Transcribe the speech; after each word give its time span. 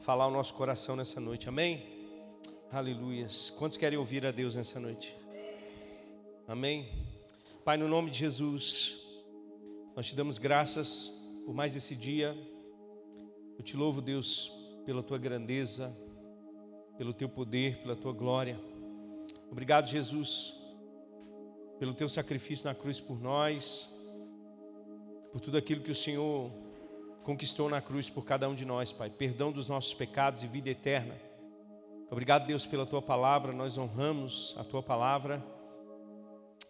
falar 0.00 0.24
ao 0.24 0.30
nosso 0.30 0.54
coração 0.54 0.96
nessa 0.96 1.20
noite, 1.20 1.46
amém? 1.46 1.86
Aleluias. 2.72 3.50
Quantos 3.50 3.76
querem 3.76 3.98
ouvir 3.98 4.24
a 4.24 4.30
Deus 4.30 4.56
nessa 4.56 4.80
noite? 4.80 5.14
Amém? 6.48 7.06
Pai, 7.64 7.76
no 7.76 7.86
nome 7.86 8.10
de 8.10 8.18
Jesus, 8.18 8.96
nós 9.94 10.06
te 10.06 10.16
damos 10.16 10.38
graças 10.38 11.08
por 11.44 11.54
mais 11.54 11.76
esse 11.76 11.94
dia. 11.94 12.34
Eu 13.58 13.62
te 13.62 13.76
louvo, 13.76 14.00
Deus, 14.00 14.50
pela 14.86 15.02
tua 15.02 15.18
grandeza, 15.18 15.94
pelo 16.96 17.12
teu 17.12 17.28
poder, 17.28 17.82
pela 17.82 17.94
tua 17.94 18.12
glória. 18.14 18.58
Obrigado, 19.50 19.86
Jesus, 19.86 20.54
pelo 21.78 21.92
teu 21.92 22.08
sacrifício 22.08 22.66
na 22.66 22.74
cruz 22.74 22.98
por 22.98 23.20
nós, 23.20 23.94
por 25.30 25.42
tudo 25.42 25.58
aquilo 25.58 25.82
que 25.82 25.90
o 25.90 25.94
Senhor 25.94 26.50
conquistou 27.24 27.68
na 27.68 27.80
cruz 27.80 28.08
por 28.08 28.24
cada 28.24 28.48
um 28.48 28.54
de 28.54 28.64
nós, 28.64 28.92
Pai. 28.92 29.10
Perdão 29.10 29.52
dos 29.52 29.68
nossos 29.68 29.94
pecados 29.94 30.42
e 30.42 30.46
vida 30.46 30.70
eterna. 30.70 31.14
Obrigado, 32.10 32.46
Deus, 32.46 32.66
pela 32.66 32.84
tua 32.84 33.00
palavra. 33.00 33.52
Nós 33.52 33.78
honramos 33.78 34.54
a 34.58 34.64
tua 34.64 34.82
palavra. 34.82 35.44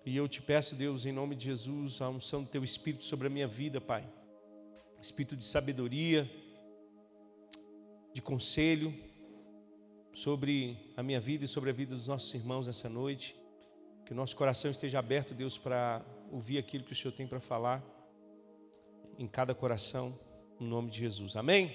E 0.05 0.17
eu 0.17 0.29
te 0.29 0.43
peço, 0.43 0.75
Deus, 0.75 1.07
em 1.07 1.13
nome 1.13 1.35
de 1.35 1.47
Jesus, 1.47 2.01
a 2.01 2.09
unção 2.09 2.43
do 2.43 2.49
teu 2.49 2.65
espírito 2.65 3.05
sobre 3.05 3.27
a 3.27 3.31
minha 3.31 3.47
vida, 3.47 3.81
Pai. 3.81 4.05
Espírito 5.01 5.37
de 5.37 5.45
sabedoria, 5.45 6.31
de 8.13 8.21
conselho 8.21 8.93
sobre 10.13 10.93
a 10.97 11.03
minha 11.03 11.21
vida 11.21 11.45
e 11.45 11.49
sobre 11.49 11.71
a 11.71 11.73
vida 11.73 11.95
dos 11.95 12.09
nossos 12.09 12.33
irmãos 12.35 12.67
nessa 12.67 12.89
noite. 12.89 13.35
Que 14.05 14.13
o 14.13 14.17
nosso 14.17 14.37
coração 14.37 14.71
esteja 14.71 14.99
aberto, 14.99 15.33
Deus, 15.33 15.57
para 15.57 16.05
ouvir 16.31 16.59
aquilo 16.59 16.85
que 16.85 16.93
o 16.93 16.97
Senhor 16.97 17.13
tem 17.13 17.27
para 17.27 17.41
falar 17.41 17.83
em 19.19 19.27
cada 19.27 19.55
coração, 19.55 20.19
no 20.61 20.69
nome 20.69 20.91
de 20.91 20.99
Jesus. 20.99 21.37
Amém? 21.37 21.75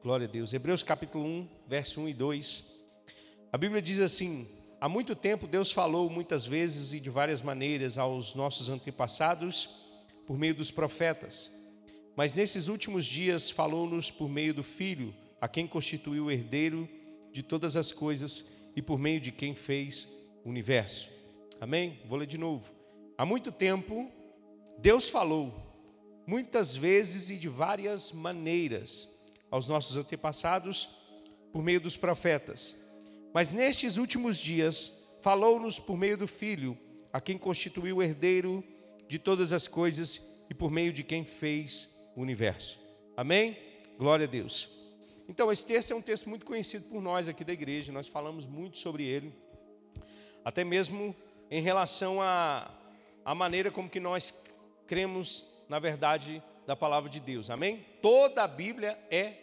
Glória 0.00 0.28
a 0.28 0.30
Deus. 0.30 0.52
Hebreus 0.52 0.84
capítulo 0.84 1.24
1, 1.24 1.48
verso 1.66 2.00
1 2.00 2.08
e 2.08 2.14
2. 2.14 2.64
A 3.52 3.58
Bíblia 3.58 3.82
diz 3.82 3.98
assim: 3.98 4.48
Há 4.80 4.88
muito 4.88 5.16
tempo 5.16 5.48
Deus 5.48 5.72
falou 5.72 6.08
muitas 6.08 6.46
vezes 6.46 6.92
e 6.92 7.00
de 7.00 7.10
várias 7.10 7.42
maneiras 7.42 7.98
aos 7.98 8.32
nossos 8.34 8.68
antepassados 8.68 9.68
por 10.24 10.38
meio 10.38 10.54
dos 10.54 10.70
profetas. 10.70 11.52
Mas 12.14 12.32
nesses 12.32 12.68
últimos 12.68 13.04
dias 13.04 13.50
falou-nos 13.50 14.10
por 14.10 14.28
meio 14.28 14.54
do 14.54 14.62
Filho, 14.62 15.12
a 15.40 15.48
quem 15.48 15.66
constituiu 15.66 16.26
o 16.26 16.30
herdeiro 16.30 16.88
de 17.32 17.42
todas 17.42 17.76
as 17.76 17.90
coisas 17.90 18.52
e 18.76 18.80
por 18.80 18.98
meio 18.98 19.20
de 19.20 19.32
quem 19.32 19.52
fez 19.52 20.08
o 20.44 20.48
universo. 20.48 21.10
Amém? 21.60 21.98
Vou 22.06 22.18
ler 22.18 22.26
de 22.26 22.38
novo. 22.38 22.72
Há 23.18 23.26
muito 23.26 23.50
tempo 23.50 24.08
Deus 24.78 25.08
falou 25.08 25.65
muitas 26.26 26.74
vezes 26.74 27.30
e 27.30 27.36
de 27.36 27.48
várias 27.48 28.12
maneiras 28.12 29.08
aos 29.50 29.68
nossos 29.68 29.96
antepassados 29.96 30.88
por 31.52 31.62
meio 31.62 31.80
dos 31.80 31.96
profetas. 31.96 32.76
Mas 33.32 33.52
nestes 33.52 33.96
últimos 33.96 34.38
dias 34.38 35.06
falou-nos 35.22 35.78
por 35.78 35.96
meio 35.96 36.16
do 36.16 36.26
Filho, 36.26 36.76
a 37.12 37.20
quem 37.20 37.38
constituiu 37.38 37.96
o 37.96 38.02
herdeiro 38.02 38.62
de 39.08 39.18
todas 39.18 39.52
as 39.52 39.68
coisas 39.68 40.20
e 40.50 40.54
por 40.54 40.70
meio 40.70 40.92
de 40.92 41.04
quem 41.04 41.24
fez 41.24 41.96
o 42.14 42.20
universo. 42.20 42.78
Amém? 43.16 43.56
Glória 43.98 44.26
a 44.26 44.28
Deus. 44.28 44.68
Então, 45.28 45.50
esse 45.50 45.66
texto 45.66 45.92
é 45.92 45.94
um 45.94 46.02
texto 46.02 46.28
muito 46.28 46.44
conhecido 46.44 46.88
por 46.88 47.02
nós 47.02 47.28
aqui 47.28 47.44
da 47.44 47.52
igreja, 47.52 47.92
nós 47.92 48.06
falamos 48.06 48.46
muito 48.46 48.78
sobre 48.78 49.04
ele, 49.04 49.32
até 50.44 50.62
mesmo 50.62 51.16
em 51.50 51.60
relação 51.60 52.22
à, 52.22 52.70
à 53.24 53.34
maneira 53.34 53.70
como 53.70 53.90
que 53.90 53.98
nós 53.98 54.44
cremos 54.86 55.55
na 55.68 55.78
verdade 55.78 56.42
da 56.66 56.74
palavra 56.74 57.08
de 57.08 57.20
Deus. 57.20 57.50
Amém? 57.50 57.84
Toda 58.02 58.42
a 58.42 58.48
Bíblia 58.48 58.98
é 59.10 59.34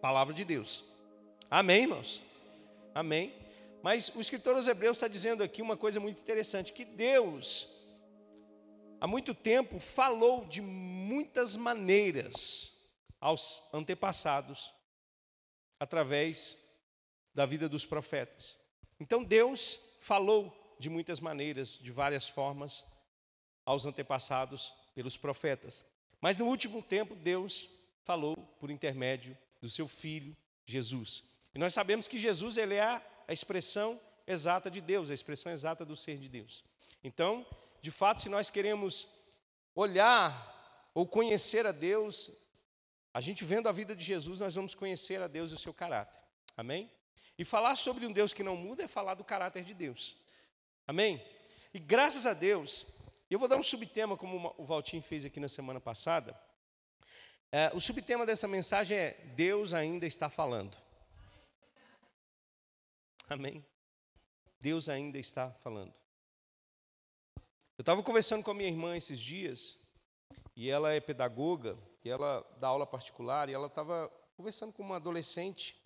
palavra 0.00 0.32
de 0.32 0.44
Deus. 0.44 0.84
Amém, 1.50 1.82
irmãos? 1.82 2.22
Amém. 2.94 3.34
Mas 3.82 4.08
o 4.14 4.20
escritor 4.20 4.54
aos 4.54 4.68
Hebreus 4.68 4.96
está 4.96 5.08
dizendo 5.08 5.42
aqui 5.42 5.60
uma 5.60 5.76
coisa 5.76 5.98
muito 5.98 6.20
interessante: 6.20 6.72
que 6.72 6.84
Deus, 6.84 7.68
há 9.00 9.06
muito 9.06 9.34
tempo, 9.34 9.78
falou 9.78 10.44
de 10.44 10.60
muitas 10.60 11.56
maneiras 11.56 12.72
aos 13.20 13.62
antepassados, 13.72 14.72
através 15.78 16.58
da 17.34 17.46
vida 17.46 17.68
dos 17.68 17.84
profetas. 17.84 18.58
Então 19.00 19.24
Deus 19.24 19.96
falou 20.00 20.76
de 20.78 20.88
muitas 20.88 21.20
maneiras, 21.20 21.78
de 21.78 21.90
várias 21.90 22.28
formas, 22.28 22.84
aos 23.64 23.86
antepassados 23.86 24.72
pelos 24.94 25.16
profetas. 25.16 25.84
Mas 26.20 26.38
no 26.38 26.46
último 26.46 26.82
tempo, 26.82 27.14
Deus 27.14 27.68
falou 28.04 28.36
por 28.58 28.70
intermédio 28.70 29.36
do 29.60 29.68
seu 29.68 29.88
filho 29.88 30.36
Jesus. 30.66 31.24
E 31.54 31.58
nós 31.58 31.74
sabemos 31.74 32.08
que 32.08 32.18
Jesus 32.18 32.56
ele 32.56 32.74
é 32.74 33.00
a 33.26 33.32
expressão 33.32 34.00
exata 34.26 34.70
de 34.70 34.80
Deus, 34.80 35.10
a 35.10 35.14
expressão 35.14 35.52
exata 35.52 35.84
do 35.84 35.96
ser 35.96 36.18
de 36.18 36.28
Deus. 36.28 36.64
Então, 37.02 37.44
de 37.80 37.90
fato, 37.90 38.22
se 38.22 38.28
nós 38.28 38.48
queremos 38.48 39.08
olhar 39.74 40.90
ou 40.94 41.06
conhecer 41.06 41.66
a 41.66 41.72
Deus, 41.72 42.30
a 43.12 43.20
gente 43.20 43.44
vendo 43.44 43.68
a 43.68 43.72
vida 43.72 43.94
de 43.94 44.04
Jesus, 44.04 44.40
nós 44.40 44.54
vamos 44.54 44.74
conhecer 44.74 45.20
a 45.20 45.26
Deus 45.26 45.50
e 45.50 45.54
o 45.54 45.58
seu 45.58 45.74
caráter. 45.74 46.20
Amém? 46.56 46.90
E 47.38 47.44
falar 47.44 47.76
sobre 47.76 48.06
um 48.06 48.12
Deus 48.12 48.32
que 48.32 48.42
não 48.42 48.56
muda 48.56 48.84
é 48.84 48.88
falar 48.88 49.14
do 49.14 49.24
caráter 49.24 49.64
de 49.64 49.74
Deus. 49.74 50.16
Amém? 50.86 51.24
E 51.74 51.78
graças 51.78 52.26
a 52.26 52.34
Deus, 52.34 52.86
eu 53.32 53.38
vou 53.38 53.48
dar 53.48 53.56
um 53.56 53.62
subtema, 53.62 54.16
como 54.16 54.54
o 54.58 54.64
Valtinho 54.64 55.02
fez 55.02 55.24
aqui 55.24 55.40
na 55.40 55.48
semana 55.48 55.80
passada. 55.80 56.38
É, 57.50 57.70
o 57.74 57.80
subtema 57.80 58.26
dessa 58.26 58.48
mensagem 58.48 58.96
é: 58.96 59.12
Deus 59.34 59.72
ainda 59.72 60.06
está 60.06 60.28
falando. 60.28 60.76
Amém? 63.28 63.64
Deus 64.60 64.88
ainda 64.88 65.18
está 65.18 65.50
falando. 65.50 65.94
Eu 67.78 67.82
estava 67.82 68.02
conversando 68.02 68.44
com 68.44 68.50
a 68.50 68.54
minha 68.54 68.68
irmã 68.68 68.96
esses 68.96 69.20
dias, 69.20 69.78
e 70.54 70.68
ela 70.68 70.92
é 70.92 71.00
pedagoga, 71.00 71.76
e 72.04 72.10
ela 72.10 72.46
dá 72.58 72.68
aula 72.68 72.86
particular, 72.86 73.48
e 73.48 73.54
ela 73.54 73.66
estava 73.66 74.12
conversando 74.36 74.72
com 74.72 74.82
uma 74.82 74.96
adolescente, 74.96 75.80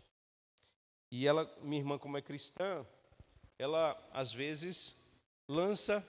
e 1.10 1.26
ela, 1.26 1.50
minha 1.62 1.80
irmã, 1.80 1.98
como 1.98 2.18
é 2.18 2.22
cristã, 2.22 2.84
ela 3.58 3.96
às 4.12 4.32
vezes 4.32 5.10
lança 5.48 6.06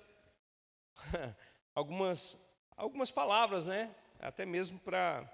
algumas, 1.74 2.44
algumas 2.75 3.12
palavras, 3.12 3.68
né? 3.68 3.94
Até 4.19 4.46
mesmo 4.46 4.80
para, 4.80 5.30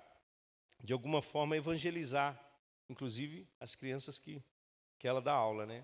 de 0.83 0.93
alguma 0.93 1.21
forma, 1.21 1.55
evangelizar, 1.55 2.39
inclusive 2.89 3.47
as 3.59 3.75
crianças 3.75 4.19
que, 4.19 4.43
que 4.99 5.07
ela 5.07 5.21
dá 5.21 5.33
aula, 5.33 5.65
né? 5.65 5.83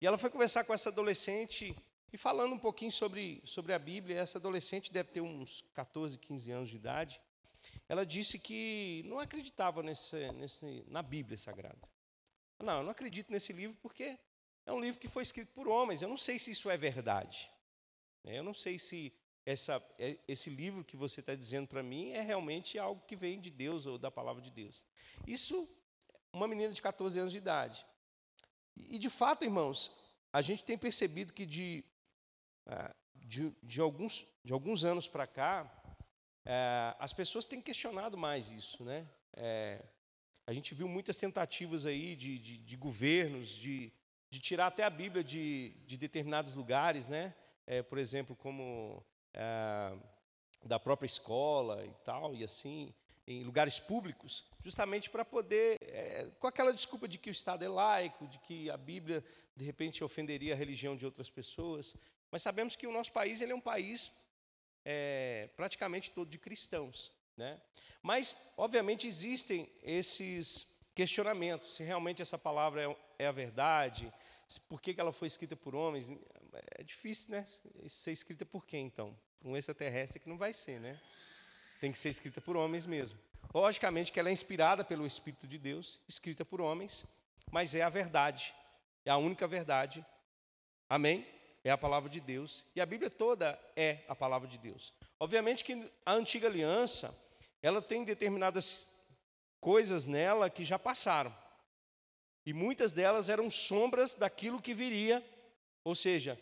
E 0.00 0.06
ela 0.06 0.18
foi 0.18 0.30
conversar 0.30 0.64
com 0.64 0.72
essa 0.72 0.88
adolescente 0.88 1.76
e 2.12 2.18
falando 2.18 2.54
um 2.54 2.58
pouquinho 2.58 2.90
sobre, 2.90 3.42
sobre 3.44 3.72
a 3.72 3.78
Bíblia. 3.78 4.18
Essa 4.18 4.38
adolescente 4.38 4.92
deve 4.92 5.10
ter 5.10 5.20
uns 5.20 5.62
14, 5.74 6.18
15 6.18 6.50
anos 6.52 6.70
de 6.70 6.76
idade. 6.76 7.20
Ela 7.88 8.06
disse 8.06 8.38
que 8.38 9.02
não 9.06 9.20
acreditava 9.20 9.82
nesse, 9.82 10.32
nesse, 10.32 10.84
na 10.88 11.02
Bíblia 11.02 11.36
Sagrada. 11.36 11.88
Não, 12.58 12.78
eu 12.78 12.82
não 12.82 12.90
acredito 12.90 13.30
nesse 13.30 13.52
livro 13.52 13.76
porque 13.80 14.18
é 14.66 14.72
um 14.72 14.80
livro 14.80 15.00
que 15.00 15.08
foi 15.08 15.22
escrito 15.22 15.52
por 15.52 15.68
homens. 15.68 16.02
Eu 16.02 16.08
não 16.08 16.16
sei 16.16 16.38
se 16.38 16.50
isso 16.50 16.70
é 16.70 16.76
verdade. 16.76 17.50
Eu 18.24 18.42
não 18.42 18.54
sei 18.54 18.78
se 18.78 19.12
essa, 19.50 19.84
é, 19.98 20.16
esse 20.28 20.48
livro 20.48 20.84
que 20.84 20.96
você 20.96 21.18
está 21.18 21.34
dizendo 21.34 21.66
para 21.66 21.82
mim 21.82 22.10
é 22.10 22.20
realmente 22.20 22.78
algo 22.78 23.02
que 23.06 23.16
vem 23.16 23.40
de 23.40 23.50
Deus 23.50 23.84
ou 23.84 23.98
da 23.98 24.10
palavra 24.10 24.40
de 24.40 24.50
Deus. 24.50 24.84
Isso, 25.26 25.68
uma 26.32 26.46
menina 26.46 26.72
de 26.72 26.80
14 26.80 27.18
anos 27.18 27.32
de 27.32 27.38
idade. 27.38 27.84
E, 28.76 28.96
de 28.98 29.10
fato, 29.10 29.44
irmãos, 29.44 29.90
a 30.32 30.40
gente 30.40 30.64
tem 30.64 30.78
percebido 30.78 31.32
que 31.32 31.44
de, 31.44 31.84
é, 32.66 32.94
de, 33.16 33.52
de 33.60 33.80
alguns, 33.80 34.24
de 34.44 34.52
alguns 34.52 34.84
anos 34.84 35.08
para 35.08 35.26
cá, 35.26 35.68
é, 36.44 36.94
as 37.00 37.12
pessoas 37.12 37.48
têm 37.48 37.60
questionado 37.60 38.16
mais 38.16 38.52
isso. 38.52 38.84
Né? 38.84 39.04
É, 39.34 39.84
a 40.46 40.52
gente 40.52 40.76
viu 40.76 40.86
muitas 40.86 41.18
tentativas 41.18 41.86
aí 41.86 42.14
de, 42.14 42.38
de, 42.38 42.56
de 42.58 42.76
governos 42.76 43.50
de, 43.56 43.92
de 44.30 44.38
tirar 44.38 44.68
até 44.68 44.84
a 44.84 44.90
Bíblia 44.90 45.24
de, 45.24 45.70
de 45.86 45.96
determinados 45.96 46.54
lugares, 46.54 47.08
né? 47.08 47.34
É, 47.66 47.82
por 47.82 47.98
exemplo, 47.98 48.34
como 48.34 49.04
é, 49.34 49.92
da 50.64 50.78
própria 50.78 51.06
escola 51.06 51.84
e 51.84 51.94
tal, 52.04 52.34
e 52.34 52.44
assim, 52.44 52.94
em 53.26 53.44
lugares 53.44 53.78
públicos, 53.78 54.44
justamente 54.62 55.08
para 55.08 55.24
poder, 55.24 55.76
é, 55.80 56.30
com 56.38 56.46
aquela 56.46 56.72
desculpa 56.72 57.06
de 57.06 57.18
que 57.18 57.30
o 57.30 57.32
Estado 57.32 57.64
é 57.64 57.68
laico, 57.68 58.26
de 58.26 58.38
que 58.40 58.68
a 58.70 58.76
Bíblia, 58.76 59.24
de 59.56 59.64
repente, 59.64 60.02
ofenderia 60.02 60.54
a 60.54 60.56
religião 60.56 60.96
de 60.96 61.04
outras 61.06 61.30
pessoas. 61.30 61.94
Mas 62.30 62.42
sabemos 62.42 62.76
que 62.76 62.86
o 62.86 62.92
nosso 62.92 63.12
país 63.12 63.40
ele 63.40 63.52
é 63.52 63.54
um 63.54 63.60
país 63.60 64.12
é, 64.84 65.48
praticamente 65.56 66.10
todo 66.10 66.28
de 66.28 66.38
cristãos. 66.38 67.12
Né? 67.36 67.60
Mas, 68.02 68.36
obviamente, 68.56 69.06
existem 69.06 69.70
esses 69.82 70.68
questionamentos, 70.94 71.74
se 71.74 71.82
realmente 71.82 72.20
essa 72.20 72.36
palavra 72.36 72.82
é, 72.82 72.96
é 73.20 73.26
a 73.26 73.32
verdade, 73.32 74.12
por 74.68 74.80
que 74.80 74.94
ela 74.98 75.12
foi 75.12 75.28
escrita 75.28 75.54
por 75.54 75.74
homens, 75.74 76.10
é 76.78 76.82
difícil, 76.82 77.32
né? 77.32 77.46
Ser 77.86 78.12
escrita 78.12 78.44
por 78.44 78.66
quem, 78.66 78.86
então? 78.86 79.16
Por 79.40 79.48
um 79.48 79.56
extraterrestre 79.56 80.20
que 80.20 80.28
não 80.28 80.36
vai 80.36 80.52
ser, 80.52 80.80
né? 80.80 81.00
Tem 81.80 81.90
que 81.90 81.98
ser 81.98 82.10
escrita 82.10 82.40
por 82.40 82.56
homens 82.56 82.86
mesmo. 82.86 83.18
Logicamente 83.54 84.12
que 84.12 84.20
ela 84.20 84.28
é 84.28 84.32
inspirada 84.32 84.84
pelo 84.84 85.06
Espírito 85.06 85.46
de 85.46 85.58
Deus, 85.58 86.00
escrita 86.08 86.44
por 86.44 86.60
homens, 86.60 87.04
mas 87.50 87.74
é 87.74 87.82
a 87.82 87.88
verdade, 87.88 88.54
é 89.04 89.10
a 89.10 89.16
única 89.16 89.46
verdade. 89.46 90.04
Amém? 90.88 91.26
É 91.64 91.70
a 91.70 91.78
palavra 91.78 92.08
de 92.08 92.20
Deus. 92.20 92.64
E 92.74 92.80
a 92.80 92.86
Bíblia 92.86 93.10
toda 93.10 93.58
é 93.74 94.04
a 94.08 94.14
palavra 94.14 94.48
de 94.48 94.58
Deus. 94.58 94.92
Obviamente 95.18 95.64
que 95.64 95.90
a 96.04 96.12
antiga 96.12 96.48
aliança, 96.48 97.16
ela 97.62 97.82
tem 97.82 98.04
determinadas 98.04 98.88
coisas 99.60 100.06
nela 100.06 100.48
que 100.48 100.64
já 100.64 100.78
passaram. 100.78 101.34
E 102.46 102.52
muitas 102.52 102.92
delas 102.92 103.28
eram 103.28 103.50
sombras 103.50 104.14
daquilo 104.14 104.62
que 104.62 104.72
viria, 104.72 105.24
ou 105.84 105.94
seja, 105.94 106.38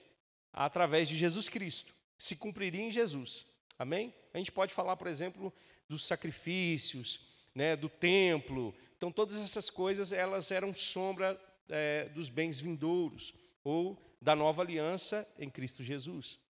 através 0.52 1.08
de 1.08 1.16
Jesus 1.16 1.48
Cristo, 1.48 1.94
se 2.16 2.36
cumpriria 2.36 2.82
em 2.82 2.90
Jesus. 2.90 3.46
Amém? 3.78 4.12
A 4.34 4.38
gente 4.38 4.50
pode 4.50 4.74
falar, 4.74 4.96
por 4.96 5.06
exemplo, 5.06 5.52
dos 5.88 6.04
sacrifícios, 6.04 7.20
né, 7.54 7.76
do 7.76 7.88
templo. 7.88 8.74
Então, 8.96 9.10
todas 9.10 9.40
essas 9.40 9.70
coisas 9.70 10.12
elas 10.12 10.50
eram 10.50 10.74
sombra 10.74 11.40
é, 11.68 12.08
dos 12.10 12.28
bens 12.28 12.60
vindouros 12.60 13.34
ou 13.62 14.00
da 14.20 14.34
nova 14.34 14.62
aliança 14.62 15.26
em 15.38 15.48
Cristo 15.48 15.82
Jesus, 15.82 16.40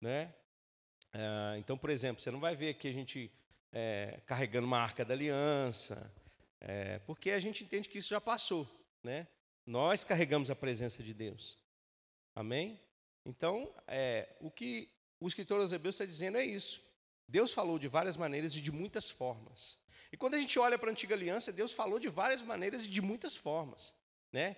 né? 0.00 0.32
É, 1.12 1.58
então, 1.58 1.76
por 1.76 1.90
exemplo, 1.90 2.22
você 2.22 2.30
não 2.30 2.40
vai 2.40 2.54
ver 2.54 2.70
aqui 2.70 2.88
a 2.88 2.92
gente 2.92 3.32
é, 3.72 4.20
carregando 4.26 4.66
uma 4.66 4.78
arca 4.78 5.04
da 5.04 5.14
aliança, 5.14 6.12
é, 6.60 6.98
porque 7.00 7.30
a 7.30 7.38
gente 7.38 7.64
entende 7.64 7.88
que 7.88 7.98
isso 7.98 8.10
já 8.10 8.20
passou, 8.20 8.68
né? 9.02 9.26
Nós 9.64 10.04
carregamos 10.04 10.50
a 10.50 10.54
presença 10.54 11.02
de 11.02 11.12
Deus, 11.12 11.58
amém? 12.34 12.78
Então, 13.26 13.74
é, 13.88 14.28
o 14.40 14.50
que 14.50 14.88
o 15.18 15.26
escritor 15.26 15.60
aos 15.60 15.72
está 15.72 16.04
dizendo 16.04 16.38
é 16.38 16.44
isso. 16.44 16.80
Deus 17.26 17.52
falou 17.52 17.76
de 17.76 17.88
várias 17.88 18.16
maneiras 18.16 18.54
e 18.54 18.60
de 18.60 18.70
muitas 18.70 19.10
formas. 19.10 19.78
E 20.12 20.16
quando 20.16 20.34
a 20.34 20.38
gente 20.38 20.56
olha 20.60 20.78
para 20.78 20.88
a 20.88 20.92
antiga 20.92 21.16
aliança, 21.16 21.52
Deus 21.52 21.72
falou 21.72 21.98
de 21.98 22.08
várias 22.08 22.40
maneiras 22.40 22.84
e 22.84 22.88
de 22.88 23.02
muitas 23.02 23.36
formas, 23.36 23.92
né? 24.32 24.56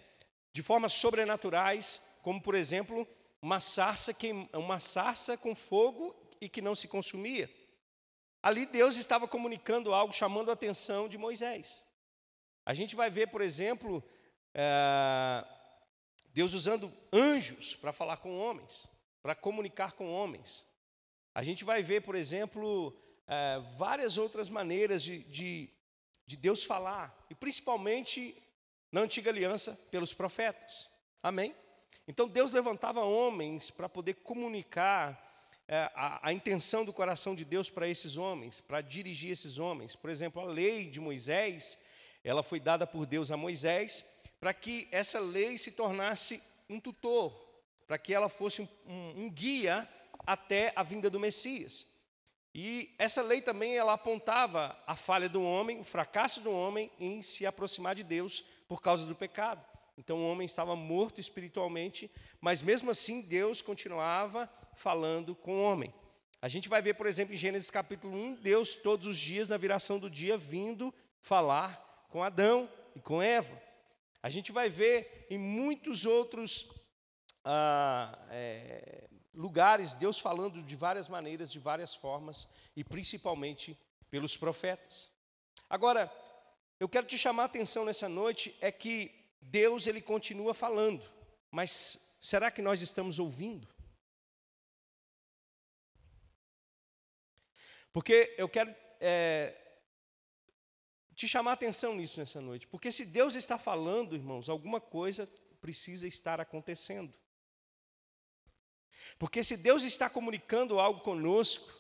De 0.53 0.63
formas 0.63 0.93
sobrenaturais, 0.93 2.07
como 2.23 2.43
por 2.43 2.55
exemplo, 2.55 3.09
uma 3.41 3.59
sarça, 3.59 4.13
que, 4.13 4.31
uma 4.53 4.79
sarça 4.79 5.39
com 5.39 5.55
fogo 5.55 6.15
e 6.39 6.47
que 6.47 6.61
não 6.61 6.75
se 6.75 6.89
consumia. 6.89 7.51
Ali 8.43 8.67
Deus 8.67 8.97
estava 8.97 9.27
comunicando 9.27 9.95
algo, 9.95 10.13
chamando 10.13 10.51
a 10.51 10.53
atenção 10.53 11.09
de 11.09 11.17
Moisés. 11.17 11.83
A 12.67 12.75
gente 12.75 12.95
vai 12.95 13.09
ver, 13.09 13.29
por 13.29 13.41
exemplo, 13.41 14.05
é, 14.53 15.43
Deus 16.39 16.55
usando 16.55 16.93
anjos 17.13 17.75
para 17.75 17.93
falar 17.93 18.19
com 18.19 18.39
homens, 18.39 18.89
para 19.21 19.35
comunicar 19.35 19.95
com 19.95 20.09
homens. 20.09 20.65
A 21.35 21.43
gente 21.43 21.65
vai 21.65 21.83
ver, 21.83 22.03
por 22.03 22.15
exemplo, 22.15 22.97
é, 23.27 23.61
várias 23.77 24.17
outras 24.17 24.49
maneiras 24.49 25.03
de, 25.03 25.25
de, 25.25 25.69
de 26.25 26.37
Deus 26.37 26.63
falar, 26.63 27.27
e 27.29 27.35
principalmente 27.35 28.41
na 28.93 29.01
antiga 29.01 29.33
aliança, 29.33 29.73
pelos 29.91 30.15
profetas. 30.15 30.89
Amém? 31.21 31.53
Então 32.07 32.29
Deus 32.29 32.53
levantava 32.53 33.01
homens 33.01 33.69
para 33.69 33.89
poder 33.89 34.15
comunicar 34.23 35.45
é, 35.67 35.91
a, 35.93 36.29
a, 36.29 36.33
intenção 36.33 36.85
do 36.85 36.93
coração 36.93 37.35
de 37.35 37.45
Deus 37.45 37.69
para 37.69 37.89
esses 37.89 38.17
homens, 38.17 38.61
para 38.61 38.81
dirigir 38.81 39.33
esses 39.33 39.59
homens. 39.59 39.97
Por 39.97 40.09
exemplo, 40.09 40.41
a 40.41 40.45
lei 40.45 40.89
de 40.89 41.01
Moisés, 41.01 41.83
ela 42.23 42.45
foi 42.45 42.61
dada 42.61 42.87
por 42.87 43.07
Deus 43.07 43.33
a 43.33 43.37
Moisés 43.37 44.05
para 44.41 44.55
que 44.55 44.89
essa 44.91 45.21
lei 45.21 45.59
se 45.59 45.73
tornasse 45.73 46.43
um 46.69 46.79
tutor, 46.81 47.33
para 47.87 47.99
que 47.99 48.13
ela 48.13 48.29
fosse 48.29 48.63
um, 48.63 48.69
um, 48.87 49.25
um 49.25 49.31
guia 49.31 49.89
até 50.27 50.73
a 50.77 50.83
vinda 50.83 51.09
do 51.09 51.19
Messias. 51.19 51.87
E 52.55 52.95
essa 52.99 53.23
lei 53.23 53.41
também 53.41 53.77
ela 53.77 53.93
apontava 53.93 54.77
a 54.87 54.97
falha 54.97 55.29
do 55.29 55.43
homem, 55.43 55.81
o 55.81 55.85
fracasso 55.85 56.41
do 56.41 56.51
homem 56.51 56.91
em 56.99 57.23
se 57.23 57.47
aproximar 57.47 57.95
de 57.95 58.03
Deus 58.03 58.45
por 58.67 58.83
causa 58.83 59.07
do 59.07 59.15
pecado. 59.15 59.65
Então 59.97 60.19
o 60.19 60.31
homem 60.31 60.45
estava 60.45 60.77
morto 60.77 61.21
espiritualmente, 61.21 62.11
mas 62.41 62.63
mesmo 62.63 62.91
assim 62.91 63.21
Deus 63.21 63.61
continuava 63.61 64.51
falando 64.75 65.35
com 65.35 65.57
o 65.57 65.63
homem. 65.63 65.93
A 66.41 66.47
gente 66.47 66.69
vai 66.69 66.81
ver, 66.81 66.95
por 66.95 67.07
exemplo, 67.07 67.35
em 67.35 67.37
Gênesis 67.37 67.71
capítulo 67.71 68.17
1, 68.17 68.35
Deus 68.37 68.77
todos 68.77 69.09
os 69.09 69.19
dias, 69.19 69.49
na 69.49 69.57
viração 69.57 69.99
do 69.99 70.09
dia, 70.09 70.39
vindo 70.39 70.95
falar 71.21 72.07
com 72.09 72.23
Adão 72.23 72.71
e 72.95 73.01
com 73.01 73.21
Eva. 73.21 73.61
A 74.23 74.29
gente 74.29 74.51
vai 74.51 74.69
ver 74.69 75.27
em 75.31 75.39
muitos 75.39 76.05
outros 76.05 76.69
ah, 77.45 78.19
é, 78.31 79.09
lugares, 79.33 79.95
Deus 79.95 80.19
falando 80.19 80.63
de 80.63 80.75
várias 80.77 81.09
maneiras, 81.09 81.53
de 81.53 81.59
várias 81.59 81.95
formas, 81.95 82.49
e 82.77 82.83
principalmente 82.83 83.79
pelos 84.11 84.37
profetas. 84.37 85.09
Agora, 85.71 86.13
eu 86.81 86.89
quero 86.89 87.07
te 87.07 87.17
chamar 87.17 87.45
a 87.45 87.47
atenção 87.47 87.85
nessa 87.85 88.09
noite 88.09 88.57
é 88.61 88.73
que 88.73 89.15
Deus 89.41 89.87
ele 89.87 90.01
continua 90.01 90.53
falando, 90.53 91.09
mas 91.51 92.19
será 92.21 92.51
que 92.51 92.61
nós 92.61 92.83
estamos 92.83 93.19
ouvindo? 93.19 93.69
Porque 97.93 98.35
eu 98.37 98.49
quero 98.49 98.75
é, 99.01 99.55
te 101.19 101.27
chamar 101.27 101.51
a 101.51 101.55
atenção 101.55 101.97
nisso 101.97 102.21
nessa 102.21 102.41
noite, 102.41 102.69
porque 102.69 102.93
se 102.93 103.05
Deus 103.05 103.35
está 103.35 103.59
falando, 103.59 104.15
irmãos, 104.15 104.49
alguma 104.49 104.81
coisa 104.81 105.27
precisa 105.61 106.07
estar 106.07 106.41
acontecendo. 106.41 107.13
Porque 109.19 109.43
se 109.43 109.57
Deus 109.57 109.83
está 109.83 110.09
comunicando 110.09 110.79
algo 110.79 111.01
conosco, 111.01 111.77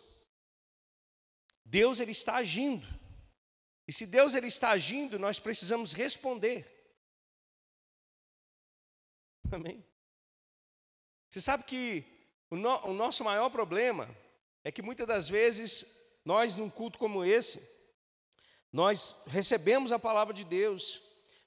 Deus 1.64 2.00
ele 2.00 2.10
está 2.10 2.34
agindo. 2.34 2.84
E 3.86 3.92
se 3.92 4.08
Deus 4.08 4.34
ele 4.34 4.48
está 4.48 4.70
agindo, 4.70 5.20
nós 5.20 5.38
precisamos 5.38 5.92
responder. 5.92 6.66
Amém. 9.52 9.86
Você 11.30 11.40
sabe 11.40 11.62
que 11.62 12.04
o, 12.50 12.56
no, 12.56 12.88
o 12.88 12.92
nosso 12.92 13.22
maior 13.22 13.50
problema 13.50 14.12
é 14.64 14.72
que 14.72 14.82
muitas 14.82 15.06
das 15.06 15.28
vezes 15.28 16.18
nós 16.24 16.56
num 16.56 16.68
culto 16.68 16.98
como 16.98 17.24
esse, 17.24 17.77
nós 18.72 19.22
recebemos 19.26 19.92
a 19.92 19.98
palavra 19.98 20.34
de 20.34 20.44
Deus, 20.44 21.02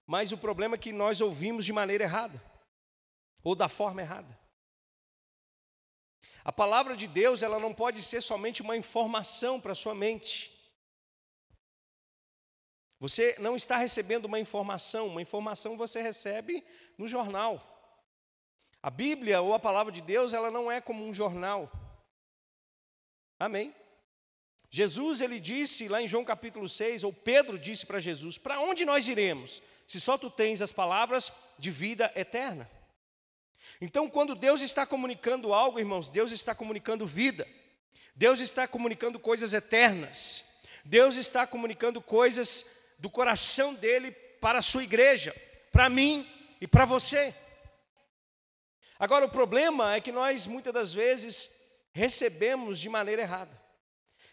mas 0.05 0.31
o 0.31 0.37
problema 0.37 0.75
é 0.75 0.79
que 0.79 0.91
nós 0.91 1.21
ouvimos 1.21 1.65
de 1.65 1.73
maneira 1.73 2.03
errada 2.03 2.41
ou 3.43 3.55
da 3.55 3.69
forma 3.69 4.01
errada. 4.01 4.39
A 6.43 6.51
palavra 6.51 6.95
de 6.95 7.07
Deus, 7.07 7.43
ela 7.43 7.59
não 7.59 7.73
pode 7.73 8.01
ser 8.01 8.21
somente 8.21 8.61
uma 8.61 8.75
informação 8.75 9.61
para 9.61 9.75
sua 9.75 9.93
mente. 9.93 10.51
Você 12.99 13.35
não 13.39 13.55
está 13.55 13.77
recebendo 13.77 14.25
uma 14.25 14.39
informação, 14.39 15.07
uma 15.07 15.21
informação 15.21 15.77
você 15.77 16.01
recebe 16.01 16.63
no 16.97 17.07
jornal. 17.07 17.67
A 18.81 18.89
Bíblia 18.89 19.41
ou 19.41 19.53
a 19.53 19.59
palavra 19.59 19.91
de 19.91 20.01
Deus, 20.01 20.33
ela 20.33 20.49
não 20.49 20.71
é 20.71 20.81
como 20.81 21.05
um 21.05 21.13
jornal. 21.13 21.71
Amém. 23.39 23.75
Jesus, 24.73 25.19
ele 25.19 25.37
disse 25.37 25.89
lá 25.89 26.01
em 26.01 26.07
João 26.07 26.23
capítulo 26.23 26.69
6, 26.69 27.03
ou 27.03 27.11
Pedro 27.11 27.59
disse 27.59 27.85
para 27.85 27.99
Jesus: 27.99 28.37
Para 28.37 28.61
onde 28.61 28.85
nós 28.85 29.09
iremos, 29.09 29.61
se 29.85 29.99
só 29.99 30.17
tu 30.17 30.29
tens 30.29 30.61
as 30.61 30.71
palavras 30.71 31.29
de 31.59 31.69
vida 31.69 32.09
eterna? 32.15 32.71
Então, 33.81 34.09
quando 34.09 34.33
Deus 34.33 34.61
está 34.61 34.85
comunicando 34.85 35.53
algo, 35.53 35.77
irmãos, 35.77 36.09
Deus 36.09 36.31
está 36.31 36.55
comunicando 36.55 37.05
vida, 37.05 37.45
Deus 38.15 38.39
está 38.39 38.65
comunicando 38.65 39.19
coisas 39.19 39.53
eternas, 39.53 40.45
Deus 40.85 41.17
está 41.17 41.45
comunicando 41.45 42.01
coisas 42.01 42.65
do 42.97 43.09
coração 43.09 43.73
dele 43.73 44.11
para 44.39 44.59
a 44.59 44.61
sua 44.61 44.83
igreja, 44.85 45.35
para 45.69 45.89
mim 45.89 46.25
e 46.61 46.67
para 46.67 46.85
você. 46.85 47.35
Agora, 48.97 49.25
o 49.25 49.29
problema 49.29 49.95
é 49.95 49.99
que 49.99 50.13
nós 50.13 50.47
muitas 50.47 50.73
das 50.73 50.93
vezes 50.93 51.59
recebemos 51.91 52.79
de 52.79 52.87
maneira 52.87 53.23
errada. 53.23 53.61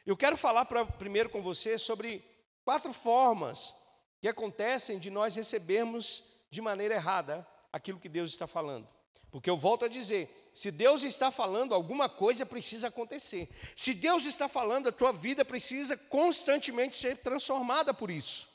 Eu 0.09 0.17
quero 0.17 0.39
falar 0.39 0.65
pra, 0.65 0.87
primeiro 0.87 1.29
com 1.29 1.43
você 1.43 1.77
sobre 1.77 2.25
quatro 2.65 2.95
formas 2.95 3.75
que 4.23 4.27
acontecem 4.27 4.99
de 4.99 5.11
nós 5.11 5.37
recebermos 5.37 6.25
de 6.51 6.63
maneira 6.63 6.95
errada 6.95 7.47
aquilo 7.71 8.01
que 8.01 8.09
Deus 8.09 8.31
está 8.31 8.47
falando. 8.47 8.89
Porque 9.31 9.51
eu 9.51 9.57
volto 9.59 9.85
a 9.85 9.89
dizer, 9.89 10.51
se 10.55 10.71
Deus 10.71 11.05
está 11.05 11.31
falando, 11.31 11.75
alguma 11.75 12.09
coisa 12.09 12.47
precisa 12.47 12.89
acontecer. 12.89 13.51
Se 13.77 13.93
Deus 13.93 14.25
está 14.25 14.49
falando, 14.49 14.89
a 14.89 14.93
tua 14.93 15.13
vida 15.13 15.45
precisa 15.45 15.95
constantemente 15.95 16.97
ser 16.97 17.19
transformada 17.19 17.93
por 17.93 18.11
isso. 18.11 18.49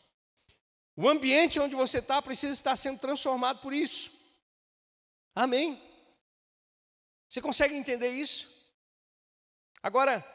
O 0.96 1.08
ambiente 1.08 1.60
onde 1.60 1.76
você 1.76 2.00
está 2.00 2.20
precisa 2.20 2.52
estar 2.52 2.76
sendo 2.76 2.98
transformado 2.98 3.62
por 3.62 3.74
isso. 3.74 4.12
Amém? 5.36 5.80
Você 7.30 7.40
consegue 7.40 7.76
entender 7.76 8.10
isso? 8.10 8.52
Agora, 9.84 10.26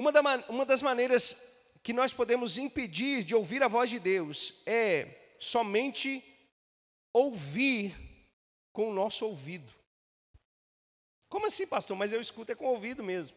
uma, 0.00 0.10
da, 0.10 0.22
uma 0.48 0.64
das 0.64 0.80
maneiras 0.80 1.60
que 1.82 1.92
nós 1.92 2.10
podemos 2.10 2.56
impedir 2.56 3.22
de 3.22 3.34
ouvir 3.34 3.62
a 3.62 3.68
voz 3.68 3.90
de 3.90 3.98
Deus 3.98 4.62
é 4.64 5.34
somente 5.38 6.24
ouvir 7.12 7.94
com 8.72 8.88
o 8.88 8.94
nosso 8.94 9.26
ouvido. 9.26 9.70
Como 11.28 11.46
assim, 11.46 11.66
pastor? 11.66 11.98
Mas 11.98 12.14
eu 12.14 12.20
escuto 12.20 12.50
é 12.50 12.54
com 12.54 12.64
o 12.64 12.70
ouvido 12.70 13.04
mesmo. 13.04 13.36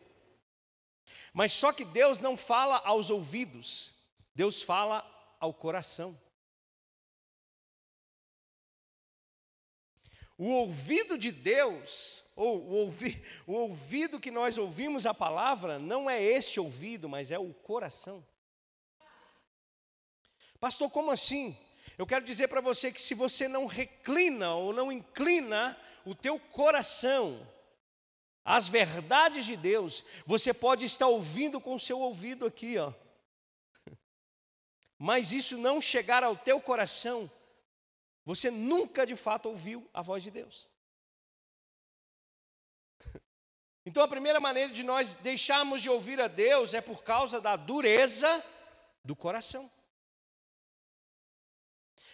Mas 1.33 1.51
só 1.51 1.73
que 1.73 1.83
Deus 1.83 2.21
não 2.21 2.37
fala 2.37 2.77
aos 2.85 3.09
ouvidos, 3.09 3.93
Deus 4.33 4.61
fala 4.61 5.05
ao 5.41 5.53
coração. 5.53 6.17
O 10.37 10.49
ouvido 10.49 11.17
de 11.17 11.31
Deus, 11.31 12.23
ou 12.35 12.57
o, 12.59 12.71
ouvi, 12.75 13.23
o 13.45 13.53
ouvido 13.53 14.19
que 14.19 14.31
nós 14.31 14.57
ouvimos 14.57 15.05
a 15.05 15.13
palavra, 15.13 15.77
não 15.77 16.09
é 16.09 16.21
este 16.21 16.59
ouvido, 16.59 17.07
mas 17.07 17.31
é 17.31 17.37
o 17.37 17.53
coração. 17.53 18.25
Pastor, 20.59 20.89
como 20.89 21.11
assim? 21.11 21.57
Eu 21.97 22.07
quero 22.07 22.25
dizer 22.25 22.47
para 22.47 22.61
você 22.61 22.91
que 22.91 23.01
se 23.01 23.13
você 23.13 23.47
não 23.47 23.65
reclina 23.65 24.55
ou 24.55 24.73
não 24.73 24.91
inclina 24.91 25.77
o 26.05 26.15
teu 26.15 26.39
coração 26.39 27.47
às 28.43 28.67
verdades 28.67 29.45
de 29.45 29.55
Deus, 29.55 30.03
você 30.25 30.53
pode 30.53 30.85
estar 30.85 31.07
ouvindo 31.07 31.61
com 31.61 31.75
o 31.75 31.79
seu 31.79 31.99
ouvido 31.99 32.45
aqui, 32.45 32.77
ó. 32.77 32.91
Mas 34.97 35.31
isso 35.31 35.57
não 35.57 35.79
chegar 35.79 36.23
ao 36.23 36.35
teu 36.35 36.59
coração, 36.59 37.29
você 38.25 38.49
nunca 38.49 39.05
de 39.05 39.15
fato 39.15 39.49
ouviu 39.49 39.89
a 39.93 40.01
voz 40.01 40.23
de 40.23 40.31
Deus. 40.31 40.69
Então 43.85 44.01
a 44.01 44.07
primeira 44.07 44.39
maneira 44.39 44.71
de 44.71 44.81
nós 44.81 45.15
deixarmos 45.15 45.81
de 45.81 45.89
ouvir 45.89 46.21
a 46.21 46.29
Deus 46.29 46.73
é 46.73 46.79
por 46.79 47.03
causa 47.03 47.41
da 47.41 47.57
dureza 47.57 48.41
do 49.03 49.13
coração. 49.13 49.69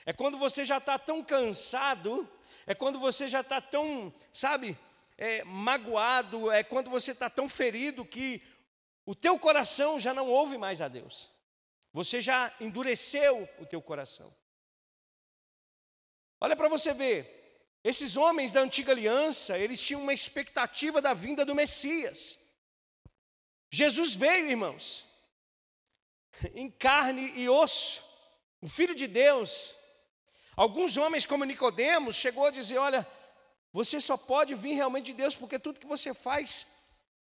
É 0.04 0.12
quando 0.12 0.36
você 0.36 0.66
já 0.66 0.80
está 0.80 0.98
tão 0.98 1.24
cansado, 1.24 2.28
é 2.66 2.74
quando 2.74 2.98
você 2.98 3.28
já 3.28 3.42
está 3.42 3.62
tão, 3.62 4.12
sabe, 4.34 4.76
é, 5.16 5.44
magoado, 5.44 6.50
é 6.50 6.64
quando 6.64 6.90
você 6.90 7.12
está 7.12 7.30
tão 7.30 7.48
ferido 7.48 8.04
que 8.04 8.42
o 9.06 9.14
teu 9.14 9.38
coração 9.38 10.00
já 10.00 10.14
não 10.14 10.28
ouve 10.28 10.58
mais 10.58 10.82
a 10.82 10.88
Deus. 10.88 11.30
Você 11.94 12.22
já 12.22 12.52
endureceu 12.60 13.48
o 13.60 13.66
teu 13.66 13.82
coração. 13.82 14.34
Olha 16.42 16.56
para 16.56 16.70
você 16.70 16.94
ver, 16.94 17.40
esses 17.84 18.18
homens 18.18 18.52
da 18.52 18.62
antiga 18.62 18.92
aliança, 18.92 19.58
eles 19.58 19.82
tinham 19.82 20.02
uma 20.02 20.14
expectativa 20.14 21.02
da 21.02 21.14
vinda 21.14 21.46
do 21.46 21.56
Messias. 21.56 22.40
Jesus 23.72 24.16
veio, 24.16 24.50
irmãos, 24.50 25.06
em 26.54 26.70
carne 26.70 27.34
e 27.36 27.48
osso, 27.50 28.04
o 28.62 28.68
Filho 28.68 28.96
de 28.96 29.08
Deus. 29.08 29.76
Alguns 30.56 30.98
homens, 30.98 31.26
como 31.26 31.46
Nicodemos, 31.46 32.16
chegou 32.16 32.48
a 32.48 32.52
dizer: 32.52 32.78
olha, 32.78 33.08
você 33.72 34.02
só 34.02 34.18
pode 34.18 34.56
vir 34.56 34.74
realmente 34.74 35.08
de 35.08 35.14
Deus 35.14 35.36
porque 35.36 35.60
tudo 35.60 35.80
que 35.80 35.86
você 35.86 36.14
faz 36.14 36.68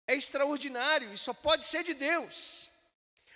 é 0.07 0.15
extraordinário 0.15 1.11
e 1.11 1.17
só 1.17 1.33
pode 1.33 1.65
ser 1.65 1.83
de 1.83 1.93
Deus. 1.93 2.69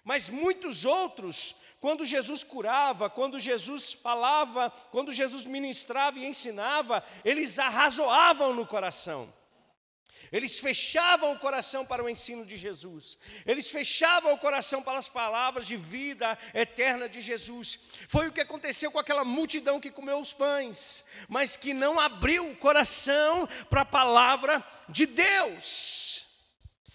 Mas 0.04 0.30
muitos 0.30 0.86
outros 0.86 1.56
quando 1.81 2.05
Jesus 2.05 2.43
curava, 2.43 3.09
quando 3.09 3.39
Jesus 3.39 3.91
falava, 3.91 4.69
quando 4.91 5.11
Jesus 5.11 5.47
ministrava 5.47 6.19
e 6.19 6.27
ensinava, 6.27 7.03
eles 7.25 7.57
arrazoavam 7.57 8.53
no 8.53 8.67
coração. 8.67 9.33
Eles 10.31 10.59
fechavam 10.59 11.33
o 11.33 11.39
coração 11.39 11.83
para 11.83 12.03
o 12.03 12.07
ensino 12.07 12.45
de 12.45 12.55
Jesus. 12.55 13.17
Eles 13.47 13.71
fechavam 13.71 14.31
o 14.31 14.38
coração 14.38 14.83
para 14.83 15.00
as 15.00 15.09
palavras 15.09 15.65
de 15.65 15.75
vida 15.75 16.38
eterna 16.53 17.09
de 17.09 17.19
Jesus. 17.19 17.79
Foi 18.07 18.27
o 18.27 18.31
que 18.31 18.41
aconteceu 18.41 18.91
com 18.91 19.00
aquela 19.00 19.25
multidão 19.25 19.79
que 19.79 19.89
comeu 19.89 20.19
os 20.19 20.31
pães, 20.31 21.03
mas 21.27 21.55
que 21.55 21.73
não 21.73 22.00
abriu 22.00 22.47
o 22.47 22.55
coração 22.55 23.50
para 23.71 23.81
a 23.81 23.85
palavra 23.85 24.63
de 24.88 25.07
Deus. 25.07 26.27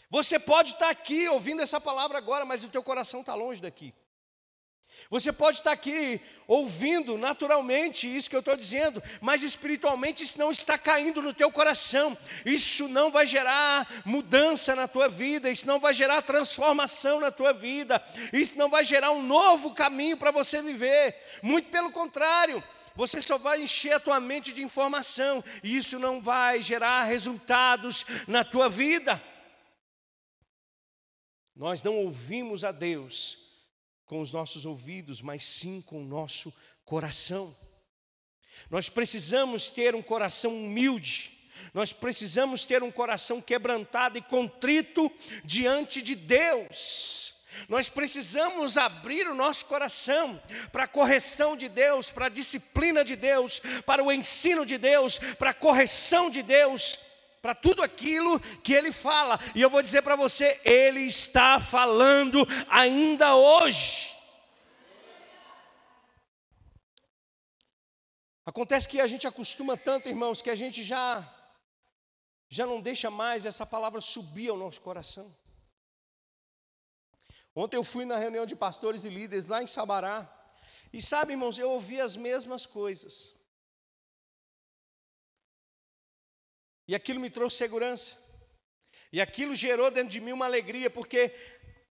Você 0.09 0.39
pode 0.39 0.75
estar 0.75 0.91
aqui 0.91 1.29
ouvindo 1.29 1.61
essa 1.61 1.81
palavra 1.81 2.17
agora, 2.17 2.45
mas 2.45 2.63
o 2.63 2.69
teu 2.69 2.85
coração 2.85 3.21
está 3.21 3.35
longe 3.35 3.61
daqui. 3.61 3.93
Você 5.09 5.33
pode 5.33 5.59
estar 5.59 5.73
aqui 5.73 6.21
ouvindo 6.49 7.17
naturalmente 7.17 8.15
isso 8.15 8.29
que 8.29 8.35
eu 8.35 8.41
estou 8.41 8.57
dizendo, 8.57 9.03
mas 9.21 9.43
espiritualmente 9.43 10.25
isso 10.25 10.39
não 10.39 10.51
está 10.51 10.77
caindo 10.77 11.23
no 11.23 11.33
teu 11.33 11.51
coração. 11.51 12.17
Isso 12.45 12.89
não 12.89 13.11
vai 13.11 13.25
gerar 13.25 14.03
mudança 14.05 14.75
na 14.75 14.89
tua 14.89 15.09
vida, 15.09 15.51
isso 15.51 15.67
não 15.67 15.79
vai 15.79 15.95
gerar 15.95 16.23
transformação 16.23 17.21
na 17.21 17.31
tua 17.31 17.53
vida, 17.53 18.03
isso 18.33 18.59
não 18.59 18.69
vai 18.69 18.83
gerar 18.83 19.13
um 19.13 19.23
novo 19.23 19.75
caminho 19.75 20.17
para 20.17 20.33
você 20.33 20.61
viver. 20.61 21.17
Muito 21.41 21.71
pelo 21.71 21.93
contrário, 21.93 22.63
você 22.97 23.23
só 23.23 23.39
vai 23.39 23.63
encher 23.63 23.93
a 23.93 24.01
tua 24.01 24.19
mente 24.19 24.53
de 24.53 24.63
informação 24.63 25.45
e 25.63 25.77
isso 25.77 26.01
não 26.01 26.21
vai 26.21 26.61
gerar 26.63 27.05
resultados 27.05 28.05
na 28.27 28.43
tua 28.43 28.69
vida. 28.69 29.23
Nós 31.55 31.83
não 31.83 31.95
ouvimos 31.97 32.65
a 32.65 32.73
Deus 32.73 33.46
com 34.07 34.21
os 34.21 34.33
nossos 34.33 34.65
ouvidos, 34.65 35.21
mas 35.21 35.45
sim 35.45 35.83
com 35.83 36.03
o 36.03 36.07
nosso 36.07 36.53
coração. 36.85 37.55
Nós 38.71 38.89
precisamos 38.89 39.69
ter 39.69 39.95
um 39.95 40.03
coração 40.03 40.55
humilde, 40.57 41.33
nós 41.75 41.93
precisamos 41.93 42.65
ter 42.65 42.83
um 42.83 42.91
coração 42.91 43.41
quebrantado 43.41 44.17
e 44.17 44.23
contrito 44.23 45.11
diante 45.45 46.01
de 46.01 46.15
Deus. 46.15 47.35
Nós 47.69 47.89
precisamos 47.89 48.77
abrir 48.77 49.27
o 49.29 49.35
nosso 49.35 49.65
coração 49.65 50.41
para 50.71 50.85
a 50.85 50.89
correção 50.89 51.57
de 51.57 51.69
Deus, 51.69 52.11
para 52.11 52.27
a 52.27 52.31
disciplina 52.31 53.03
de 53.03 53.17
Deus, 53.17 53.61
para 53.85 54.05
o 54.05 54.13
ensino 54.13 54.67
de 54.67 54.77
Deus, 54.77 55.19
para 55.39 55.51
a 55.51 55.55
correção 55.55 56.31
de 56.31 56.43
Deus, 56.43 56.99
para 57.47 57.55
tudo 57.55 57.81
aquilo 57.81 58.41
que 58.41 58.73
ele 58.75 58.91
fala. 58.91 59.39
E 59.55 59.63
eu 59.63 59.71
vou 59.71 59.81
dizer 59.81 60.03
para 60.03 60.17
você, 60.17 60.61
ele 60.65 61.03
está 61.03 61.61
falando 61.61 62.45
ainda 62.69 63.37
hoje. 63.37 64.13
Acontece 68.45 68.89
que 68.89 69.01
a 69.01 69.07
gente 69.07 69.29
acostuma 69.29 69.77
tanto, 69.77 70.09
irmãos, 70.09 70.43
que 70.43 70.51
a 70.51 70.57
gente 70.57 70.83
já 70.83 71.33
já 72.49 72.67
não 72.67 72.81
deixa 72.81 73.13
mais 73.13 73.47
essa 73.47 73.65
palavra 73.65 74.01
subir 74.01 74.49
ao 74.49 74.57
nosso 74.57 74.81
coração. 74.81 75.33
Ontem 77.55 77.77
eu 77.77 77.85
fui 77.85 78.05
na 78.05 78.17
reunião 78.17 78.45
de 78.45 78.57
pastores 78.57 79.05
e 79.05 79.09
líderes 79.09 79.47
lá 79.47 79.63
em 79.63 79.69
Sabará, 79.69 80.29
e 80.93 81.01
sabe, 81.01 81.35
irmãos, 81.35 81.61
eu 81.61 81.71
ouvi 81.71 82.01
as 82.01 82.17
mesmas 82.17 82.67
coisas. 82.67 83.36
E 86.89 86.95
aquilo 86.95 87.21
me 87.21 87.31
trouxe 87.31 87.57
segurança. 87.57 88.17
E 89.13 89.21
aquilo 89.21 89.55
gerou 89.55 89.91
dentro 89.91 90.11
de 90.11 90.21
mim 90.21 90.33
uma 90.33 90.47
alegria, 90.47 90.91
porque 90.91 91.33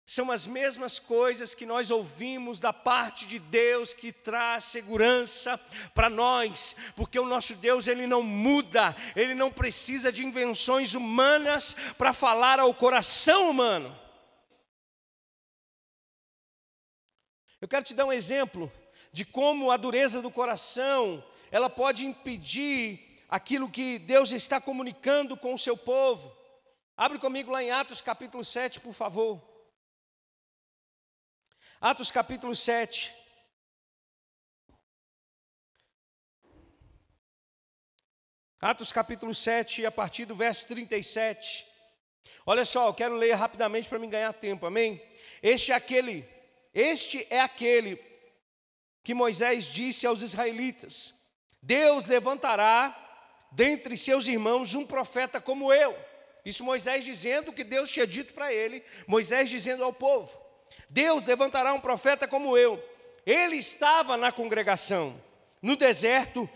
são 0.05 0.29
as 0.29 0.45
mesmas 0.45 0.99
coisas 0.99 1.55
que 1.55 1.65
nós 1.65 1.89
ouvimos 1.89 2.59
da 2.59 2.73
parte 2.73 3.25
de 3.25 3.39
Deus 3.39 3.93
que 3.93 4.11
traz 4.11 4.65
segurança 4.65 5.57
para 5.95 6.09
nós, 6.09 6.75
porque 6.95 7.17
o 7.17 7.25
nosso 7.25 7.55
Deus 7.55 7.87
ele 7.87 8.05
não 8.05 8.21
muda, 8.21 8.93
ele 9.15 9.33
não 9.33 9.49
precisa 9.49 10.11
de 10.11 10.25
invenções 10.25 10.93
humanas 10.93 11.73
para 11.97 12.11
falar 12.11 12.59
ao 12.59 12.73
coração 12.73 13.49
humano. 13.49 13.97
Eu 17.61 17.67
quero 17.67 17.85
te 17.85 17.93
dar 17.93 18.05
um 18.05 18.11
exemplo 18.11 18.69
de 19.13 19.23
como 19.23 19.71
a 19.71 19.77
dureza 19.77 20.21
do 20.21 20.29
coração, 20.29 21.23
ela 21.49 21.69
pode 21.69 22.05
impedir 22.05 23.12
aquilo 23.33 23.67
que 23.67 23.97
Deus 23.97 24.31
está 24.31 24.61
comunicando 24.61 25.35
com 25.35 25.55
o 25.55 25.57
seu 25.57 25.75
povo. 25.75 26.31
Abre 26.95 27.17
comigo 27.17 27.49
lá 27.49 27.63
em 27.63 27.71
Atos 27.71 27.99
capítulo 27.99 28.45
7, 28.45 28.79
por 28.79 28.93
favor. 28.93 29.41
Atos 31.81 32.11
capítulo 32.11 32.55
7. 32.55 33.11
Atos 38.61 38.91
capítulo 38.91 39.33
7, 39.33 39.83
a 39.83 39.91
partir 39.91 40.25
do 40.25 40.35
verso 40.35 40.67
37. 40.67 41.65
Olha 42.45 42.63
só, 42.63 42.89
eu 42.89 42.93
quero 42.93 43.15
ler 43.15 43.33
rapidamente 43.33 43.89
para 43.89 43.97
me 43.97 44.05
ganhar 44.05 44.33
tempo, 44.33 44.67
amém? 44.67 45.03
Este 45.41 45.71
é 45.71 45.75
aquele, 45.75 46.23
este 46.71 47.25
é 47.31 47.41
aquele 47.41 47.95
que 49.03 49.15
Moisés 49.15 49.65
disse 49.65 50.05
aos 50.05 50.21
israelitas: 50.21 51.15
Deus 51.63 52.05
levantará 52.05 53.02
dentre 53.53 53.97
seus 53.97 54.27
irmãos 54.27 54.75
um 54.75 54.85
profeta 54.85 55.39
como 55.39 55.71
eu. 55.71 55.95
Isso 56.45 56.63
Moisés 56.63 57.05
dizendo 57.05 57.53
que 57.53 57.63
Deus 57.63 57.89
tinha 57.89 58.05
dito 58.05 58.33
para 58.33 58.53
ele, 58.53 58.83
Moisés 59.07 59.49
dizendo 59.49 59.83
ao 59.83 59.93
povo: 59.93 60.37
Deus 60.89 61.25
levantará 61.25 61.73
um 61.73 61.79
profeta 61.79 62.27
como 62.27 62.57
eu. 62.57 62.83
Ele 63.25 63.55
estava 63.55 64.17
na 64.17 64.31
congregação, 64.31 65.15
no 65.61 65.75
deserto, 65.75 66.49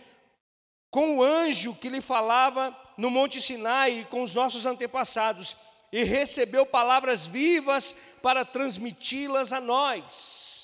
com 0.92 1.18
o 1.18 1.24
anjo 1.24 1.74
que 1.76 1.90
lhe 1.90 2.02
falava 2.02 2.76
no 2.98 3.10
Monte 3.10 3.42
Sinai 3.42 4.06
com 4.10 4.22
os 4.22 4.34
nossos 4.34 4.66
antepassados, 4.66 5.56
e 5.92 6.04
recebeu 6.04 6.66
palavras 6.66 7.26
vivas 7.26 7.96
para 8.22 8.44
transmiti-las 8.44 9.54
a 9.54 9.62
nós. 9.62 10.57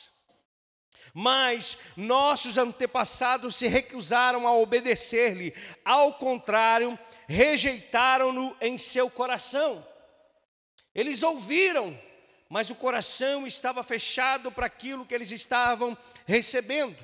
Mas 1.13 1.93
nossos 1.95 2.57
antepassados 2.57 3.55
se 3.55 3.67
recusaram 3.67 4.47
a 4.47 4.55
obedecer-lhe, 4.55 5.53
ao 5.85 6.13
contrário, 6.13 6.97
rejeitaram-no 7.27 8.55
em 8.59 8.77
seu 8.79 9.09
coração. 9.09 9.85
Eles 10.93 11.21
ouviram, 11.21 11.97
mas 12.49 12.69
o 12.69 12.75
coração 12.75 13.45
estava 13.45 13.83
fechado 13.83 14.51
para 14.51 14.65
aquilo 14.65 15.05
que 15.05 15.13
eles 15.13 15.31
estavam 15.31 15.95
recebendo. 16.25 16.97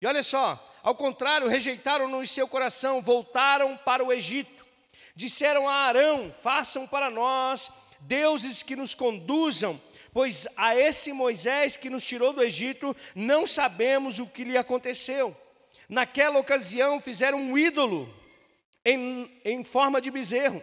E 0.00 0.06
olha 0.06 0.22
só, 0.22 0.62
ao 0.82 0.94
contrário, 0.94 1.48
rejeitaram-no 1.48 2.22
em 2.22 2.26
seu 2.26 2.46
coração, 2.46 3.00
voltaram 3.00 3.74
para 3.74 4.04
o 4.04 4.12
Egito. 4.12 4.66
Disseram 5.16 5.66
a 5.66 5.74
Arão: 5.74 6.30
Façam 6.30 6.86
para 6.86 7.08
nós 7.08 7.70
deuses 8.00 8.62
que 8.62 8.76
nos 8.76 8.94
conduzam, 8.94 9.80
pois 10.14 10.46
a 10.56 10.76
esse 10.76 11.12
Moisés 11.12 11.76
que 11.76 11.90
nos 11.90 12.04
tirou 12.04 12.32
do 12.32 12.42
Egito, 12.42 12.96
não 13.16 13.44
sabemos 13.44 14.20
o 14.20 14.26
que 14.26 14.44
lhe 14.44 14.56
aconteceu. 14.56 15.36
Naquela 15.88 16.38
ocasião 16.38 17.00
fizeram 17.00 17.38
um 17.38 17.58
ídolo 17.58 18.08
em, 18.84 19.28
em 19.44 19.64
forma 19.64 20.00
de 20.00 20.12
bezerro. 20.12 20.62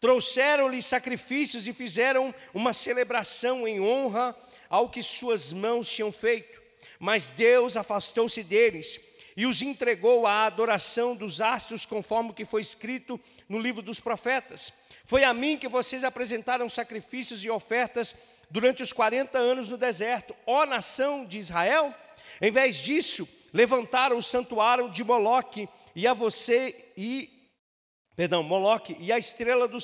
Trouxeram-lhe 0.00 0.82
sacrifícios 0.82 1.68
e 1.68 1.72
fizeram 1.72 2.34
uma 2.52 2.72
celebração 2.72 3.68
em 3.68 3.80
honra 3.80 4.36
ao 4.68 4.90
que 4.90 5.00
suas 5.00 5.52
mãos 5.52 5.88
tinham 5.88 6.10
feito. 6.10 6.60
Mas 6.98 7.30
Deus 7.30 7.76
afastou-se 7.76 8.42
deles 8.42 9.00
e 9.36 9.46
os 9.46 9.62
entregou 9.62 10.26
à 10.26 10.46
adoração 10.46 11.14
dos 11.14 11.40
astros, 11.40 11.86
conforme 11.86 12.32
que 12.32 12.44
foi 12.44 12.62
escrito 12.62 13.18
no 13.48 13.60
livro 13.60 13.80
dos 13.80 14.00
profetas. 14.00 14.72
Foi 15.04 15.22
a 15.22 15.32
mim 15.32 15.56
que 15.56 15.68
vocês 15.68 16.02
apresentaram 16.02 16.68
sacrifícios 16.68 17.44
e 17.44 17.50
ofertas 17.50 18.14
durante 18.50 18.82
os 18.82 18.92
40 18.92 19.38
anos 19.38 19.68
no 19.68 19.76
deserto, 19.76 20.34
ó 20.46 20.66
nação 20.66 21.24
de 21.24 21.38
Israel. 21.38 21.94
Em 22.40 22.50
vez 22.50 22.76
disso, 22.76 23.28
levantaram 23.52 24.16
o 24.16 24.22
santuário 24.22 24.90
de 24.90 25.04
Moloque 25.04 25.68
e 25.94 26.06
a 26.06 26.14
você 26.14 26.92
e 26.96 27.40
perdão, 28.16 28.42
Moloque 28.42 28.96
e 29.00 29.10
a 29.10 29.18
estrela 29.18 29.66
do, 29.66 29.78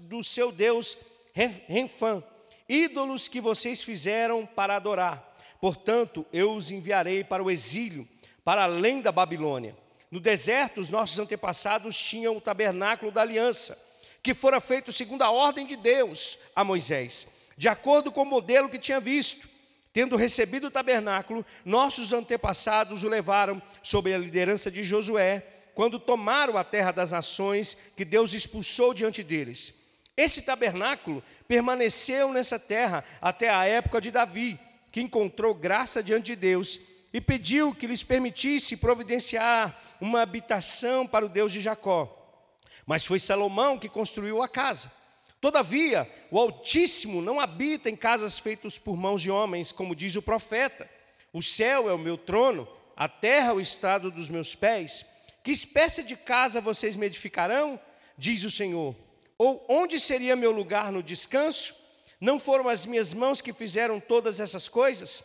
do 0.00 0.24
seu 0.24 0.50
deus 0.50 0.96
Renfã, 1.34 2.22
ídolos 2.68 3.28
que 3.28 3.40
vocês 3.40 3.82
fizeram 3.82 4.46
para 4.46 4.76
adorar. 4.76 5.30
Portanto, 5.60 6.24
eu 6.32 6.54
os 6.54 6.70
enviarei 6.70 7.22
para 7.22 7.42
o 7.42 7.50
exílio, 7.50 8.08
para 8.44 8.64
além 8.64 9.00
da 9.00 9.12
Babilônia. 9.12 9.76
No 10.10 10.20
deserto, 10.20 10.80
os 10.80 10.88
nossos 10.88 11.18
antepassados 11.18 11.96
tinham 11.96 12.36
o 12.36 12.40
tabernáculo 12.40 13.12
da 13.12 13.20
aliança, 13.20 13.78
que 14.22 14.34
fora 14.34 14.60
feito 14.60 14.92
segundo 14.92 15.22
a 15.22 15.30
ordem 15.30 15.66
de 15.66 15.76
Deus 15.76 16.38
a 16.54 16.64
Moisés, 16.64 17.26
de 17.62 17.68
acordo 17.68 18.10
com 18.10 18.22
o 18.22 18.26
modelo 18.26 18.68
que 18.68 18.76
tinha 18.76 18.98
visto. 18.98 19.48
Tendo 19.92 20.16
recebido 20.16 20.66
o 20.66 20.70
tabernáculo, 20.70 21.46
nossos 21.64 22.12
antepassados 22.12 23.04
o 23.04 23.08
levaram 23.08 23.62
sob 23.84 24.12
a 24.12 24.18
liderança 24.18 24.68
de 24.68 24.82
Josué, 24.82 25.46
quando 25.72 26.00
tomaram 26.00 26.58
a 26.58 26.64
terra 26.64 26.90
das 26.90 27.12
nações 27.12 27.78
que 27.96 28.04
Deus 28.04 28.34
expulsou 28.34 28.92
diante 28.92 29.22
deles. 29.22 29.74
Esse 30.16 30.42
tabernáculo 30.42 31.22
permaneceu 31.46 32.32
nessa 32.32 32.58
terra 32.58 33.04
até 33.20 33.48
a 33.48 33.64
época 33.64 34.00
de 34.00 34.10
Davi, 34.10 34.58
que 34.90 35.00
encontrou 35.00 35.54
graça 35.54 36.02
diante 36.02 36.34
de 36.34 36.36
Deus 36.36 36.80
e 37.12 37.20
pediu 37.20 37.72
que 37.72 37.86
lhes 37.86 38.02
permitisse 38.02 38.76
providenciar 38.76 39.80
uma 40.00 40.22
habitação 40.22 41.06
para 41.06 41.24
o 41.24 41.28
Deus 41.28 41.52
de 41.52 41.60
Jacó. 41.60 42.42
Mas 42.84 43.06
foi 43.06 43.20
Salomão 43.20 43.78
que 43.78 43.88
construiu 43.88 44.42
a 44.42 44.48
casa. 44.48 45.00
Todavia, 45.42 46.08
o 46.30 46.38
Altíssimo 46.38 47.20
não 47.20 47.40
habita 47.40 47.90
em 47.90 47.96
casas 47.96 48.38
feitas 48.38 48.78
por 48.78 48.96
mãos 48.96 49.20
de 49.20 49.28
homens, 49.28 49.72
como 49.72 49.96
diz 49.96 50.14
o 50.14 50.22
profeta. 50.22 50.88
O 51.32 51.42
céu 51.42 51.90
é 51.90 51.92
o 51.92 51.98
meu 51.98 52.16
trono, 52.16 52.68
a 52.96 53.08
terra 53.08 53.48
é 53.48 53.52
o 53.52 53.58
estrado 53.58 54.08
dos 54.08 54.30
meus 54.30 54.54
pés. 54.54 55.04
Que 55.42 55.50
espécie 55.50 56.04
de 56.04 56.14
casa 56.14 56.60
vocês 56.60 56.94
me 56.94 57.06
edificarão? 57.06 57.80
Diz 58.16 58.44
o 58.44 58.52
Senhor. 58.52 58.94
Ou 59.36 59.66
onde 59.68 59.98
seria 59.98 60.36
meu 60.36 60.52
lugar 60.52 60.92
no 60.92 61.02
descanso? 61.02 61.74
Não 62.20 62.38
foram 62.38 62.68
as 62.68 62.86
minhas 62.86 63.12
mãos 63.12 63.40
que 63.40 63.52
fizeram 63.52 63.98
todas 63.98 64.38
essas 64.38 64.68
coisas? 64.68 65.24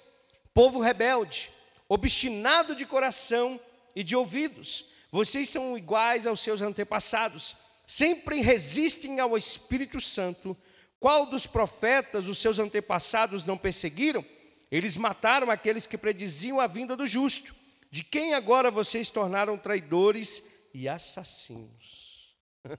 Povo 0.51 0.79
rebelde, 0.79 1.51
obstinado 1.87 2.75
de 2.75 2.87
coração 2.87 3.59
e 3.95 4.03
de 4.03 4.15
ouvidos, 4.15 4.85
vocês 5.11 5.47
são 5.47 5.77
iguais 5.77 6.25
aos 6.25 6.39
seus 6.39 6.59
antepassados 6.59 7.66
sempre 7.87 8.41
resistem 8.41 9.21
ao 9.21 9.37
Espírito 9.37 10.01
Santo. 10.01 10.55
Qual 10.99 11.25
dos 11.25 11.47
profetas 11.47 12.27
os 12.27 12.37
seus 12.37 12.59
antepassados 12.59 13.45
não 13.45 13.57
perseguiram? 13.57 14.23
Eles 14.69 14.97
mataram 14.97 15.49
aqueles 15.49 15.87
que 15.87 15.97
prediziam 15.97 16.59
a 16.59 16.67
vinda 16.67 16.97
do 16.97 17.07
justo, 17.07 17.55
de 17.89 18.03
quem 18.03 18.33
agora 18.33 18.69
vocês 18.69 19.09
tornaram 19.09 19.57
traidores 19.57 20.43
e 20.73 20.89
assassinos. 20.89 22.35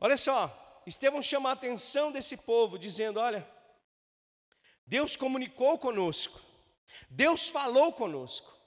olha 0.00 0.16
só, 0.16 0.82
Estevão 0.86 1.20
chama 1.20 1.50
a 1.50 1.52
atenção 1.52 2.10
desse 2.10 2.38
povo, 2.38 2.78
dizendo: 2.78 3.20
Olha, 3.20 3.46
Deus 4.86 5.16
comunicou 5.16 5.78
conosco, 5.78 6.40
Deus 7.10 7.50
falou 7.50 7.92
conosco, 7.92 8.58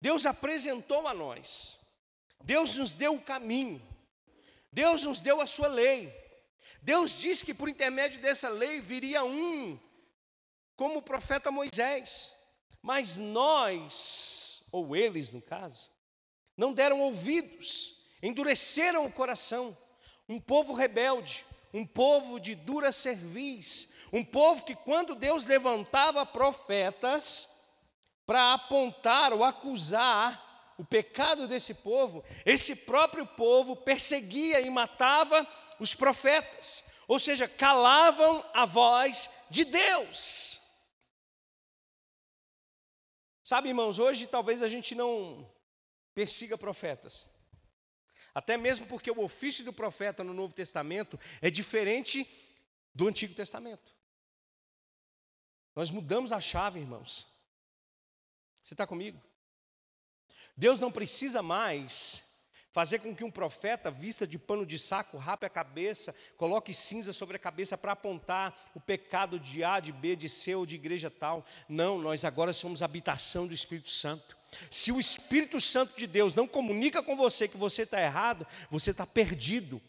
Deus 0.00 0.24
apresentou 0.24 1.06
a 1.06 1.12
nós, 1.12 1.78
Deus 2.42 2.76
nos 2.76 2.94
deu 2.94 3.14
o 3.14 3.20
caminho, 3.20 3.89
Deus 4.72 5.04
nos 5.04 5.20
deu 5.20 5.40
a 5.40 5.46
sua 5.46 5.68
lei. 5.68 6.14
Deus 6.82 7.18
disse 7.18 7.44
que 7.44 7.54
por 7.54 7.68
intermédio 7.68 8.20
dessa 8.20 8.48
lei 8.48 8.80
viria 8.80 9.24
um, 9.24 9.78
como 10.76 10.98
o 10.98 11.02
profeta 11.02 11.50
Moisés. 11.50 12.34
Mas 12.82 13.16
nós, 13.18 14.66
ou 14.72 14.96
eles 14.96 15.32
no 15.32 15.42
caso, 15.42 15.90
não 16.56 16.72
deram 16.72 17.00
ouvidos, 17.00 18.08
endureceram 18.22 19.04
o 19.04 19.12
coração. 19.12 19.76
Um 20.28 20.40
povo 20.40 20.72
rebelde, 20.72 21.44
um 21.72 21.86
povo 21.86 22.38
de 22.40 22.54
dura 22.54 22.92
cerviz, 22.92 23.94
um 24.12 24.24
povo 24.24 24.64
que 24.64 24.74
quando 24.74 25.14
Deus 25.14 25.44
levantava 25.44 26.24
profetas 26.24 27.60
para 28.24 28.54
apontar 28.54 29.32
ou 29.32 29.44
acusar 29.44 30.49
o 30.80 30.84
pecado 30.84 31.46
desse 31.46 31.74
povo, 31.74 32.24
esse 32.46 32.74
próprio 32.86 33.26
povo 33.26 33.76
perseguia 33.76 34.62
e 34.62 34.70
matava 34.70 35.46
os 35.78 35.94
profetas, 35.94 36.84
ou 37.06 37.18
seja, 37.18 37.46
calavam 37.46 38.42
a 38.54 38.64
voz 38.64 39.44
de 39.50 39.62
Deus. 39.66 40.58
Sabe, 43.42 43.68
irmãos, 43.68 43.98
hoje 43.98 44.26
talvez 44.26 44.62
a 44.62 44.68
gente 44.68 44.94
não 44.94 45.46
persiga 46.14 46.56
profetas. 46.56 47.28
Até 48.34 48.56
mesmo 48.56 48.86
porque 48.86 49.10
o 49.10 49.22
ofício 49.22 49.62
do 49.62 49.74
profeta 49.74 50.24
no 50.24 50.32
Novo 50.32 50.54
Testamento 50.54 51.20
é 51.42 51.50
diferente 51.50 52.26
do 52.94 53.06
Antigo 53.06 53.34
Testamento. 53.34 53.94
Nós 55.76 55.90
mudamos 55.90 56.32
a 56.32 56.40
chave, 56.40 56.80
irmãos. 56.80 57.28
Você 58.62 58.72
está 58.72 58.86
comigo? 58.86 59.20
Deus 60.60 60.78
não 60.78 60.92
precisa 60.92 61.42
mais 61.42 62.22
fazer 62.70 62.98
com 62.98 63.16
que 63.16 63.24
um 63.24 63.30
profeta 63.30 63.90
vista 63.90 64.26
de 64.26 64.38
pano 64.38 64.66
de 64.66 64.78
saco, 64.78 65.16
rape 65.16 65.46
a 65.46 65.48
cabeça, 65.48 66.14
coloque 66.36 66.74
cinza 66.74 67.14
sobre 67.14 67.36
a 67.36 67.38
cabeça 67.38 67.78
para 67.78 67.92
apontar 67.92 68.54
o 68.74 68.78
pecado 68.78 69.40
de 69.40 69.64
A, 69.64 69.80
de 69.80 69.90
B, 69.90 70.14
de 70.14 70.28
C 70.28 70.54
ou 70.54 70.66
de 70.66 70.74
igreja 70.74 71.10
tal. 71.10 71.46
Não, 71.66 71.98
nós 71.98 72.26
agora 72.26 72.52
somos 72.52 72.82
habitação 72.82 73.46
do 73.46 73.54
Espírito 73.54 73.88
Santo. 73.88 74.36
Se 74.70 74.92
o 74.92 75.00
Espírito 75.00 75.58
Santo 75.58 75.96
de 75.96 76.06
Deus 76.06 76.34
não 76.34 76.46
comunica 76.46 77.02
com 77.02 77.16
você 77.16 77.48
que 77.48 77.56
você 77.56 77.84
está 77.84 77.98
errado, 77.98 78.46
você 78.68 78.90
está 78.90 79.06
perdido. 79.06 79.80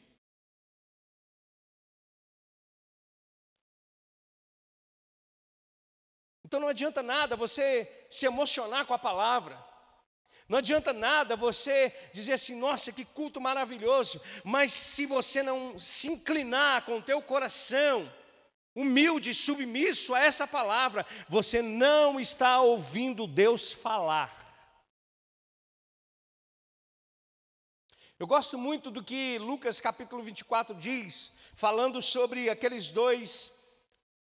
Então 6.45 6.61
não 6.61 6.69
adianta 6.69 7.03
nada 7.03 7.35
você 7.35 8.07
se 8.09 8.25
emocionar 8.25 8.85
com 8.85 8.93
a 8.93 8.99
palavra. 8.99 9.70
Não 10.51 10.57
adianta 10.57 10.91
nada 10.91 11.37
você 11.37 11.95
dizer 12.11 12.33
assim, 12.33 12.59
nossa, 12.59 12.91
que 12.91 13.05
culto 13.05 13.39
maravilhoso, 13.39 14.21
mas 14.43 14.73
se 14.73 15.05
você 15.05 15.41
não 15.41 15.79
se 15.79 16.09
inclinar 16.09 16.83
com 16.83 16.97
o 16.97 17.01
teu 17.01 17.21
coração, 17.21 18.13
humilde, 18.75 19.33
submisso 19.33 20.13
a 20.13 20.19
essa 20.19 20.45
palavra, 20.45 21.05
você 21.29 21.61
não 21.61 22.19
está 22.19 22.59
ouvindo 22.59 23.27
Deus 23.27 23.71
falar. 23.71 24.29
Eu 28.19 28.27
gosto 28.27 28.57
muito 28.57 28.91
do 28.91 29.01
que 29.01 29.39
Lucas 29.39 29.79
capítulo 29.79 30.21
24 30.21 30.75
diz, 30.75 31.37
falando 31.55 32.01
sobre 32.01 32.49
aqueles 32.49 32.91
dois 32.91 33.57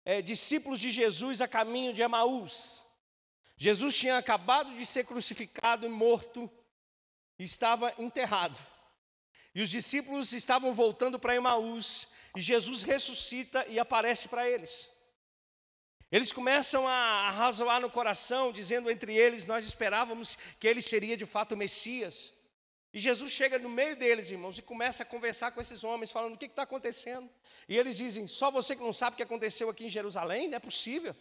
é, 0.05 0.21
discípulos 0.21 0.79
de 0.79 0.91
Jesus 0.91 1.41
a 1.41 1.47
caminho 1.49 1.93
de 1.93 2.01
Emaús. 2.01 2.89
Jesus 3.61 3.95
tinha 3.95 4.17
acabado 4.17 4.73
de 4.73 4.83
ser 4.87 5.05
crucificado 5.05 5.85
e 5.85 5.89
morto, 5.89 6.49
e 7.37 7.43
estava 7.43 7.93
enterrado. 7.99 8.59
E 9.53 9.61
os 9.61 9.69
discípulos 9.69 10.33
estavam 10.33 10.73
voltando 10.73 11.19
para 11.19 11.35
Emaús, 11.35 12.07
e 12.35 12.41
Jesus 12.41 12.81
ressuscita 12.81 13.63
e 13.67 13.77
aparece 13.77 14.29
para 14.29 14.49
eles. 14.49 14.89
Eles 16.11 16.31
começam 16.31 16.87
a 16.87 17.29
razoar 17.29 17.79
no 17.79 17.87
coração, 17.87 18.51
dizendo 18.51 18.89
entre 18.89 19.15
eles: 19.15 19.45
Nós 19.45 19.63
esperávamos 19.63 20.39
que 20.59 20.67
ele 20.67 20.81
seria 20.81 21.15
de 21.15 21.27
fato 21.27 21.51
o 21.51 21.57
Messias. 21.57 22.33
E 22.91 22.97
Jesus 22.97 23.31
chega 23.31 23.59
no 23.59 23.69
meio 23.69 23.95
deles, 23.95 24.31
irmãos, 24.31 24.57
e 24.57 24.63
começa 24.63 25.03
a 25.03 25.05
conversar 25.05 25.51
com 25.51 25.61
esses 25.61 25.83
homens, 25.83 26.09
falando: 26.09 26.33
o 26.33 26.37
que 26.37 26.47
está 26.47 26.63
acontecendo? 26.63 27.29
E 27.69 27.77
eles 27.77 27.97
dizem: 27.97 28.27
só 28.27 28.49
você 28.49 28.75
que 28.75 28.81
não 28.81 28.91
sabe 28.91 29.13
o 29.13 29.17
que 29.17 29.23
aconteceu 29.23 29.69
aqui 29.69 29.85
em 29.85 29.89
Jerusalém? 29.89 30.47
Não 30.47 30.57
é 30.57 30.59
possível. 30.59 31.15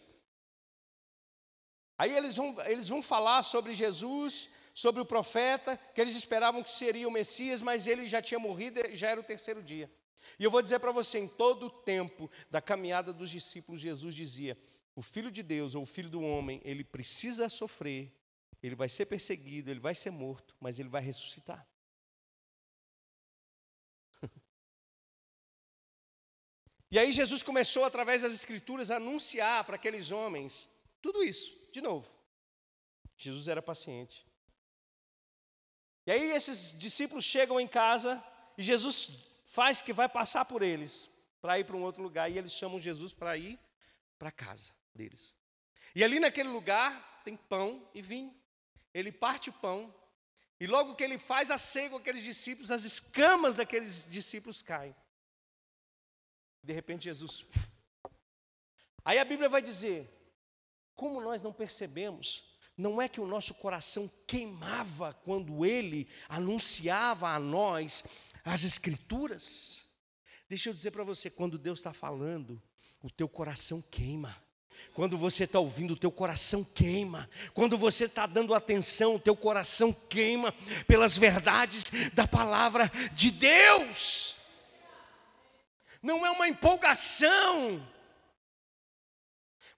Aí 2.01 2.15
eles 2.15 2.35
vão, 2.35 2.55
eles 2.65 2.87
vão 2.87 3.01
falar 3.01 3.43
sobre 3.43 3.73
Jesus, 3.73 4.49
sobre 4.73 5.01
o 5.01 5.05
profeta, 5.05 5.77
que 5.93 6.01
eles 6.01 6.15
esperavam 6.15 6.63
que 6.63 6.71
seria 6.71 7.07
o 7.07 7.11
Messias, 7.11 7.61
mas 7.61 7.85
ele 7.85 8.07
já 8.07 8.21
tinha 8.21 8.39
morrido, 8.39 8.79
já 8.95 9.09
era 9.09 9.19
o 9.19 9.23
terceiro 9.23 9.61
dia. 9.61 9.91
E 10.39 10.43
eu 10.43 10.49
vou 10.49 10.61
dizer 10.61 10.79
para 10.79 10.91
você: 10.91 11.19
em 11.19 11.27
todo 11.27 11.67
o 11.67 11.69
tempo 11.69 12.31
da 12.49 12.61
caminhada 12.61 13.11
dos 13.11 13.29
discípulos, 13.29 13.81
Jesus 13.81 14.15
dizia: 14.15 14.57
o 14.95 15.01
Filho 15.01 15.29
de 15.29 15.43
Deus, 15.43 15.75
ou 15.75 15.83
o 15.83 15.85
Filho 15.85 16.09
do 16.09 16.21
homem, 16.21 16.61
ele 16.63 16.83
precisa 16.83 17.47
sofrer 17.49 18.11
ele 18.61 18.75
vai 18.75 18.87
ser 18.87 19.07
perseguido, 19.07 19.71
ele 19.71 19.79
vai 19.79 19.95
ser 19.95 20.11
morto, 20.11 20.55
mas 20.59 20.79
ele 20.79 20.89
vai 20.89 21.01
ressuscitar. 21.01 21.67
E 26.93 26.99
aí 26.99 27.09
Jesus 27.13 27.41
começou, 27.41 27.85
através 27.85 28.21
das 28.21 28.33
Escrituras, 28.33 28.91
a 28.91 28.97
anunciar 28.97 29.63
para 29.63 29.77
aqueles 29.77 30.11
homens 30.11 30.69
tudo 31.01 31.23
isso, 31.23 31.57
de 31.71 31.81
novo. 31.81 32.11
Jesus 33.17 33.47
era 33.47 33.61
paciente. 33.61 34.25
E 36.05 36.11
aí 36.11 36.31
esses 36.31 36.77
discípulos 36.77 37.23
chegam 37.25 37.59
em 37.59 37.67
casa 37.67 38.23
e 38.57 38.63
Jesus 38.63 39.11
faz 39.45 39.81
que 39.81 39.93
vai 39.93 40.09
passar 40.09 40.45
por 40.45 40.61
eles 40.61 41.09
para 41.41 41.59
ir 41.59 41.65
para 41.65 41.75
um 41.75 41.83
outro 41.83 42.01
lugar 42.01 42.31
e 42.31 42.37
eles 42.37 42.51
chamam 42.51 42.79
Jesus 42.79 43.13
para 43.13 43.37
ir 43.37 43.59
para 44.17 44.31
casa 44.31 44.73
deles. 44.93 45.35
E 45.95 46.03
ali 46.03 46.19
naquele 46.19 46.49
lugar 46.49 47.21
tem 47.23 47.35
pão 47.35 47.87
e 47.93 48.01
vinho 48.01 48.41
ele 48.93 49.11
parte 49.11 49.49
o 49.49 49.53
pão, 49.53 49.93
e 50.59 50.67
logo 50.67 50.95
que 50.95 51.03
ele 51.03 51.17
faz 51.17 51.49
a 51.49 51.57
ceia 51.57 51.89
com 51.89 51.97
aqueles 51.97 52.23
discípulos, 52.23 52.71
as 52.71 52.83
escamas 52.83 53.55
daqueles 53.55 54.09
discípulos 54.09 54.61
caem. 54.61 54.95
De 56.63 56.73
repente, 56.73 57.05
Jesus. 57.05 57.45
Aí 59.03 59.17
a 59.17 59.25
Bíblia 59.25 59.49
vai 59.49 59.61
dizer: 59.61 60.07
como 61.01 61.19
nós 61.19 61.41
não 61.41 61.51
percebemos, 61.51 62.43
não 62.77 63.01
é 63.01 63.09
que 63.09 63.19
o 63.19 63.25
nosso 63.25 63.55
coração 63.55 64.07
queimava 64.27 65.15
quando 65.25 65.65
ele 65.65 66.07
anunciava 66.29 67.29
a 67.29 67.39
nós 67.39 68.03
as 68.45 68.63
Escrituras? 68.63 69.83
Deixa 70.47 70.69
eu 70.69 70.73
dizer 70.75 70.91
para 70.91 71.03
você: 71.03 71.27
quando 71.27 71.57
Deus 71.57 71.79
está 71.79 71.91
falando, 71.91 72.61
o 73.01 73.09
teu 73.09 73.27
coração 73.27 73.81
queima. 73.81 74.37
Quando 74.93 75.17
você 75.17 75.45
está 75.45 75.59
ouvindo, 75.59 75.95
o 75.95 75.97
teu 75.97 76.11
coração 76.11 76.63
queima. 76.63 77.27
Quando 77.51 77.75
você 77.79 78.05
está 78.05 78.27
dando 78.27 78.53
atenção, 78.53 79.15
o 79.15 79.19
teu 79.19 79.35
coração 79.35 79.91
queima 79.91 80.53
pelas 80.85 81.17
verdades 81.17 81.85
da 82.13 82.27
palavra 82.27 82.91
de 83.13 83.31
Deus. 83.31 84.35
Não 85.99 86.23
é 86.23 86.29
uma 86.29 86.47
empolgação, 86.47 87.81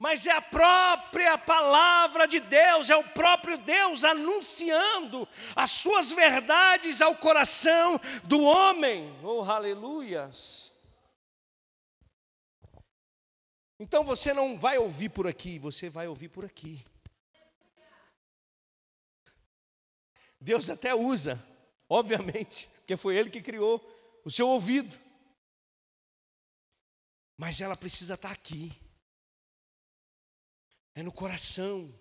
mas 0.03 0.27
é 0.27 0.31
a 0.31 0.41
própria 0.41 1.37
palavra 1.37 2.27
de 2.27 2.41
Deus, 2.41 2.89
é 2.89 2.95
o 2.97 3.05
próprio 3.05 3.57
Deus 3.57 4.03
anunciando 4.03 5.25
as 5.55 5.71
suas 5.71 6.11
verdades 6.11 7.01
ao 7.01 7.15
coração 7.15 7.97
do 8.25 8.43
homem. 8.43 9.17
Oh, 9.23 9.43
aleluias! 9.43 10.75
Então 13.79 14.03
você 14.03 14.33
não 14.33 14.59
vai 14.59 14.77
ouvir 14.77 15.07
por 15.07 15.25
aqui, 15.25 15.57
você 15.57 15.89
vai 15.89 16.05
ouvir 16.05 16.27
por 16.27 16.43
aqui. 16.43 16.85
Deus 20.37 20.69
até 20.69 20.93
usa, 20.93 21.41
obviamente, 21.87 22.67
porque 22.79 22.97
foi 22.97 23.15
Ele 23.15 23.29
que 23.29 23.41
criou 23.41 23.81
o 24.25 24.29
seu 24.29 24.49
ouvido. 24.49 24.99
Mas 27.37 27.61
ela 27.61 27.77
precisa 27.77 28.15
estar 28.15 28.31
aqui. 28.31 28.82
É 30.95 31.01
no 31.01 31.11
coração, 31.11 31.91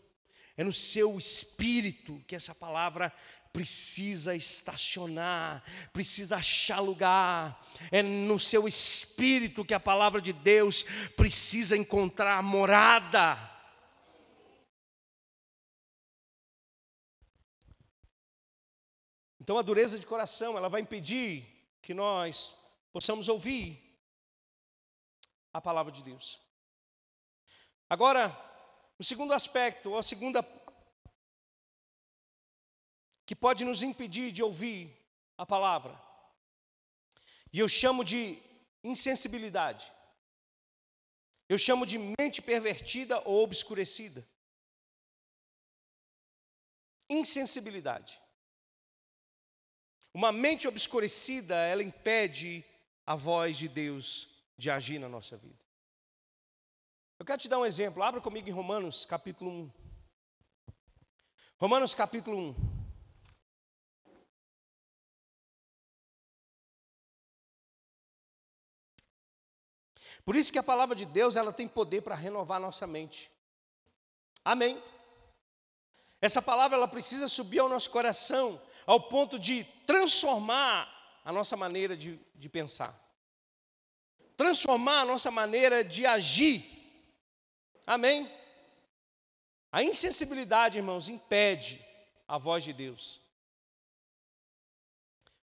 é 0.57 0.63
no 0.63 0.73
seu 0.73 1.17
espírito 1.17 2.23
que 2.27 2.37
essa 2.37 2.55
palavra 2.55 3.13
precisa 3.53 4.35
estacionar, 4.35 5.63
precisa 5.93 6.37
achar 6.37 6.81
lugar. 6.81 7.63
É 7.91 8.03
no 8.03 8.41
seu 8.41 8.67
espírito 8.67 9.65
que 9.65 9.75
a 9.75 9.81
palavra 9.81 10.21
de 10.21 10.33
Deus 10.33 10.83
precisa 11.17 11.77
encontrar 11.77 12.43
morada. 12.43 13.51
Então 19.41 19.59
a 19.59 19.63
dureza 19.63 19.99
de 19.99 20.07
coração, 20.07 20.57
ela 20.57 20.69
vai 20.69 20.81
impedir 20.81 21.45
que 21.83 21.93
nós 21.93 22.57
possamos 22.93 23.29
ouvir 23.29 23.79
a 25.53 25.61
palavra 25.61 25.93
de 25.93 26.03
Deus. 26.03 26.41
Agora, 27.91 28.31
o 29.03 29.05
segundo 29.05 29.35
aspecto, 29.35 29.91
ou 29.91 29.99
a 29.99 30.03
segunda 30.03 30.45
que 33.27 33.35
pode 33.35 33.65
nos 33.65 33.83
impedir 33.83 34.31
de 34.31 34.45
ouvir 34.45 34.97
a 35.37 35.45
palavra. 35.45 36.01
E 37.53 37.59
eu 37.59 37.67
chamo 37.67 38.05
de 38.05 38.41
insensibilidade. 38.85 39.93
Eu 41.49 41.59
chamo 41.59 41.85
de 41.85 41.99
mente 41.99 42.41
pervertida 42.41 43.21
ou 43.29 43.43
obscurecida. 43.43 44.25
Insensibilidade. 47.11 48.21
Uma 50.15 50.31
mente 50.31 50.69
obscurecida, 50.69 51.57
ela 51.57 51.83
impede 51.83 52.65
a 53.05 53.17
voz 53.17 53.59
de 53.59 53.67
Deus 53.67 54.29
de 54.57 54.71
agir 54.71 55.01
na 55.01 55.09
nossa 55.09 55.37
vida. 55.37 55.72
Eu 57.23 57.25
quero 57.25 57.41
te 57.41 57.49
dar 57.49 57.61
um 57.61 57.65
exemplo. 57.65 58.03
Abra 58.03 58.21
comigo 58.21 58.49
em 58.49 58.53
Romanos 58.53 59.07
capítulo 59.07 59.49
1. 59.49 59.71
Romanos 61.57 61.95
capítulo 61.95 62.37
1. 62.37 62.55
Por 70.25 70.35
isso 70.35 70.51
que 70.51 70.59
a 70.59 70.65
palavra 70.65 70.97
de 70.97 71.07
Deus, 71.07 71.37
ela 71.37 71.53
tem 71.53 71.69
poder 71.69 72.01
para 72.01 72.17
renovar 72.17 72.59
nossa 72.59 72.89
mente. 72.89 73.31
Amém. 74.45 74.83
Essa 76.21 76.43
palavra 76.43 76.77
ela 76.77 76.89
precisa 76.89 77.29
subir 77.29 77.61
ao 77.61 77.69
nosso 77.69 77.89
coração 77.89 78.61
ao 78.85 79.01
ponto 79.01 79.39
de 79.39 79.63
transformar 79.87 80.93
a 81.25 81.31
nossa 81.31 81.57
maneira 81.57 81.97
de, 81.97 82.19
de 82.35 82.49
pensar. 82.49 82.93
Transformar 84.37 85.03
a 85.03 85.05
nossa 85.05 85.31
maneira 85.31 85.85
de 85.85 86.05
agir. 86.05 86.72
Amém. 87.87 88.31
A 89.71 89.83
insensibilidade, 89.83 90.79
irmãos, 90.79 91.09
impede 91.09 91.85
a 92.29 92.39
voz 92.39 92.63
de 92.63 92.73
Deus. 92.73 93.21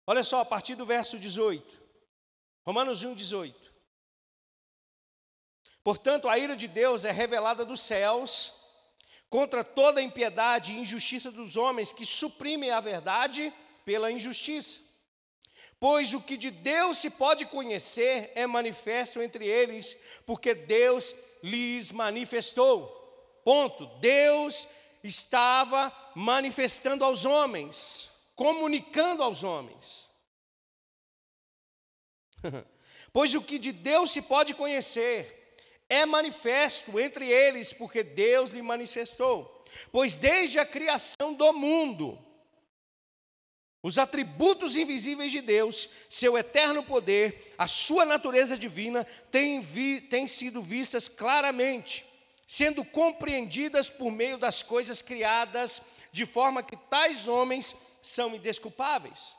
Olha 0.05 0.23
só, 0.23 0.41
a 0.41 0.45
partir 0.45 0.75
do 0.75 0.85
verso 0.85 1.17
18. 1.17 1.81
Romanos 2.65 3.03
1, 3.03 3.13
18. 3.13 3.73
Portanto, 5.83 6.27
a 6.27 6.37
ira 6.37 6.55
de 6.55 6.67
Deus 6.67 7.05
é 7.05 7.11
revelada 7.11 7.63
dos 7.63 7.81
céus 7.81 8.53
contra 9.29 9.63
toda 9.63 9.99
a 9.99 10.03
impiedade 10.03 10.73
e 10.73 10.79
injustiça 10.79 11.31
dos 11.31 11.55
homens 11.55 11.91
que 11.91 12.05
suprimem 12.05 12.71
a 12.71 12.79
verdade 12.79 13.53
pela 13.85 14.11
injustiça. 14.11 14.81
Pois 15.79 16.13
o 16.13 16.21
que 16.21 16.37
de 16.37 16.49
Deus 16.49 16.97
se 16.97 17.11
pode 17.11 17.45
conhecer 17.45 18.31
é 18.35 18.47
manifesto 18.47 19.21
entre 19.21 19.45
eles, 19.45 19.97
porque 20.25 20.53
Deus 20.53 21.13
lhes 21.43 21.91
manifestou. 21.91 22.87
Ponto. 23.43 23.85
Deus 23.99 24.67
estava 25.03 25.93
manifestando 26.15 27.03
aos 27.03 27.25
homens, 27.25 28.09
comunicando 28.35 29.23
aos 29.23 29.43
homens. 29.43 30.11
pois 33.13 33.33
o 33.33 33.41
que 33.41 33.57
de 33.57 33.71
Deus 33.71 34.11
se 34.11 34.23
pode 34.23 34.53
conhecer 34.53 35.57
é 35.89 36.05
manifesto 36.05 36.99
entre 36.99 37.29
eles, 37.29 37.71
porque 37.71 38.03
Deus 38.03 38.51
lhe 38.51 38.61
manifestou. 38.61 39.63
Pois 39.91 40.15
desde 40.15 40.59
a 40.59 40.65
criação 40.65 41.33
do 41.33 41.53
mundo, 41.53 42.26
os 43.87 43.97
atributos 43.97 44.75
invisíveis 44.75 45.31
de 45.31 45.39
Deus, 45.39 45.89
seu 46.09 46.37
eterno 46.37 46.83
poder, 46.83 47.53
a 47.57 47.65
sua 47.67 48.03
natureza 48.03 48.57
divina, 48.57 49.05
têm, 49.31 49.61
vi, 49.61 50.01
têm 50.01 50.27
sido 50.27 50.61
vistas 50.61 51.07
claramente, 51.07 52.05
sendo 52.45 52.83
compreendidas 52.83 53.89
por 53.89 54.11
meio 54.11 54.37
das 54.37 54.61
coisas 54.61 55.01
criadas, 55.01 55.81
de 56.11 56.25
forma 56.25 56.61
que 56.61 56.75
tais 56.75 57.29
homens 57.29 57.77
são 58.03 58.35
indesculpáveis. 58.35 59.37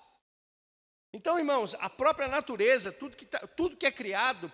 Então, 1.12 1.38
irmãos, 1.38 1.76
a 1.78 1.90
própria 1.90 2.26
natureza, 2.26 2.90
tudo 2.90 3.18
que, 3.18 3.26
tá, 3.26 3.46
tudo 3.48 3.76
que 3.76 3.84
é 3.84 3.92
criado, 3.92 4.50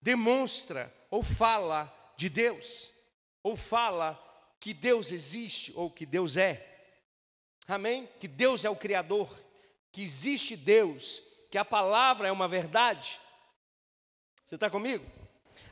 demonstra 0.00 0.94
ou 1.10 1.20
fala 1.20 1.92
de 2.16 2.28
Deus, 2.28 2.92
ou 3.42 3.56
fala 3.56 4.16
que 4.60 4.72
Deus 4.72 5.10
existe 5.10 5.72
ou 5.74 5.90
que 5.90 6.06
Deus 6.06 6.36
é. 6.36 6.71
Amém? 7.72 8.06
Que 8.20 8.28
Deus 8.28 8.66
é 8.66 8.70
o 8.70 8.76
Criador. 8.76 9.34
que 9.90 10.02
existe 10.02 10.56
Deus, 10.56 11.22
que 11.50 11.58
a 11.58 11.64
palavra 11.64 12.28
é 12.28 12.32
uma 12.32 12.48
verdade. 12.48 13.20
Você 14.44 14.54
está 14.56 14.70
comigo? 14.70 15.04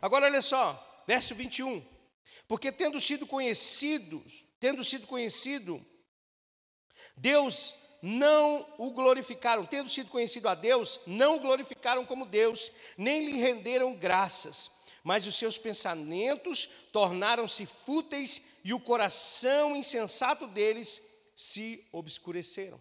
Agora 0.00 0.26
olha 0.26 0.42
só, 0.42 1.02
verso 1.06 1.34
21. 1.34 1.82
Porque 2.46 2.70
tendo 2.70 3.00
sido 3.00 3.26
conhecidos, 3.26 4.44
tendo 4.58 4.84
sido 4.84 5.06
conhecido, 5.06 5.84
Deus 7.16 7.74
não 8.02 8.66
o 8.78 8.90
glorificaram, 8.90 9.64
tendo 9.64 9.88
sido 9.88 10.10
conhecido 10.10 10.48
a 10.48 10.54
Deus, 10.54 11.00
não 11.06 11.36
o 11.36 11.40
glorificaram 11.40 12.04
como 12.04 12.26
Deus, 12.26 12.70
nem 12.96 13.24
lhe 13.24 13.38
renderam 13.38 13.94
graças, 13.94 14.70
mas 15.02 15.26
os 15.26 15.36
seus 15.36 15.56
pensamentos 15.56 16.66
tornaram-se 16.92 17.64
fúteis 17.64 18.58
e 18.64 18.74
o 18.74 18.80
coração 18.80 19.74
insensato 19.74 20.46
deles 20.46 21.09
se 21.40 21.88
obscureceram. 21.90 22.78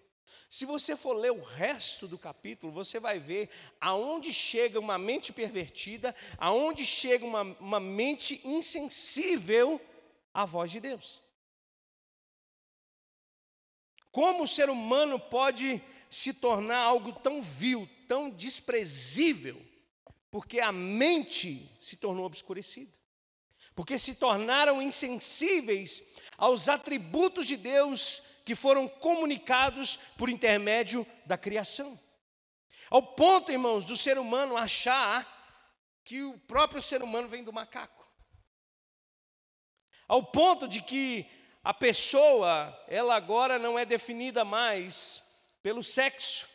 Se 0.50 0.66
você 0.66 0.98
for 0.98 1.14
ler 1.14 1.32
o 1.32 1.42
resto 1.42 2.10
do 2.10 2.18
capítulo, 2.18 2.74
você 2.74 3.00
vai 3.00 3.18
ver 3.18 3.50
aonde 3.80 4.34
chega 4.34 4.78
uma 4.78 4.98
mente 4.98 5.32
pervertida, 5.32 6.14
aonde 6.38 6.86
chega 6.86 7.26
uma, 7.26 7.44
uma 7.62 7.80
mente 7.80 8.42
insensível 8.44 9.80
à 10.34 10.44
voz 10.44 10.72
de 10.72 10.82
Deus. 10.82 11.22
Como 14.12 14.44
o 14.44 14.48
ser 14.48 14.70
humano 14.70 15.18
pode 15.18 15.82
se 16.10 16.34
tornar 16.34 16.80
algo 16.80 17.14
tão 17.14 17.42
vil, 17.42 17.88
tão 18.10 18.30
desprezível, 18.30 19.62
porque 20.30 20.60
a 20.60 20.74
mente 20.74 21.72
se 21.80 21.96
tornou 21.96 22.26
obscurecida, 22.26 22.92
porque 23.74 23.98
se 23.98 24.16
tornaram 24.16 24.82
insensíveis 24.82 26.04
aos 26.38 26.68
atributos 26.68 27.48
de 27.48 27.56
Deus 27.56 28.29
que 28.50 28.56
foram 28.56 28.88
comunicados 28.88 29.96
por 30.18 30.28
intermédio 30.28 31.06
da 31.24 31.38
criação. 31.38 32.00
Ao 32.90 33.04
ponto, 33.14 33.52
irmãos, 33.52 33.86
do 33.86 33.96
ser 33.96 34.18
humano 34.18 34.58
achar 34.58 35.24
que 36.04 36.24
o 36.24 36.36
próprio 36.40 36.82
ser 36.82 37.04
humano 37.04 37.28
vem 37.28 37.44
do 37.44 37.54
macaco. 37.54 38.12
Ao 40.08 40.24
ponto 40.24 40.68
de 40.68 40.82
que 40.82 41.30
a 41.64 41.76
pessoa, 41.76 42.76
ela 42.88 43.16
agora 43.16 43.60
não 43.60 43.78
é 43.78 43.86
definida 43.86 44.44
mais 44.44 45.24
pelo 45.62 45.84
sexo, 45.84 46.50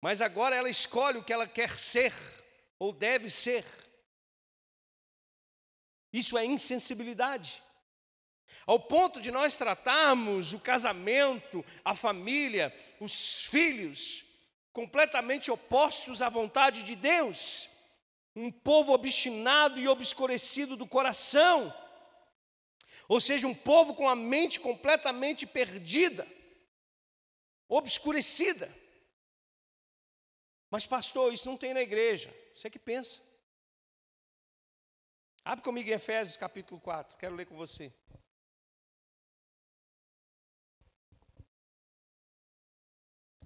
mas 0.00 0.22
agora 0.22 0.54
ela 0.54 0.70
escolhe 0.70 1.18
o 1.18 1.24
que 1.24 1.32
ela 1.32 1.48
quer 1.48 1.76
ser 1.76 2.14
ou 2.78 2.92
deve 2.92 3.28
ser. 3.28 3.64
Isso 6.12 6.38
é 6.38 6.44
insensibilidade. 6.44 7.65
Ao 8.66 8.80
ponto 8.80 9.20
de 9.20 9.30
nós 9.30 9.56
tratarmos 9.56 10.52
o 10.52 10.58
casamento, 10.58 11.64
a 11.84 11.94
família, 11.94 12.74
os 13.00 13.42
filhos, 13.42 14.24
completamente 14.72 15.52
opostos 15.52 16.20
à 16.20 16.28
vontade 16.28 16.82
de 16.82 16.96
Deus. 16.96 17.68
Um 18.34 18.50
povo 18.50 18.92
obstinado 18.92 19.78
e 19.78 19.86
obscurecido 19.86 20.76
do 20.76 20.86
coração. 20.86 21.72
Ou 23.08 23.20
seja, 23.20 23.46
um 23.46 23.54
povo 23.54 23.94
com 23.94 24.08
a 24.08 24.16
mente 24.16 24.58
completamente 24.58 25.46
perdida, 25.46 26.26
obscurecida. 27.68 28.68
Mas, 30.68 30.84
pastor, 30.84 31.32
isso 31.32 31.48
não 31.48 31.56
tem 31.56 31.72
na 31.72 31.80
igreja. 31.80 32.34
Você 32.52 32.68
que 32.68 32.80
pensa. 32.80 33.22
Abre 35.44 35.64
comigo 35.64 35.88
em 35.88 35.92
Efésios 35.92 36.36
capítulo 36.36 36.80
4, 36.80 37.16
quero 37.16 37.36
ler 37.36 37.46
com 37.46 37.56
você. 37.56 37.92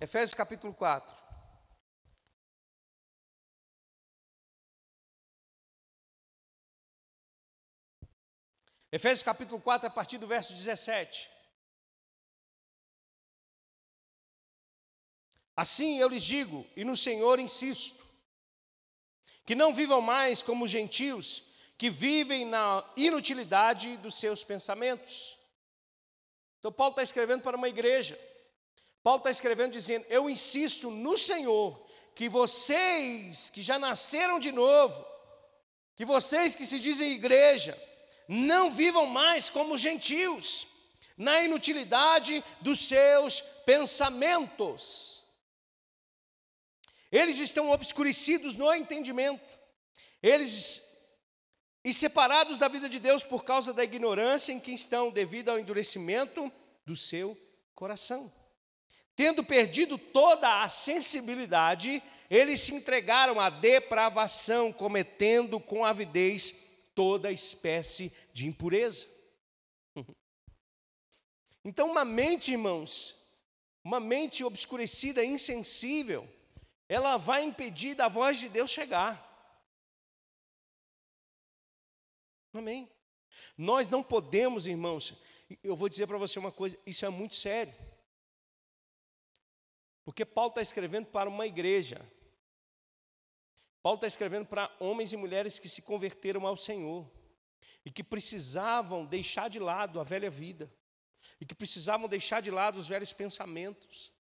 Efésios 0.01 0.33
capítulo 0.33 0.73
4. 0.73 1.15
Efésios 8.91 9.23
capítulo 9.23 9.61
4, 9.61 9.89
a 9.89 9.91
partir 9.91 10.17
do 10.17 10.27
verso 10.27 10.55
17. 10.55 11.31
Assim 15.55 15.99
eu 15.99 16.09
lhes 16.09 16.23
digo, 16.25 16.67
e 16.75 16.83
no 16.83 16.97
Senhor 16.97 17.39
insisto, 17.39 18.03
que 19.45 19.55
não 19.55 19.75
vivam 19.75 20.01
mais 20.01 20.43
como 20.43 20.67
gentios, 20.67 21.45
que 21.77 21.91
vivem 21.91 22.47
na 22.47 22.91
inutilidade 22.97 23.99
dos 23.99 24.15
seus 24.15 24.43
pensamentos. 24.43 25.39
Então, 26.59 26.73
Paulo 26.73 26.93
está 26.93 27.03
escrevendo 27.03 27.43
para 27.43 27.57
uma 27.57 27.69
igreja 27.69 28.19
Paulo 29.03 29.19
está 29.19 29.31
escrevendo 29.31 29.73
dizendo: 29.73 30.05
Eu 30.09 30.29
insisto 30.29 30.91
no 30.91 31.17
Senhor 31.17 31.87
que 32.15 32.29
vocês 32.29 33.51
que 33.51 33.63
já 33.63 33.79
nasceram 33.79 34.39
de 34.39 34.53
novo, 34.53 35.05
que 35.97 36.05
vocês 36.05 36.55
que 36.55 36.67
se 36.67 36.79
dizem 36.79 37.13
igreja, 37.13 37.81
não 38.29 38.71
vivam 38.71 39.07
mais 39.07 39.49
como 39.49 39.79
gentios, 39.79 40.67
na 41.17 41.43
inutilidade 41.43 42.45
dos 42.61 42.87
seus 42.87 43.41
pensamentos. 43.65 45.25
Eles 47.11 47.39
estão 47.39 47.71
obscurecidos 47.71 48.55
no 48.55 48.73
entendimento, 48.73 49.59
eles 50.23 50.89
e 51.83 51.93
separados 51.95 52.59
da 52.59 52.69
vida 52.69 52.89
de 52.89 53.01
Deus 53.01 53.25
por 53.25 53.43
causa 53.43 53.73
da 53.73 53.83
ignorância 53.83 54.53
em 54.53 54.61
que 54.61 54.73
estão, 54.73 55.11
devido 55.11 55.49
ao 55.49 55.59
endurecimento 55.59 56.53
do 56.85 56.95
seu 56.95 57.37
coração. 57.75 58.31
Tendo 59.21 59.45
perdido 59.45 59.99
toda 59.99 60.63
a 60.63 60.69
sensibilidade, 60.71 62.03
eles 62.31 62.59
se 62.61 62.73
entregaram 62.73 63.39
à 63.39 63.51
depravação, 63.51 64.73
cometendo 64.73 65.61
com 65.61 65.85
avidez 65.85 66.89
toda 66.95 67.31
espécie 67.31 68.11
de 68.33 68.47
impureza. 68.47 69.07
Então, 71.63 71.91
uma 71.91 72.03
mente, 72.03 72.53
irmãos, 72.53 73.23
uma 73.85 74.01
mente 74.01 74.43
obscurecida, 74.43 75.23
insensível, 75.23 76.27
ela 76.89 77.19
vai 77.19 77.45
impedir 77.45 77.95
da 77.95 78.09
voz 78.09 78.39
de 78.39 78.49
Deus 78.49 78.71
chegar. 78.71 79.21
Amém. 82.55 82.89
Nós 83.59 83.91
não 83.91 84.03
podemos, 84.03 84.67
irmãos, 84.67 85.15
eu 85.63 85.77
vou 85.77 85.91
dizer 85.91 86.07
para 86.07 86.17
você 86.17 86.39
uma 86.39 86.51
coisa, 86.51 86.79
isso 86.87 87.05
é 87.05 87.11
muito 87.11 87.35
sério. 87.35 87.90
Porque 90.11 90.25
Paulo 90.25 90.51
está 90.51 90.61
escrevendo 90.61 91.07
para 91.07 91.31
uma 91.31 91.47
igreja. 91.47 92.05
Paulo 93.81 93.95
está 93.95 94.09
escrevendo 94.09 94.45
para 94.45 94.69
homens 94.81 95.13
e 95.13 95.17
mulheres 95.17 95.61
que 95.61 95.69
se 95.69 95.83
converteram 95.83 96.49
ao 96.49 96.57
Senhor 96.57 97.09
e 97.85 97.93
que 97.93 98.03
precisavam 98.03 99.07
deixar 99.07 99.49
de 99.49 99.61
lado 99.61 100.01
a 100.01 100.03
velha 100.03 100.29
vida 100.29 100.69
e 101.41 101.47
que 101.47 101.55
precisavam 101.55 102.09
deixar 102.09 102.43
de 102.43 102.51
lado 102.51 102.77
os 102.77 102.89
velhos 102.89 103.13
pensamentos 103.13 104.13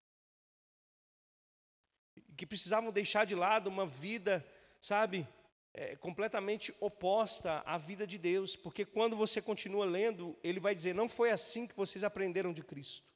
e 2.14 2.34
que 2.36 2.46
precisavam 2.46 2.92
deixar 2.92 3.26
de 3.26 3.34
lado 3.34 3.66
uma 3.66 3.84
vida, 3.84 4.46
sabe, 4.80 5.26
é, 5.74 5.96
completamente 5.96 6.72
oposta 6.78 7.64
à 7.66 7.76
vida 7.76 8.06
de 8.06 8.16
Deus, 8.16 8.54
porque 8.54 8.84
quando 8.84 9.16
você 9.16 9.42
continua 9.42 9.86
lendo, 9.86 10.38
ele 10.40 10.60
vai 10.60 10.72
dizer: 10.72 10.94
não 10.94 11.08
foi 11.08 11.32
assim 11.32 11.66
que 11.66 11.74
vocês 11.74 12.04
aprenderam 12.04 12.52
de 12.52 12.62
Cristo. 12.62 13.09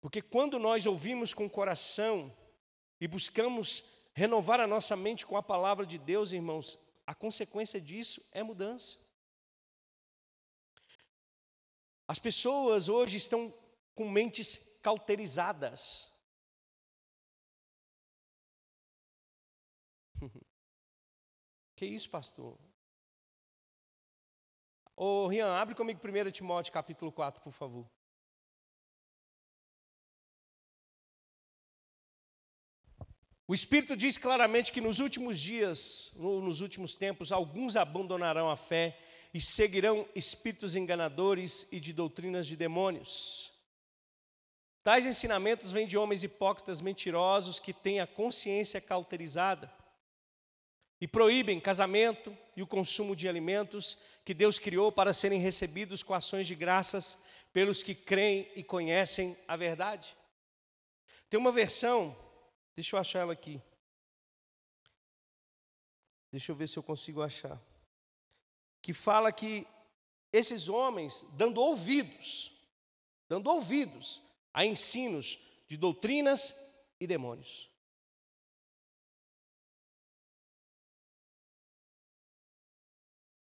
Porque 0.00 0.22
quando 0.22 0.58
nós 0.58 0.86
ouvimos 0.86 1.34
com 1.34 1.46
o 1.46 1.50
coração 1.50 2.34
e 3.00 3.08
buscamos 3.08 3.84
renovar 4.14 4.60
a 4.60 4.66
nossa 4.66 4.96
mente 4.96 5.26
com 5.26 5.36
a 5.36 5.42
palavra 5.42 5.84
de 5.84 5.98
Deus, 5.98 6.32
irmãos, 6.32 6.78
a 7.06 7.14
consequência 7.14 7.80
disso 7.80 8.26
é 8.32 8.42
mudança. 8.42 8.98
As 12.08 12.18
pessoas 12.18 12.88
hoje 12.88 13.16
estão 13.16 13.52
com 13.94 14.08
mentes 14.08 14.78
cauterizadas. 14.82 16.12
Que 21.74 21.84
isso, 21.84 22.08
pastor? 22.08 22.58
Ô, 24.96 25.26
Rian, 25.26 25.54
abre 25.54 25.74
comigo 25.74 26.00
1 26.02 26.30
Timóteo 26.30 26.72
capítulo 26.72 27.12
4, 27.12 27.42
por 27.42 27.52
favor. 27.52 27.86
O 33.48 33.54
Espírito 33.54 33.96
diz 33.96 34.18
claramente 34.18 34.72
que 34.72 34.80
nos 34.80 34.98
últimos 34.98 35.38
dias, 35.38 36.12
nos 36.16 36.60
últimos 36.60 36.96
tempos, 36.96 37.30
alguns 37.30 37.76
abandonarão 37.76 38.50
a 38.50 38.56
fé 38.56 38.98
e 39.32 39.40
seguirão 39.40 40.08
espíritos 40.16 40.74
enganadores 40.74 41.68
e 41.70 41.78
de 41.78 41.92
doutrinas 41.92 42.46
de 42.46 42.56
demônios. 42.56 43.52
Tais 44.82 45.06
ensinamentos 45.06 45.70
vêm 45.70 45.86
de 45.86 45.96
homens 45.96 46.24
hipócritas 46.24 46.80
mentirosos 46.80 47.58
que 47.58 47.72
têm 47.72 48.00
a 48.00 48.06
consciência 48.06 48.80
cauterizada 48.80 49.72
e 51.00 51.06
proíbem 51.06 51.60
casamento 51.60 52.36
e 52.56 52.62
o 52.62 52.66
consumo 52.66 53.14
de 53.14 53.28
alimentos 53.28 53.98
que 54.24 54.34
Deus 54.34 54.58
criou 54.58 54.90
para 54.90 55.12
serem 55.12 55.40
recebidos 55.40 56.02
com 56.02 56.14
ações 56.14 56.46
de 56.46 56.54
graças 56.54 57.22
pelos 57.52 57.82
que 57.82 57.94
creem 57.94 58.50
e 58.56 58.64
conhecem 58.64 59.36
a 59.46 59.56
verdade. 59.56 60.16
Tem 61.28 61.38
uma 61.38 61.52
versão, 61.52 62.16
deixa 62.76 62.94
eu 62.94 63.00
achar 63.00 63.20
ela 63.20 63.32
aqui. 63.32 63.60
Deixa 66.30 66.52
eu 66.52 66.56
ver 66.56 66.68
se 66.68 66.78
eu 66.78 66.82
consigo 66.82 67.22
achar. 67.22 67.60
Que 68.82 68.92
fala 68.92 69.32
que 69.32 69.66
esses 70.32 70.68
homens, 70.68 71.22
dando 71.32 71.60
ouvidos, 71.60 72.52
dando 73.26 73.48
ouvidos 73.48 74.22
a 74.52 74.64
ensinos 74.64 75.38
de 75.66 75.76
doutrinas 75.76 76.54
e 77.00 77.06
demônios. 77.06 77.70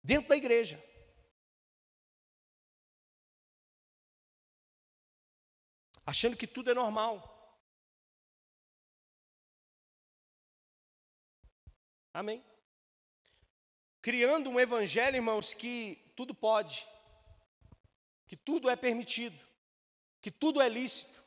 Dentro 0.02 0.28
da 0.28 0.36
igreja. 0.36 0.82
Achando 6.04 6.36
que 6.36 6.46
tudo 6.46 6.70
é 6.70 6.74
normal. 6.74 7.33
Amém? 12.14 12.44
Criando 14.00 14.48
um 14.48 14.60
evangelho, 14.60 15.16
irmãos, 15.16 15.52
que 15.52 16.00
tudo 16.14 16.32
pode, 16.32 16.86
que 18.28 18.36
tudo 18.36 18.70
é 18.70 18.76
permitido, 18.76 19.36
que 20.22 20.30
tudo 20.30 20.62
é 20.62 20.68
lícito. 20.68 21.20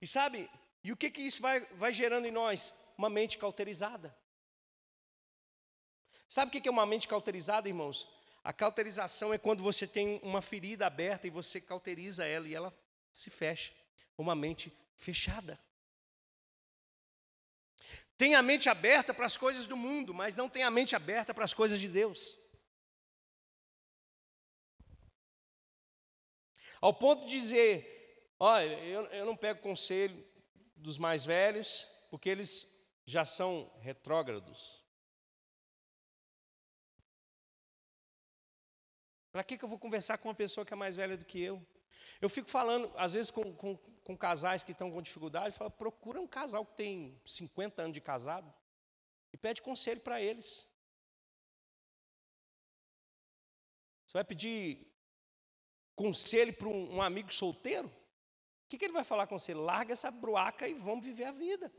E 0.00 0.06
sabe, 0.06 0.50
e 0.82 0.90
o 0.90 0.96
que, 0.96 1.10
que 1.10 1.20
isso 1.20 1.42
vai, 1.42 1.60
vai 1.74 1.92
gerando 1.92 2.26
em 2.26 2.30
nós? 2.30 2.72
Uma 2.96 3.10
mente 3.10 3.36
cauterizada. 3.36 4.16
Sabe 6.26 6.48
o 6.48 6.62
que 6.62 6.66
é 6.66 6.72
uma 6.72 6.86
mente 6.86 7.06
cauterizada, 7.06 7.68
irmãos? 7.68 8.08
A 8.42 8.54
cauterização 8.54 9.34
é 9.34 9.38
quando 9.38 9.62
você 9.62 9.86
tem 9.86 10.18
uma 10.22 10.40
ferida 10.40 10.86
aberta 10.86 11.26
e 11.26 11.30
você 11.30 11.60
cauteriza 11.60 12.24
ela 12.24 12.48
e 12.48 12.54
ela 12.54 12.74
se 13.12 13.28
fecha. 13.28 13.72
Uma 14.16 14.34
mente 14.34 14.72
fechada. 14.96 15.60
Tem 18.22 18.36
a 18.36 18.40
mente 18.40 18.68
aberta 18.68 19.12
para 19.12 19.26
as 19.26 19.36
coisas 19.36 19.66
do 19.66 19.76
mundo, 19.76 20.14
mas 20.14 20.36
não 20.36 20.48
tem 20.48 20.62
a 20.62 20.70
mente 20.70 20.94
aberta 20.94 21.34
para 21.34 21.42
as 21.42 21.52
coisas 21.52 21.80
de 21.80 21.88
Deus. 21.88 22.38
Ao 26.80 26.94
ponto 26.94 27.24
de 27.24 27.30
dizer: 27.32 28.32
olha, 28.38 28.78
eu, 28.84 29.06
eu 29.06 29.26
não 29.26 29.36
pego 29.36 29.60
conselho 29.60 30.24
dos 30.76 30.98
mais 30.98 31.24
velhos, 31.24 31.88
porque 32.10 32.28
eles 32.28 32.88
já 33.04 33.24
são 33.24 33.68
retrógrados. 33.80 34.84
Para 39.32 39.42
que, 39.42 39.58
que 39.58 39.64
eu 39.64 39.68
vou 39.68 39.80
conversar 39.80 40.16
com 40.18 40.28
uma 40.28 40.34
pessoa 40.36 40.64
que 40.64 40.72
é 40.72 40.76
mais 40.76 40.94
velha 40.94 41.16
do 41.16 41.24
que 41.24 41.40
eu? 41.40 41.60
Eu 42.20 42.28
fico 42.28 42.48
falando, 42.48 42.90
às 42.96 43.14
vezes, 43.14 43.30
com, 43.30 43.54
com, 43.54 43.76
com 44.04 44.16
casais 44.16 44.62
que 44.62 44.72
estão 44.72 44.90
com 44.90 45.02
dificuldade, 45.02 45.56
falo, 45.56 45.70
procura 45.70 46.20
um 46.20 46.26
casal 46.26 46.64
que 46.64 46.76
tem 46.76 47.20
50 47.24 47.82
anos 47.82 47.94
de 47.94 48.00
casado 48.00 48.52
e 49.32 49.36
pede 49.36 49.62
conselho 49.62 50.00
para 50.00 50.20
eles. 50.20 50.68
Você 54.06 54.18
vai 54.18 54.24
pedir 54.24 54.86
conselho 55.96 56.52
para 56.52 56.68
um, 56.68 56.96
um, 56.96 57.02
amigo 57.02 57.32
solteiro? 57.32 57.88
O 57.88 58.68
que, 58.68 58.76
que 58.76 58.84
ele 58.84 58.92
vai 58.92 59.04
falar 59.04 59.26
com 59.26 59.38
você? 59.38 59.54
Larga 59.54 59.92
essa 59.92 60.10
bruaca 60.10 60.68
e 60.68 60.74
vamos 60.74 61.04
viver 61.04 61.24
a 61.24 61.32
vida. 61.32 61.72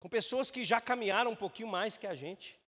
Com 0.00 0.08
pessoas 0.08 0.50
que 0.50 0.64
já 0.64 0.80
caminharam 0.80 1.30
um 1.30 1.36
pouquinho 1.36 1.68
mais 1.68 1.96
que 1.96 2.06
a 2.06 2.14
gente. 2.14 2.60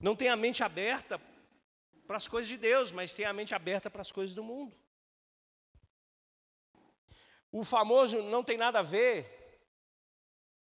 Não 0.00 0.16
tem 0.16 0.28
a 0.28 0.36
mente 0.36 0.64
aberta 0.64 1.20
para 2.06 2.16
as 2.16 2.26
coisas 2.26 2.48
de 2.48 2.56
Deus, 2.56 2.90
mas 2.90 3.14
tem 3.14 3.26
a 3.26 3.32
mente 3.32 3.54
aberta 3.54 3.90
para 3.90 4.00
as 4.00 4.10
coisas 4.10 4.34
do 4.34 4.42
mundo. 4.42 4.74
O 7.52 7.62
famoso 7.62 8.22
não 8.22 8.42
tem 8.42 8.56
nada 8.56 8.78
a 8.78 8.82
ver, 8.82 9.26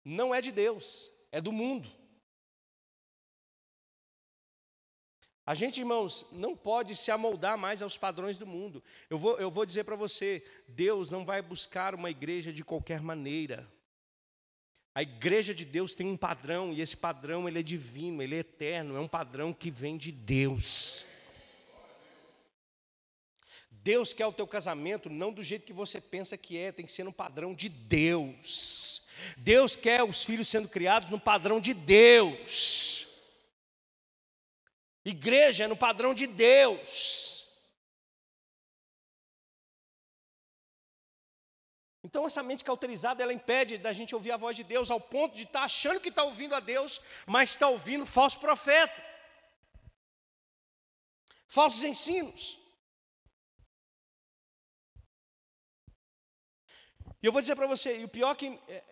não 0.05 0.35
é 0.35 0.41
de 0.41 0.53
Deus, 0.53 1.11
é 1.31 1.41
do 1.41 1.53
mundo. 1.53 1.89
A 5.45 5.55
gente, 5.55 5.81
irmãos, 5.81 6.27
não 6.31 6.57
pode 6.57 6.95
se 6.95 7.11
amoldar 7.11 7.59
mais 7.59 7.83
aos 7.83 7.99
padrões 7.99 8.39
do 8.39 8.47
mundo. 8.47 8.83
Eu 9.11 9.19
vou, 9.19 9.39
eu 9.39 9.51
vou 9.51 9.67
dizer 9.67 9.85
para 9.85 9.97
você: 9.97 10.45
Deus 10.69 11.11
não 11.11 11.25
vai 11.25 11.43
buscar 11.43 11.95
uma 11.95 12.11
igreja 12.11 12.53
de 12.53 12.65
qualquer 12.65 13.01
maneira. 13.01 13.69
A 14.95 15.03
igreja 15.03 15.55
de 15.55 15.65
Deus 15.65 15.95
tem 15.95 16.07
um 16.07 16.17
padrão, 16.17 16.73
e 16.73 16.81
esse 16.81 16.97
padrão 16.97 17.49
ele 17.49 17.59
é 17.59 17.63
divino, 17.63 18.23
ele 18.23 18.37
é 18.37 18.39
eterno, 18.41 18.97
é 18.97 19.01
um 19.01 19.09
padrão 19.09 19.53
que 19.53 19.71
vem 19.71 19.97
de 19.97 20.13
Deus. 20.13 21.07
Deus 23.71 24.13
quer 24.13 24.27
o 24.27 24.33
teu 24.33 24.47
casamento 24.47 25.11
não 25.11 25.33
do 25.33 25.43
jeito 25.43 25.65
que 25.65 25.73
você 25.73 26.01
pensa 26.01 26.37
que 26.37 26.57
é, 26.57 26.71
tem 26.71 26.85
que 26.85 26.93
ser 26.93 27.05
no 27.05 27.13
padrão 27.13 27.55
de 27.55 27.69
Deus. 27.69 29.03
Deus 29.37 29.75
quer 29.75 30.05
os 30.05 30.23
filhos 30.23 30.49
sendo 30.49 30.69
criados 30.69 31.09
no 31.09 31.19
padrão 31.19 31.61
de 31.61 31.75
Deus. 31.75 33.09
Igreja 35.05 35.65
é 35.65 35.67
no 35.67 35.77
padrão 35.77 36.15
de 36.15 36.27
Deus. 36.27 37.42
Então 42.05 42.27
essa 42.27 42.43
mente 42.43 42.65
cauterizada, 42.65 43.23
ela 43.23 43.33
impede 43.33 43.79
da 43.79 43.93
gente 43.93 44.15
ouvir 44.15 44.33
a 44.33 44.37
voz 44.37 44.57
de 44.57 44.65
Deus 44.65 44.91
ao 44.91 45.01
ponto 45.01 45.35
de 45.35 45.45
estar 45.45 45.61
tá 45.61 45.65
achando 45.65 46.01
que 46.01 46.09
está 46.09 46.25
ouvindo 46.25 46.55
a 46.55 46.61
Deus, 46.61 47.01
mas 47.27 47.51
está 47.51 47.69
ouvindo 47.69 48.05
falso 48.05 48.41
profeta. 48.41 49.03
Falsos 51.47 51.85
ensinos. 51.85 52.59
E 57.23 57.27
eu 57.27 57.31
vou 57.33 57.41
dizer 57.41 57.55
para 57.55 57.69
você, 57.69 58.01
e 58.01 58.05
o 58.05 58.09
pior 58.09 58.35
que 58.35 58.59
é, 58.67 58.83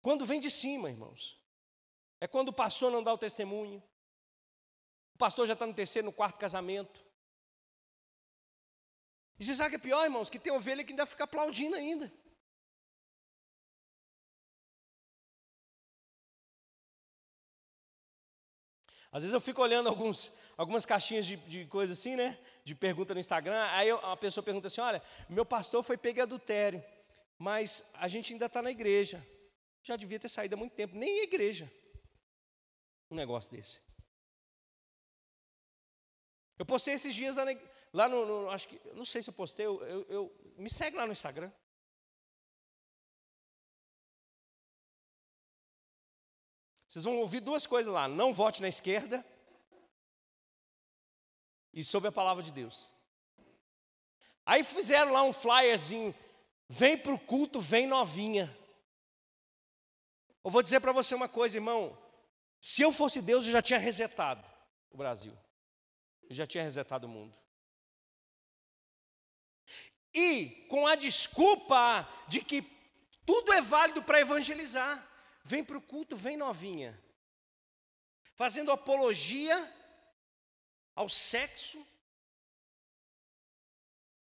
quando 0.00 0.24
vem 0.24 0.38
de 0.38 0.50
cima, 0.50 0.88
irmãos, 0.88 1.36
é 2.20 2.28
quando 2.28 2.50
o 2.50 2.52
pastor 2.52 2.92
não 2.92 3.02
dá 3.02 3.12
o 3.12 3.18
testemunho, 3.18 3.82
pastor 5.20 5.46
já 5.46 5.52
está 5.52 5.66
no 5.66 5.74
terceiro, 5.74 6.06
no 6.06 6.12
quarto 6.12 6.38
casamento. 6.38 7.04
E 9.40 9.44
você 9.44 9.54
sabe 9.54 9.70
que 9.70 9.76
é 9.76 9.78
pior, 9.78 10.04
irmãos? 10.04 10.28
Que 10.28 10.38
tem 10.38 10.52
ovelha 10.52 10.84
que 10.84 10.92
ainda 10.92 11.06
fica 11.06 11.24
aplaudindo 11.24 11.74
ainda. 11.74 12.12
Às 19.10 19.22
vezes 19.22 19.32
eu 19.32 19.40
fico 19.40 19.62
olhando 19.62 19.88
alguns, 19.88 20.30
algumas 20.58 20.84
caixinhas 20.84 21.24
de, 21.24 21.36
de 21.36 21.64
coisa 21.64 21.94
assim, 21.94 22.16
né? 22.16 22.38
De 22.62 22.74
pergunta 22.74 23.14
no 23.14 23.18
Instagram. 23.18 23.64
Aí 23.70 23.88
eu, 23.88 23.98
pessoa 24.18 24.44
pergunta 24.44 24.66
assim: 24.66 24.82
olha, 24.82 25.02
meu 25.26 25.46
pastor 25.46 25.82
foi 25.82 25.96
pego 25.96 26.20
adultério, 26.20 26.84
mas 27.38 27.90
a 27.94 28.08
gente 28.08 28.34
ainda 28.34 28.44
está 28.44 28.60
na 28.60 28.70
igreja. 28.70 29.26
Já 29.82 29.96
devia 29.96 30.20
ter 30.20 30.28
saído 30.28 30.54
há 30.54 30.58
muito 30.58 30.74
tempo, 30.74 30.94
nem 30.94 31.20
em 31.20 31.22
igreja. 31.22 31.72
Um 33.10 33.16
negócio 33.16 33.50
desse. 33.50 33.80
Eu 36.58 36.66
postei 36.66 36.92
esses 36.92 37.14
dias 37.14 37.36
lá, 37.36 37.46
lá 37.92 38.08
no, 38.08 38.26
no, 38.26 38.50
Acho 38.50 38.68
que. 38.68 38.80
Não 38.94 39.04
sei 39.04 39.22
se 39.22 39.30
eu 39.30 39.34
postei. 39.34 39.66
Eu, 39.66 39.82
eu, 39.84 40.06
eu, 40.08 40.54
me 40.56 40.68
segue 40.68 40.96
lá 40.96 41.06
no 41.06 41.12
Instagram. 41.12 41.50
Vocês 46.86 47.04
vão 47.04 47.18
ouvir 47.18 47.40
duas 47.40 47.66
coisas 47.66 47.92
lá. 47.92 48.08
Não 48.08 48.32
vote 48.32 48.60
na 48.60 48.68
esquerda. 48.68 49.24
E 51.72 51.84
sobre 51.84 52.08
a 52.08 52.12
palavra 52.12 52.42
de 52.42 52.50
Deus. 52.50 52.90
Aí 54.44 54.64
fizeram 54.64 55.12
lá 55.12 55.22
um 55.22 55.32
flyerzinho. 55.32 56.14
Vem 56.68 56.98
para 56.98 57.14
o 57.14 57.20
culto, 57.20 57.60
vem 57.60 57.86
novinha. 57.86 58.56
Eu 60.44 60.50
vou 60.50 60.62
dizer 60.62 60.80
para 60.80 60.92
você 60.92 61.14
uma 61.14 61.28
coisa, 61.28 61.56
irmão. 61.56 61.96
Se 62.60 62.82
eu 62.82 62.92
fosse 62.92 63.22
Deus, 63.22 63.46
eu 63.46 63.52
já 63.52 63.62
tinha 63.62 63.78
resetado 63.78 64.44
o 64.90 64.96
Brasil 64.96 65.36
já 66.30 66.46
tinha 66.46 66.62
resetado 66.62 67.06
o 67.06 67.10
mundo. 67.10 67.34
E 70.14 70.66
com 70.68 70.86
a 70.86 70.94
desculpa 70.94 72.08
de 72.28 72.40
que 72.40 72.62
tudo 73.24 73.52
é 73.52 73.60
válido 73.60 74.02
para 74.02 74.20
evangelizar, 74.20 75.06
vem 75.44 75.62
para 75.62 75.78
o 75.78 75.82
culto, 75.82 76.16
vem 76.16 76.36
novinha, 76.36 77.00
fazendo 78.34 78.72
apologia 78.72 79.56
ao 80.94 81.08
sexo, 81.08 81.86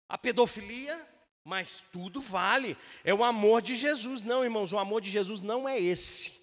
à 0.08 0.18
pedofilia, 0.18 1.06
mas 1.44 1.80
tudo 1.92 2.20
vale, 2.20 2.76
é 3.04 3.14
o 3.14 3.24
amor 3.24 3.62
de 3.62 3.76
Jesus. 3.76 4.22
Não, 4.22 4.44
irmãos, 4.44 4.72
o 4.72 4.78
amor 4.78 5.00
de 5.00 5.10
Jesus 5.10 5.40
não 5.40 5.68
é 5.68 5.80
esse. 5.80 6.38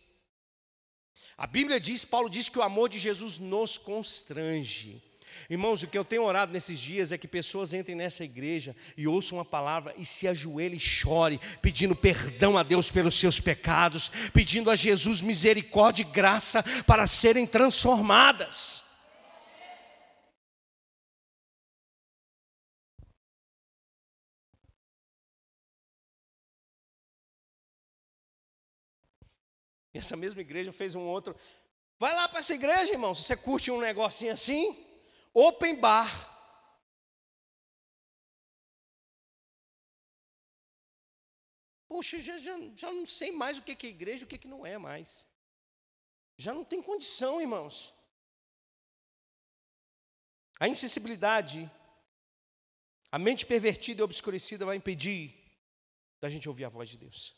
A 1.38 1.46
Bíblia 1.46 1.80
diz, 1.80 2.06
Paulo 2.06 2.30
diz 2.30 2.48
que 2.48 2.58
o 2.58 2.64
amor 2.64 2.88
de 2.90 2.98
Jesus 2.98 3.38
nos 3.38 3.78
constrange. 3.78 5.04
Irmãos, 5.50 5.84
o 5.84 5.88
que 5.88 5.98
eu 5.98 6.06
tenho 6.06 6.24
orado 6.24 6.52
nesses 6.52 6.80
dias 6.80 7.12
é 7.12 7.18
que 7.18 7.28
pessoas 7.28 7.74
entrem 7.74 7.96
nessa 7.96 8.24
igreja 8.24 8.76
e 8.98 9.08
ouçam 9.08 9.40
a 9.40 9.46
palavra 9.46 9.94
e 9.98 10.06
se 10.06 10.28
ajoelhem 10.28 10.78
e 10.78 10.80
chorem, 10.80 11.40
pedindo 11.62 11.96
perdão 11.96 12.58
a 12.58 12.64
Deus 12.64 12.90
pelos 12.90 13.16
seus 13.16 13.40
pecados, 13.40 14.10
pedindo 14.34 14.72
a 14.72 14.76
Jesus 14.76 15.22
misericórdia 15.22 16.04
e 16.04 16.12
graça 16.12 16.64
para 16.86 17.06
serem 17.08 17.46
transformadas. 17.46 18.86
E 29.96 29.98
essa 29.98 30.18
mesma 30.18 30.42
igreja 30.42 30.74
fez 30.74 30.94
um 30.94 31.04
outro. 31.04 31.34
Vai 31.98 32.14
lá 32.14 32.28
para 32.28 32.40
essa 32.40 32.54
igreja, 32.54 32.92
irmão, 32.92 33.16
se 33.16 33.24
você 33.24 33.38
curte 33.38 33.72
um 33.72 33.80
negocinho 33.80 34.34
assim 34.34 34.85
open 35.36 35.80
bar. 35.80 36.08
Poxa, 41.88 42.22
já, 42.22 42.38
já, 42.38 42.58
já 42.76 42.92
não 42.92 43.06
sei 43.06 43.32
mais 43.32 43.58
o 43.58 43.62
que 43.62 43.86
é 43.86 43.90
igreja 43.90 44.26
o 44.26 44.28
que 44.28 44.48
não 44.48 44.66
é 44.66 44.78
mais. 44.78 45.28
Já 46.38 46.54
não 46.54 46.66
tem 46.66 46.82
condição, 46.82 47.40
irmãos. 47.40 47.94
A 50.60 50.68
insensibilidade, 50.68 51.70
a 53.12 53.20
mente 53.20 53.46
pervertida 53.46 54.02
e 54.02 54.04
obscurecida 54.04 54.66
vai 54.66 54.78
impedir 54.78 55.34
da 56.22 56.30
gente 56.30 56.48
ouvir 56.48 56.66
a 56.66 56.70
voz 56.70 56.90
de 56.90 56.98
Deus. 56.98 57.36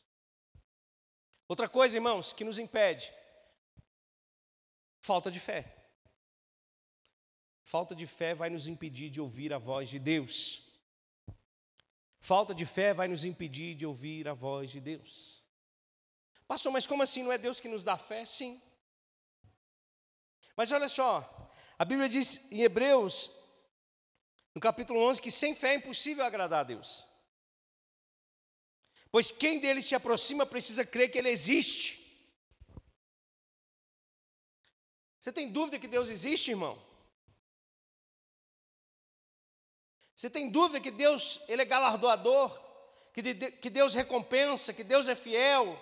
Outra 1.47 1.67
coisa, 1.67 1.97
irmãos, 1.97 2.33
que 2.33 2.43
nos 2.43 2.59
impede, 2.59 3.11
falta 5.01 5.31
de 5.31 5.39
fé. 5.39 5.76
Falta 7.67 7.93
de 7.93 8.07
fé 8.07 8.33
vai 8.33 8.49
nos 8.49 8.65
impedir 8.65 9.09
de 9.09 9.19
ouvir 9.19 9.53
a 9.53 9.57
voz 9.57 9.89
de 9.89 9.99
Deus. 9.99 10.63
Falta 12.21 12.55
de 12.55 12.65
fé 12.65 12.93
vai 12.93 13.09
nos 13.09 13.25
impedir 13.25 13.75
de 13.75 13.85
ouvir 13.85 14.25
a 14.25 14.33
voz 14.33 14.71
de 14.71 14.79
Deus. 14.79 15.43
Pastor, 16.47 16.71
mas 16.71 16.87
como 16.87 17.03
assim? 17.03 17.23
Não 17.23 17.31
é 17.33 17.37
Deus 17.37 17.59
que 17.59 17.67
nos 17.67 17.83
dá 17.83 17.97
fé? 17.97 18.25
Sim. 18.25 18.61
Mas 20.55 20.71
olha 20.71 20.87
só, 20.87 21.51
a 21.77 21.83
Bíblia 21.83 22.07
diz 22.07 22.49
em 22.53 22.61
Hebreus, 22.61 23.37
no 24.55 24.61
capítulo 24.61 25.01
11, 25.01 25.21
que 25.21 25.29
sem 25.29 25.53
fé 25.53 25.73
é 25.73 25.75
impossível 25.75 26.23
agradar 26.23 26.61
a 26.61 26.63
Deus. 26.63 27.05
Pois 29.11 29.29
quem 29.29 29.59
dele 29.59 29.81
se 29.81 29.93
aproxima 29.93 30.45
precisa 30.45 30.85
crer 30.85 31.11
que 31.11 31.17
ele 31.17 31.27
existe. 31.27 32.31
Você 35.19 35.33
tem 35.33 35.51
dúvida 35.51 35.77
que 35.77 35.87
Deus 35.89 36.07
existe, 36.07 36.51
irmão? 36.51 36.86
Você 40.17 40.31
tem 40.31 40.49
dúvida 40.49 40.81
que 40.81 40.89
Deus 40.89 41.41
ele 41.47 41.61
é 41.61 41.65
galardoador, 41.65 42.59
que, 43.13 43.21
de, 43.21 43.51
que 43.51 43.69
Deus 43.69 43.93
recompensa, 43.93 44.73
que 44.73 44.83
Deus 44.83 45.07
é 45.07 45.13
fiel, 45.13 45.79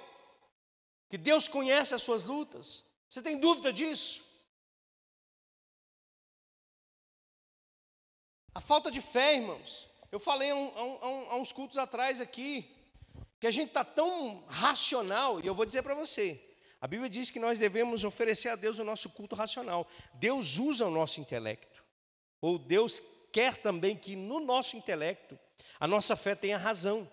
que 1.07 1.17
Deus 1.17 1.47
conhece 1.47 1.95
as 1.95 2.01
suas 2.01 2.25
lutas? 2.25 2.83
Você 3.07 3.21
tem 3.21 3.39
dúvida 3.39 3.71
disso? 3.71 4.25
A 8.53 8.59
falta 8.59 8.91
de 8.91 8.99
fé, 8.99 9.36
irmãos. 9.36 9.89
Eu 10.11 10.19
falei 10.19 10.51
há, 10.51 10.55
um, 10.55 11.31
há 11.31 11.36
uns 11.38 11.53
cultos 11.53 11.77
atrás 11.77 12.19
aqui, 12.19 12.69
que 13.39 13.47
a 13.47 13.51
gente 13.51 13.69
está 13.69 13.86
tão 13.86 14.43
racional, 14.49 15.39
e 15.39 15.47
eu 15.47 15.55
vou 15.55 15.65
dizer 15.65 15.81
para 15.81 15.95
você: 15.95 16.43
a 16.81 16.88
Bíblia 16.88 17.09
diz 17.09 17.31
que 17.31 17.39
nós 17.39 17.57
devemos 17.57 18.03
oferecer 18.03 18.49
a 18.49 18.57
Deus 18.57 18.79
o 18.79 18.83
nosso 18.83 19.11
culto 19.11 19.33
racional. 19.33 19.88
Deus 20.15 20.57
usa 20.57 20.86
o 20.86 20.91
nosso 20.91 21.21
intelecto, 21.21 21.81
ou 22.41 22.59
Deus 22.59 23.01
quer 23.36 23.57
também 23.57 23.97
que 23.97 24.15
no 24.15 24.39
nosso 24.39 24.77
intelecto 24.77 25.38
a 25.77 25.86
nossa 25.86 26.15
fé 26.15 26.36
tenha 26.36 26.57
razão. 26.57 27.11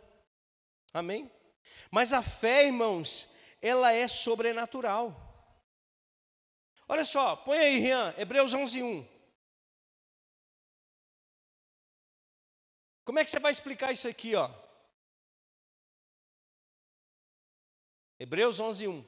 Amém? 0.95 1.29
Mas 1.91 2.13
a 2.13 2.23
fé, 2.23 2.65
irmãos, 2.65 3.37
ela 3.61 3.91
é 3.91 4.07
sobrenatural. 4.07 5.17
Olha 6.87 7.05
só, 7.05 7.35
põe 7.35 7.59
aí, 7.59 7.77
Rian, 7.81 8.15
Hebreus 8.17 8.55
11, 8.55 8.85
1. 8.85 9.09
Como 13.05 13.19
é 13.19 13.25
que 13.25 13.31
você 13.31 13.41
vai 13.41 13.51
explicar 13.51 13.91
isso 13.91 14.07
aqui, 14.07 14.37
ó? 14.37 14.49
Hebreus 18.17 18.61
11, 18.61 18.87
1. 18.87 19.05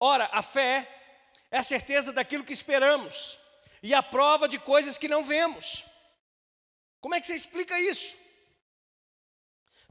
Ora, 0.00 0.26
a 0.26 0.42
fé 0.42 1.01
é 1.52 1.58
a 1.58 1.62
certeza 1.62 2.12
daquilo 2.14 2.44
que 2.44 2.52
esperamos 2.52 3.38
e 3.82 3.92
a 3.92 4.02
prova 4.02 4.48
de 4.48 4.58
coisas 4.58 4.96
que 4.96 5.06
não 5.06 5.22
vemos. 5.22 5.84
Como 6.98 7.14
é 7.14 7.20
que 7.20 7.26
você 7.26 7.34
explica 7.34 7.78
isso? 7.78 8.16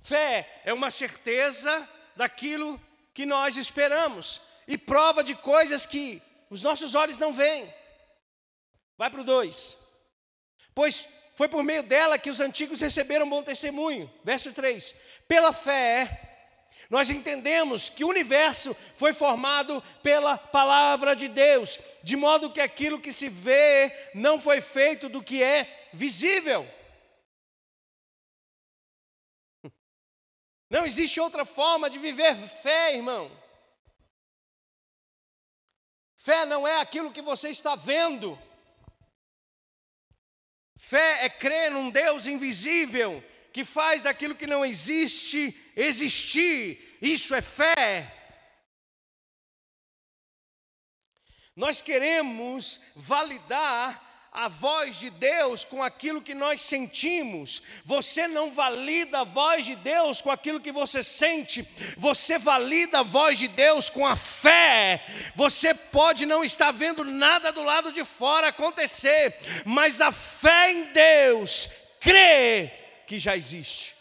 Fé 0.02 0.62
é 0.66 0.74
uma 0.74 0.90
certeza 0.90 1.88
daquilo 2.16 2.82
que 3.14 3.28
nós 3.28 3.58
esperamos 3.58 4.42
e 4.68 4.76
prova 4.76 5.24
de 5.24 5.36
coisas 5.36 5.86
que 5.86 6.20
os 6.50 6.64
nossos 6.64 6.96
olhos 6.96 7.20
não 7.20 7.32
veem. 7.32 7.72
Vai 8.98 9.12
para 9.12 9.22
o 9.22 9.24
2. 9.24 9.78
Pois 10.74 11.32
foi 11.36 11.48
por 11.48 11.64
meio 11.64 11.84
dela 11.84 12.18
que 12.18 12.30
os 12.30 12.40
antigos 12.40 12.82
receberam 12.82 13.30
bom 13.30 13.44
testemunho. 13.44 14.12
Verso 14.24 14.52
3. 14.52 14.96
Pela 15.28 15.54
fé 15.54 16.31
nós 16.92 17.10
entendemos 17.10 17.90
que 17.90 18.04
o 18.04 18.10
universo 18.10 18.76
foi 18.98 19.14
formado 19.14 19.82
pela 20.04 20.38
palavra 20.38 21.16
de 21.16 21.30
Deus, 21.30 21.80
de 22.04 22.18
modo 22.18 22.52
que 22.52 22.60
aquilo 22.60 23.00
que 23.00 23.14
se 23.14 23.30
vê 23.30 24.12
não 24.14 24.38
foi 24.38 24.60
feito 24.60 25.08
do 25.08 25.24
que 25.24 25.42
é 25.42 25.90
visível. 25.94 26.70
Não 30.70 30.86
existe 30.86 31.18
outra 31.18 31.46
forma 31.46 31.90
de 31.90 31.98
viver 31.98 32.36
fé, 32.36 32.94
irmão. 32.94 33.32
Fé 36.18 36.46
não 36.46 36.68
é 36.68 36.82
aquilo 36.82 37.14
que 37.14 37.22
você 37.22 37.50
está 37.50 37.74
vendo. 37.74 38.38
Fé 40.78 41.24
é 41.24 41.30
crer 41.30 41.72
num 41.72 41.90
Deus 41.90 42.28
invisível 42.28 43.24
que 43.54 43.64
faz 43.64 44.02
daquilo 44.02 44.36
que 44.36 44.46
não 44.46 44.66
existe 44.66 45.52
existir. 45.76 46.98
Isso 47.02 47.34
é 47.34 47.42
fé. 47.42 48.18
Nós 51.56 51.82
queremos 51.82 52.80
validar 52.96 54.12
a 54.32 54.48
voz 54.48 54.98
de 54.98 55.10
Deus 55.10 55.66
com 55.66 55.84
aquilo 55.84 56.22
que 56.22 56.34
nós 56.34 56.62
sentimos. 56.62 57.62
Você 57.84 58.30
não 58.30 58.50
valida 58.50 59.20
a 59.20 59.24
voz 59.26 59.66
de 59.66 59.76
Deus 59.76 60.22
com 60.22 60.32
aquilo 60.32 60.62
que 60.62 60.72
você 60.72 61.04
sente. 61.04 61.68
Você 61.98 62.38
valida 62.38 63.00
a 63.00 63.04
voz 63.04 63.38
de 63.38 63.50
Deus 63.50 63.90
com 63.90 64.08
a 64.08 64.16
fé. 64.16 65.06
Você 65.36 65.74
pode 65.74 66.26
não 66.26 66.46
estar 66.46 66.72
vendo 66.72 67.04
nada 67.04 67.52
do 67.52 67.62
lado 67.62 67.92
de 67.92 68.06
fora 68.06 68.48
acontecer, 68.48 69.38
mas 69.66 70.00
a 70.00 70.14
fé 70.14 70.72
em 70.72 70.94
Deus 70.94 71.70
crê 72.00 72.72
que 73.06 73.20
já 73.20 73.36
existe. 73.36 74.01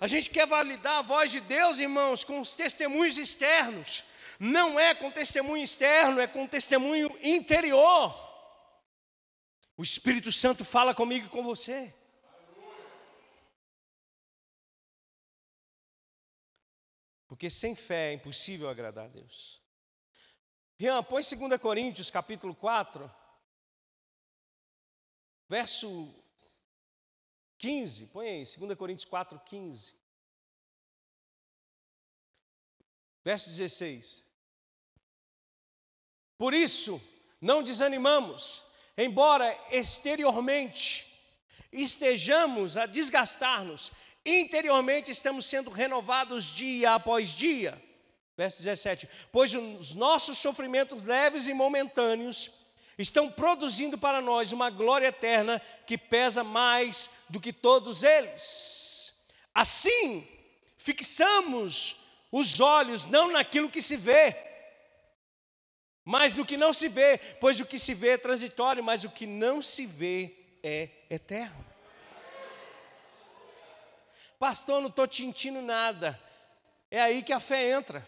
A 0.00 0.06
gente 0.06 0.30
quer 0.30 0.46
validar 0.46 1.00
a 1.00 1.02
voz 1.02 1.30
de 1.30 1.40
Deus, 1.40 1.78
irmãos, 1.78 2.24
com 2.24 2.40
os 2.40 2.54
testemunhos 2.54 3.18
externos. 3.18 4.02
Não 4.38 4.80
é 4.80 4.94
com 4.94 5.10
testemunho 5.10 5.62
externo, 5.62 6.18
é 6.18 6.26
com 6.26 6.46
testemunho 6.46 7.14
interior. 7.22 8.28
O 9.76 9.82
Espírito 9.82 10.32
Santo 10.32 10.64
fala 10.64 10.94
comigo 10.94 11.26
e 11.26 11.28
com 11.28 11.42
você. 11.42 11.94
Porque 17.28 17.50
sem 17.50 17.76
fé 17.76 18.10
é 18.10 18.14
impossível 18.14 18.70
agradar 18.70 19.04
a 19.04 19.08
Deus. 19.08 19.62
Rian, 20.78 21.02
põe 21.02 21.22
2 21.22 21.60
Coríntios 21.60 22.10
capítulo 22.10 22.54
4, 22.54 23.14
verso 25.46 26.19
15, 27.60 28.06
põe 28.06 28.26
aí, 28.26 28.42
2 28.42 28.74
Coríntios 28.74 29.04
4, 29.04 29.38
15. 29.38 29.94
Verso 33.22 33.50
16. 33.50 34.24
Por 36.38 36.54
isso, 36.54 37.00
não 37.38 37.62
desanimamos, 37.62 38.64
embora 38.96 39.54
exteriormente 39.70 41.06
estejamos 41.70 42.78
a 42.78 42.86
desgastar-nos, 42.86 43.92
interiormente 44.24 45.10
estamos 45.10 45.44
sendo 45.44 45.68
renovados 45.68 46.46
dia 46.46 46.94
após 46.94 47.28
dia. 47.28 47.80
Verso 48.38 48.56
17: 48.56 49.06
Pois 49.30 49.54
os 49.54 49.94
nossos 49.94 50.38
sofrimentos 50.38 51.04
leves 51.04 51.46
e 51.46 51.52
momentâneos 51.52 52.59
estão 53.02 53.30
produzindo 53.30 53.96
para 53.96 54.20
nós 54.20 54.52
uma 54.52 54.70
glória 54.70 55.06
eterna 55.06 55.60
que 55.86 55.96
pesa 55.96 56.44
mais 56.44 57.10
do 57.28 57.40
que 57.40 57.52
todos 57.52 58.02
eles. 58.02 59.14
Assim, 59.54 60.26
fixamos 60.78 61.96
os 62.30 62.60
olhos 62.60 63.06
não 63.06 63.30
naquilo 63.30 63.70
que 63.70 63.82
se 63.82 63.96
vê, 63.96 64.36
mas 66.04 66.34
no 66.34 66.44
que 66.44 66.56
não 66.56 66.72
se 66.72 66.88
vê, 66.88 67.18
pois 67.40 67.60
o 67.60 67.66
que 67.66 67.78
se 67.78 67.94
vê 67.94 68.10
é 68.10 68.18
transitório, 68.18 68.82
mas 68.82 69.04
o 69.04 69.10
que 69.10 69.26
não 69.26 69.60
se 69.62 69.86
vê 69.86 70.34
é 70.62 70.88
eterno. 71.08 71.64
Pastor, 74.38 74.80
não 74.80 74.88
estou 74.88 75.06
tintindo 75.06 75.60
nada. 75.60 76.18
É 76.90 77.00
aí 77.00 77.22
que 77.22 77.32
a 77.32 77.38
fé 77.38 77.70
entra. 77.70 78.06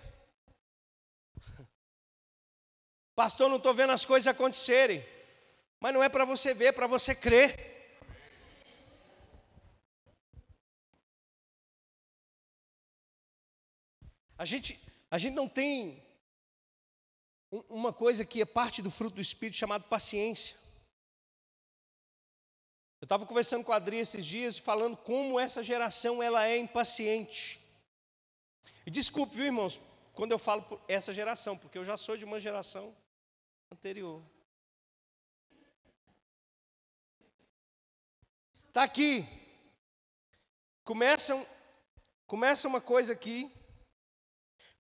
Pastor, 3.15 3.49
não 3.49 3.59
estou 3.59 3.75
vendo 3.75 3.93
as 3.93 4.05
coisas 4.05 4.27
acontecerem. 4.27 5.05
Mas 5.79 5.93
não 5.93 6.03
é 6.03 6.09
para 6.09 6.25
você 6.25 6.55
ver, 6.55 6.67
é 6.67 6.73
para 6.73 6.87
você 6.87 7.15
crer. 7.15 7.73
A 14.39 14.45
gente, 14.45 14.81
a 15.11 15.19
gente 15.19 15.35
não 15.35 15.49
tem 15.49 16.03
uma 17.69 17.93
coisa 17.93 18.25
que 18.25 18.41
é 18.41 18.45
parte 18.45 18.81
do 18.81 18.91
fruto 18.91 19.17
do 19.17 19.21
Espírito 19.21 19.57
chamado 19.57 19.85
paciência. 19.85 20.57
Eu 23.01 23.05
estava 23.05 23.27
conversando 23.27 23.65
com 23.65 23.73
a 23.73 23.77
Adri 23.77 23.99
esses 23.99 24.25
dias, 24.25 24.57
falando 24.57 24.97
como 24.97 25.39
essa 25.39 25.63
geração 25.63 26.23
ela 26.23 26.47
é 26.47 26.57
impaciente. 26.57 27.61
E 28.87 28.91
desculpe, 28.91 29.35
viu, 29.35 29.47
irmãos, 29.47 29.81
quando 30.15 30.31
eu 30.33 30.39
falo 30.39 30.81
essa 30.87 31.13
geração, 31.13 31.59
porque 31.59 31.77
eu 31.77 31.85
já 31.85 31.97
sou 31.97 32.17
de 32.17 32.25
uma 32.25 32.39
geração 32.39 32.95
anterior. 33.73 34.23
Está 38.69 38.83
aqui. 38.83 39.27
Começa, 40.85 41.35
começa 42.27 42.69
uma 42.69 42.81
coisa 42.81 43.13
aqui 43.13 43.51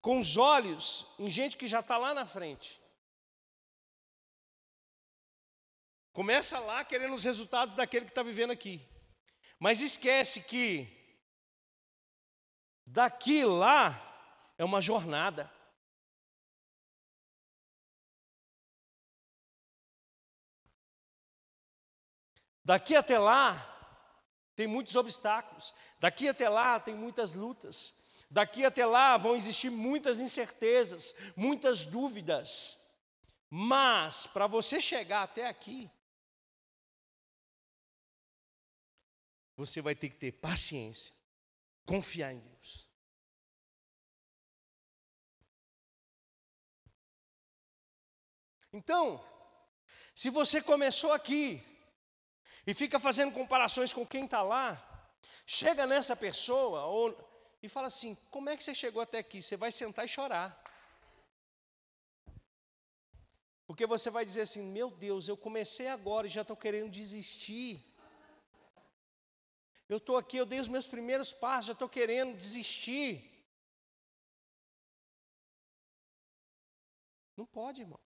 com 0.00 0.18
os 0.18 0.36
olhos 0.36 1.06
em 1.18 1.30
gente 1.30 1.56
que 1.56 1.66
já 1.66 1.80
está 1.80 1.96
lá 1.96 2.12
na 2.12 2.26
frente. 2.26 2.80
Começa 6.12 6.58
lá 6.58 6.84
querendo 6.84 7.14
os 7.14 7.24
resultados 7.24 7.74
daquele 7.74 8.04
que 8.04 8.10
está 8.10 8.22
vivendo 8.22 8.50
aqui. 8.50 8.86
Mas 9.58 9.80
esquece 9.80 10.42
que 10.42 10.86
daqui 12.84 13.44
lá 13.44 14.54
é 14.58 14.64
uma 14.64 14.80
jornada. 14.80 15.50
Daqui 22.64 22.94
até 22.94 23.18
lá 23.18 23.68
tem 24.54 24.66
muitos 24.66 24.94
obstáculos. 24.96 25.74
Daqui 25.98 26.28
até 26.28 26.48
lá 26.48 26.78
tem 26.78 26.94
muitas 26.94 27.34
lutas. 27.34 27.94
Daqui 28.30 28.64
até 28.64 28.86
lá 28.86 29.16
vão 29.16 29.36
existir 29.36 29.70
muitas 29.70 30.20
incertezas, 30.20 31.14
muitas 31.36 31.84
dúvidas. 31.84 32.78
Mas, 33.50 34.26
para 34.26 34.46
você 34.46 34.80
chegar 34.80 35.22
até 35.22 35.46
aqui, 35.46 35.90
você 39.54 39.82
vai 39.82 39.94
ter 39.94 40.08
que 40.08 40.16
ter 40.16 40.32
paciência, 40.32 41.12
confiar 41.84 42.32
em 42.32 42.38
Deus. 42.38 42.88
Então, 48.72 49.22
se 50.14 50.30
você 50.30 50.62
começou 50.62 51.12
aqui 51.12 51.62
e 52.66 52.74
fica 52.74 53.00
fazendo 53.00 53.32
comparações 53.32 53.92
com 53.92 54.06
quem 54.06 54.24
está 54.24 54.42
lá, 54.42 54.80
chega 55.44 55.86
nessa 55.86 56.14
pessoa 56.14 56.84
ou 56.84 57.16
e 57.62 57.68
fala 57.68 57.86
assim: 57.86 58.16
como 58.30 58.50
é 58.50 58.56
que 58.56 58.64
você 58.64 58.74
chegou 58.74 59.02
até 59.02 59.18
aqui? 59.18 59.40
Você 59.40 59.56
vai 59.56 59.70
sentar 59.70 60.04
e 60.04 60.08
chorar. 60.08 60.60
Porque 63.66 63.86
você 63.86 64.10
vai 64.10 64.24
dizer 64.24 64.42
assim: 64.42 64.62
meu 64.62 64.90
Deus, 64.90 65.28
eu 65.28 65.36
comecei 65.36 65.88
agora 65.88 66.26
e 66.26 66.30
já 66.30 66.42
estou 66.42 66.56
querendo 66.56 66.90
desistir. 66.90 67.84
Eu 69.88 69.98
estou 69.98 70.16
aqui, 70.16 70.36
eu 70.36 70.46
dei 70.46 70.58
os 70.58 70.68
meus 70.68 70.86
primeiros 70.86 71.32
passos, 71.32 71.66
já 71.66 71.72
estou 71.72 71.88
querendo 71.88 72.36
desistir. 72.36 73.28
Não 77.36 77.46
pode, 77.46 77.82
irmão. 77.82 78.00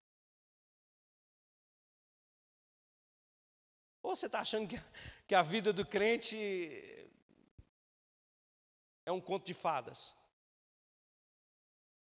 Ou 4.07 4.15
você 4.15 4.27
está 4.27 4.39
achando 4.39 4.69
que, 4.69 4.77
que 5.27 5.35
a 5.35 5.43
vida 5.43 5.73
do 5.73 5.85
crente 5.85 6.37
é 9.05 9.11
um 9.11 9.21
conto 9.21 9.45
de 9.45 9.53
fadas. 9.53 10.15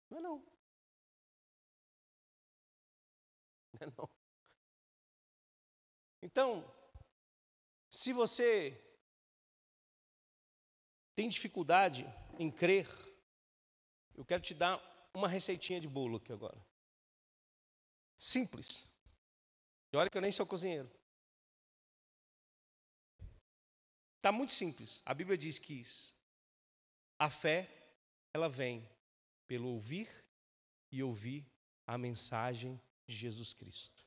Não 0.09 0.17
é 0.17 0.21
não. 0.21 0.37
Não 3.71 3.87
é 3.87 3.93
não. 3.97 4.09
Então, 6.21 6.69
se 7.89 8.11
você 8.11 8.77
tem 11.15 11.29
dificuldade 11.29 12.05
em 12.37 12.51
crer, 12.51 12.89
eu 14.15 14.25
quero 14.25 14.43
te 14.43 14.53
dar 14.53 14.81
uma 15.13 15.29
receitinha 15.29 15.79
de 15.79 15.87
bolo 15.87 16.17
aqui 16.17 16.33
agora. 16.33 16.61
Simples. 18.17 18.93
E 19.93 19.95
olha 19.95 20.09
que 20.09 20.17
eu 20.17 20.21
nem 20.21 20.33
sou 20.33 20.45
cozinheiro. 20.45 20.91
Está 24.25 24.31
muito 24.31 24.53
simples. 24.53 25.03
A 25.05 25.13
Bíblia 25.13 25.37
diz 25.37 25.59
que 25.59 25.83
a 27.19 27.29
fé, 27.29 27.69
ela 28.33 28.49
vem 28.49 28.83
pelo 29.45 29.69
ouvir 29.69 30.09
e 30.91 31.03
ouvir 31.03 31.45
a 31.85 31.95
mensagem 31.95 32.81
de 33.05 33.15
Jesus 33.15 33.53
Cristo. 33.53 34.03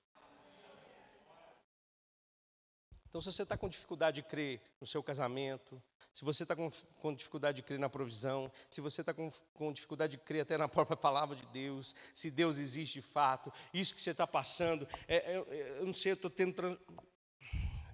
Então, 3.08 3.20
se 3.20 3.32
você 3.32 3.44
está 3.44 3.56
com 3.56 3.68
dificuldade 3.68 4.16
de 4.16 4.28
crer 4.28 4.60
no 4.80 4.88
seu 4.88 5.04
casamento, 5.04 5.80
se 6.12 6.24
você 6.24 6.42
está 6.42 6.56
com, 6.56 6.68
com, 6.96 7.14
dificuldade 7.14 7.58
de 7.58 7.62
crer 7.62 7.78
na 7.78 7.88
provisão, 7.88 8.50
se 8.68 8.80
você 8.80 9.02
está 9.02 9.14
com, 9.14 9.30
com, 9.54 9.72
dificuldade 9.72 10.16
de 10.16 10.24
crer 10.24 10.40
até 10.40 10.58
na 10.58 10.68
própria 10.68 10.96
palavra 10.96 11.36
de 11.36 11.46
Deus, 11.46 11.94
se 12.12 12.28
Deus 12.28 12.58
existe 12.58 12.94
de 12.94 13.02
fato, 13.02 13.52
isso 13.72 13.94
que 13.94 14.02
você 14.02 14.10
está 14.10 14.26
passando, 14.26 14.84
é, 15.06 15.36
é, 15.36 15.78
eu 15.78 15.86
não 15.86 15.92
sei, 15.92 16.10
eu 16.10 16.16
estou 16.16 16.28
tentando. 16.28 16.76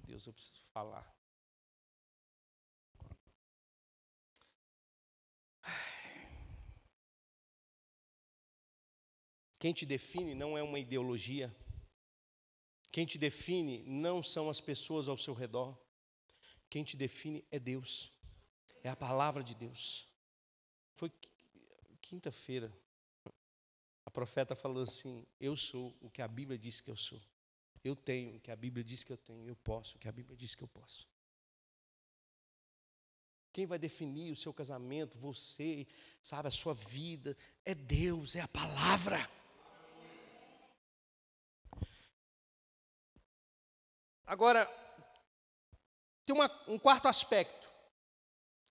Deus, 0.07 0.27
eu 0.27 0.33
preciso 0.33 0.65
falar. 0.73 1.14
Quem 9.65 9.73
te 9.73 9.87
define 9.87 10.35
não 10.35 10.59
é 10.59 10.63
uma 10.63 10.79
ideologia. 10.79 11.51
Quem 12.93 13.07
te 13.07 13.17
define 13.17 13.83
não 13.85 14.23
são 14.23 14.51
as 14.51 14.61
pessoas 14.61 15.09
ao 15.09 15.17
seu 15.17 15.33
redor. 15.33 15.75
Quem 16.69 16.85
te 16.85 16.99
define 16.99 17.43
é 17.51 17.59
Deus. 17.59 18.13
É 18.83 18.91
a 18.91 18.95
palavra 18.95 19.43
de 19.43 19.55
Deus. 19.55 20.07
Foi 20.93 21.11
quinta-feira. 22.03 22.71
A 24.05 24.11
profeta 24.11 24.55
falou 24.55 24.83
assim: 24.83 25.27
Eu 25.41 25.57
sou 25.57 25.97
o 25.99 26.11
que 26.11 26.21
a 26.21 26.29
Bíblia 26.29 26.59
diz 26.59 26.83
que 26.83 26.91
eu 26.91 26.97
sou. 26.99 27.23
Eu 27.83 27.97
tenho 27.97 28.37
o 28.37 28.41
que 28.41 28.51
a 28.51 28.57
Bíblia 28.57 28.85
diz 28.85 29.03
que 29.03 29.15
eu 29.15 29.17
tenho. 29.17 29.49
Eu 29.49 29.57
posso 29.57 29.97
o 29.97 29.99
que 29.99 30.09
a 30.09 30.13
Bíblia 30.13 30.37
diz 30.37 30.55
que 30.55 30.63
eu 30.63 30.69
posso. 30.69 31.09
Quem 33.51 33.65
vai 33.65 33.79
definir 33.79 34.31
o 34.31 34.37
seu 34.37 34.53
casamento, 34.53 35.17
você, 35.17 35.87
sabe, 36.23 36.49
a 36.49 36.51
sua 36.51 36.75
vida, 36.75 37.35
é 37.65 37.75
Deus, 37.75 38.37
é 38.37 38.43
a 38.43 38.49
palavra. 38.49 39.27
Agora, 44.27 44.67
tem 46.25 46.35
uma, 46.35 46.51
um 46.67 46.79
quarto 46.79 47.09
aspecto 47.09 47.71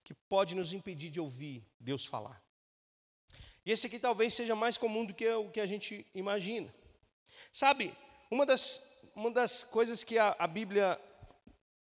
que 0.04 0.14
pode 0.14 0.56
nos 0.56 0.74
impedir 0.74 1.10
de 1.10 1.20
ouvir 1.20 1.64
Deus 1.80 2.06
falar. 2.06 2.42
E 3.66 3.72
esse 3.72 3.88
aqui 3.88 4.00
talvez 4.00 4.34
seja 4.34 4.56
mais 4.56 4.78
comum 4.78 5.06
do 5.06 5.14
que 5.14 5.30
o 5.30 5.50
que 5.50 5.60
a 5.60 5.66
gente 5.66 6.06
imagina. 6.14 6.74
Sabe, 7.52 7.96
uma 8.32 8.46
das, 8.46 9.00
uma 9.16 9.32
das 9.32 9.64
coisas 9.64 10.04
que 10.04 10.18
a, 10.18 10.36
a 10.40 10.48
Bíblia 10.48 11.00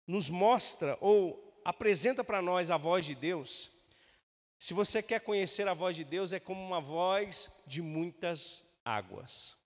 nos 0.06 0.30
mostra 0.30 0.96
ou 1.00 1.60
apresenta 1.64 2.24
para 2.24 2.40
nós 2.40 2.70
a 2.70 2.76
voz 2.78 3.04
de 3.04 3.14
Deus, 3.14 3.70
se 4.58 4.72
você 4.72 5.02
quer 5.02 5.20
conhecer 5.20 5.68
a 5.68 5.74
voz 5.74 5.94
de 5.94 6.04
Deus, 6.04 6.32
é 6.32 6.40
como 6.40 6.60
uma 6.60 6.80
voz 6.80 7.62
de 7.66 7.82
muitas 7.82 8.80
águas 8.84 9.57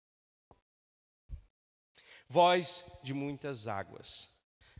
voz 2.32 2.86
de 3.02 3.12
muitas 3.12 3.68
águas. 3.68 4.30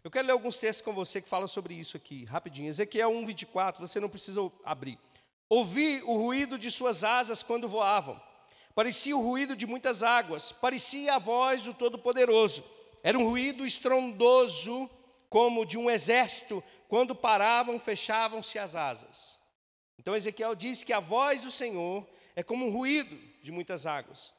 Eu 0.03 0.11
quero 0.11 0.27
ler 0.27 0.33
alguns 0.33 0.59
textos 0.59 0.83
com 0.83 0.95
você 0.95 1.21
que 1.21 1.29
falam 1.29 1.47
sobre 1.47 1.75
isso 1.75 1.99
aqui, 1.99 2.25
rapidinho. 2.25 2.71
Ezequiel 2.71 3.11
1, 3.11 3.27
24, 3.27 3.87
você 3.87 4.01
não 4.01 4.09
precisa 4.09 4.41
abrir. 4.65 4.99
Ouvi 5.51 6.03
o 6.07 6.15
ruído 6.17 6.59
de 6.59 6.71
suas 6.71 7.05
asas 7.05 7.43
quando 7.43 7.69
voavam. 7.69 8.19
Parecia 8.75 9.15
o 9.15 9.21
ruído 9.21 9.55
de 9.55 9.67
muitas 9.67 10.03
águas, 10.03 10.51
parecia 10.51 11.17
a 11.17 11.19
voz 11.19 11.63
do 11.63 11.75
Todo-Poderoso. 11.75 12.65
Era 13.03 13.19
um 13.19 13.29
ruído 13.29 13.67
estrondoso, 13.67 14.89
como 15.29 15.67
de 15.67 15.77
um 15.77 15.91
exército, 15.91 16.65
quando 16.89 17.15
paravam, 17.15 17.79
fechavam-se 17.79 18.59
as 18.59 18.75
asas. 18.75 19.39
Então 19.99 20.17
Ezequiel 20.17 20.55
diz 20.55 20.83
que 20.83 20.93
a 20.95 21.01
voz 21.01 21.43
do 21.43 21.51
Senhor 21.51 22.09
é 22.35 22.43
como 22.43 22.67
um 22.67 22.73
ruído 22.73 23.15
de 23.43 23.53
muitas 23.53 23.85
águas. 23.85 24.33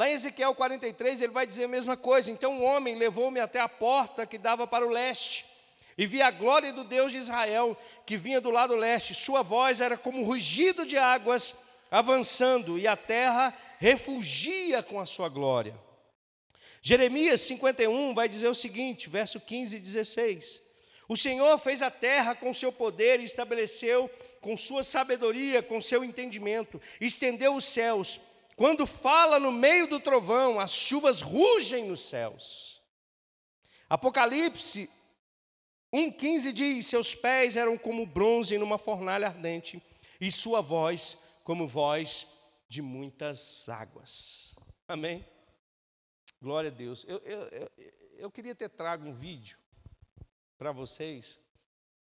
Lá 0.00 0.08
em 0.08 0.14
Ezequiel 0.14 0.54
43, 0.54 1.20
ele 1.20 1.30
vai 1.30 1.46
dizer 1.46 1.64
a 1.64 1.68
mesma 1.68 1.94
coisa. 1.94 2.30
Então 2.30 2.58
o 2.58 2.62
homem 2.62 2.96
levou-me 2.96 3.38
até 3.38 3.60
a 3.60 3.68
porta 3.68 4.24
que 4.24 4.38
dava 4.38 4.66
para 4.66 4.86
o 4.86 4.88
leste, 4.88 5.44
e 5.98 6.06
vi 6.06 6.22
a 6.22 6.30
glória 6.30 6.72
do 6.72 6.84
Deus 6.84 7.12
de 7.12 7.18
Israel, 7.18 7.76
que 8.06 8.16
vinha 8.16 8.40
do 8.40 8.50
lado 8.50 8.74
leste. 8.74 9.14
Sua 9.14 9.42
voz 9.42 9.82
era 9.82 9.98
como 9.98 10.18
um 10.18 10.24
rugido 10.24 10.86
de 10.86 10.96
águas 10.96 11.54
avançando, 11.90 12.78
e 12.78 12.88
a 12.88 12.96
terra 12.96 13.54
refugia 13.78 14.82
com 14.82 14.98
a 14.98 15.04
sua 15.04 15.28
glória. 15.28 15.78
Jeremias 16.80 17.42
51 17.42 18.14
vai 18.14 18.26
dizer 18.26 18.48
o 18.48 18.54
seguinte, 18.54 19.06
verso 19.06 19.38
15 19.38 19.76
e 19.76 19.80
16: 19.80 20.62
O 21.10 21.14
Senhor 21.14 21.58
fez 21.58 21.82
a 21.82 21.90
terra 21.90 22.34
com 22.34 22.54
seu 22.54 22.72
poder 22.72 23.20
e 23.20 23.24
estabeleceu 23.24 24.10
com 24.40 24.56
sua 24.56 24.82
sabedoria, 24.82 25.62
com 25.62 25.78
seu 25.78 26.02
entendimento, 26.02 26.80
estendeu 26.98 27.54
os 27.54 27.66
céus. 27.66 28.18
Quando 28.60 28.84
fala 28.84 29.40
no 29.40 29.50
meio 29.50 29.86
do 29.88 29.98
trovão, 29.98 30.60
as 30.60 30.74
chuvas 30.74 31.22
rugem 31.22 31.88
nos 31.88 32.02
céus. 32.02 32.82
Apocalipse 33.88 34.86
1,15 35.90 36.52
diz: 36.52 36.86
Seus 36.86 37.14
pés 37.14 37.56
eram 37.56 37.78
como 37.78 38.04
bronze 38.04 38.58
numa 38.58 38.76
fornalha 38.76 39.28
ardente, 39.28 39.82
e 40.20 40.30
sua 40.30 40.60
voz 40.60 41.16
como 41.42 41.66
voz 41.66 42.26
de 42.68 42.82
muitas 42.82 43.66
águas. 43.66 44.54
Amém? 44.86 45.26
Glória 46.38 46.70
a 46.70 46.74
Deus. 46.74 47.06
Eu, 47.08 47.16
eu, 47.20 47.40
eu, 47.48 47.70
eu 48.18 48.30
queria 48.30 48.54
ter 48.54 48.68
trago 48.68 49.08
um 49.08 49.14
vídeo 49.14 49.56
para 50.58 50.70
vocês. 50.70 51.40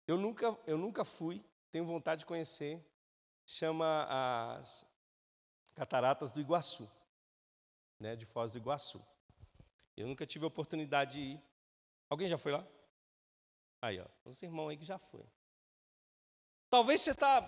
Eu 0.07 0.17
nunca, 0.17 0.57
eu 0.65 0.79
nunca 0.79 1.05
fui, 1.05 1.45
tenho 1.73 1.85
vontade 1.85 2.21
de 2.21 2.27
conhecer. 2.27 2.81
Chama 3.45 4.07
as 4.61 4.87
Cataratas 5.77 6.33
do 6.33 6.41
Iguaçu, 6.41 6.91
né, 8.01 8.17
de 8.17 8.27
Foz 8.27 8.53
do 8.53 8.59
Iguaçu. 8.59 9.01
Eu 9.97 10.07
nunca 10.07 10.27
tive 10.27 10.45
a 10.45 10.49
oportunidade 10.49 11.13
de 11.13 11.21
ir. 11.21 11.43
Alguém 12.09 12.27
já 12.27 12.39
foi 12.39 12.53
lá? 12.53 12.67
Aí, 13.83 14.01
ó, 14.01 14.07
os 14.25 14.43
irmãos 14.43 14.71
aí 14.71 14.77
que 14.77 14.85
já 14.85 14.99
foi. 14.99 15.25
Talvez 16.71 17.03
você 17.03 17.11
está 17.11 17.47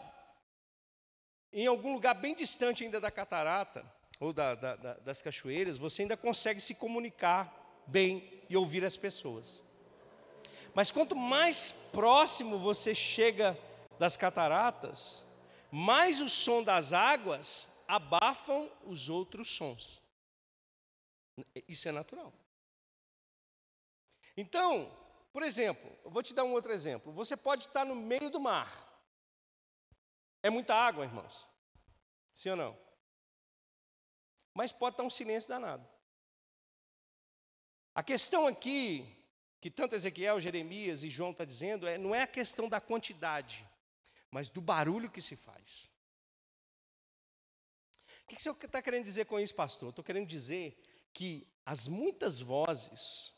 em 1.52 1.66
algum 1.66 1.94
lugar 1.94 2.14
bem 2.14 2.34
distante 2.34 2.84
ainda 2.84 3.00
da 3.00 3.10
catarata, 3.10 3.84
ou 4.20 4.32
da, 4.32 4.54
da, 4.54 4.76
da, 4.76 4.94
das 4.94 5.22
cachoeiras, 5.22 5.78
você 5.78 6.02
ainda 6.02 6.16
consegue 6.16 6.60
se 6.60 6.74
comunicar 6.74 7.82
bem 7.86 8.42
e 8.48 8.56
ouvir 8.56 8.84
as 8.84 8.96
pessoas. 8.96 9.64
Mas 10.74 10.90
quanto 10.90 11.16
mais 11.16 11.72
próximo 11.92 12.58
você 12.58 12.94
chega 12.94 13.58
das 13.98 14.16
cataratas, 14.16 15.24
mais 15.70 16.20
o 16.20 16.28
som 16.28 16.62
das 16.62 16.92
águas 16.92 17.77
abafam 17.88 18.70
os 18.84 19.08
outros 19.08 19.48
sons. 19.48 20.02
Isso 21.66 21.88
é 21.88 21.92
natural. 21.92 22.32
Então, 24.36 24.94
por 25.32 25.42
exemplo, 25.42 25.90
eu 26.04 26.10
vou 26.10 26.22
te 26.22 26.34
dar 26.34 26.44
um 26.44 26.52
outro 26.52 26.70
exemplo. 26.70 27.12
Você 27.12 27.36
pode 27.36 27.64
estar 27.64 27.86
no 27.86 27.96
meio 27.96 28.30
do 28.30 28.38
mar. 28.38 28.86
É 30.42 30.50
muita 30.50 30.74
água, 30.74 31.04
irmãos. 31.04 31.48
Sim 32.34 32.50
ou 32.50 32.56
não? 32.56 32.78
Mas 34.54 34.70
pode 34.70 34.94
estar 34.94 35.02
um 35.02 35.10
silêncio 35.10 35.48
danado. 35.48 35.88
A 37.94 38.02
questão 38.02 38.46
aqui, 38.46 39.04
que 39.60 39.70
tanto 39.70 39.94
Ezequiel, 39.94 40.38
Jeremias 40.38 41.02
e 41.02 41.10
João 41.10 41.32
está 41.32 41.44
dizendo, 41.44 41.86
é, 41.86 41.98
não 41.98 42.14
é 42.14 42.22
a 42.22 42.28
questão 42.28 42.68
da 42.68 42.80
quantidade, 42.80 43.66
mas 44.30 44.48
do 44.48 44.60
barulho 44.60 45.10
que 45.10 45.20
se 45.20 45.34
faz. 45.34 45.90
O 48.28 48.36
que, 48.36 48.42
você 48.42 48.50
está 48.50 48.82
querendo 48.82 49.04
dizer 49.04 49.24
com 49.24 49.40
isso, 49.40 49.54
pastor? 49.54 49.88
Estou 49.88 50.04
querendo 50.04 50.26
dizer 50.26 50.78
que 51.14 51.48
as 51.64 51.88
muitas 51.88 52.40
vozes 52.40 53.32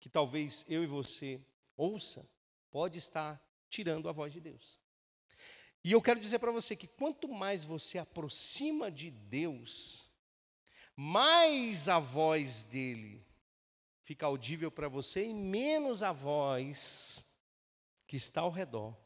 que 0.00 0.08
talvez 0.08 0.64
eu 0.66 0.82
e 0.82 0.86
você 0.86 1.38
ouça, 1.76 2.26
pode 2.70 2.98
estar 2.98 3.38
tirando 3.68 4.08
a 4.08 4.12
voz 4.12 4.32
de 4.32 4.40
Deus. 4.40 4.80
E 5.82 5.92
eu 5.92 6.00
quero 6.00 6.18
dizer 6.18 6.38
para 6.38 6.50
você 6.50 6.74
que 6.74 6.86
quanto 6.86 7.28
mais 7.28 7.64
você 7.64 7.98
aproxima 7.98 8.90
de 8.90 9.10
Deus, 9.10 10.08
mais 10.96 11.86
a 11.86 11.98
voz 11.98 12.64
dele 12.64 13.26
fica 14.00 14.24
audível 14.24 14.70
para 14.70 14.88
você 14.88 15.26
e 15.26 15.34
menos 15.34 16.02
a 16.02 16.12
voz 16.12 17.36
que 18.06 18.16
está 18.16 18.40
ao 18.40 18.50
redor 18.50 18.96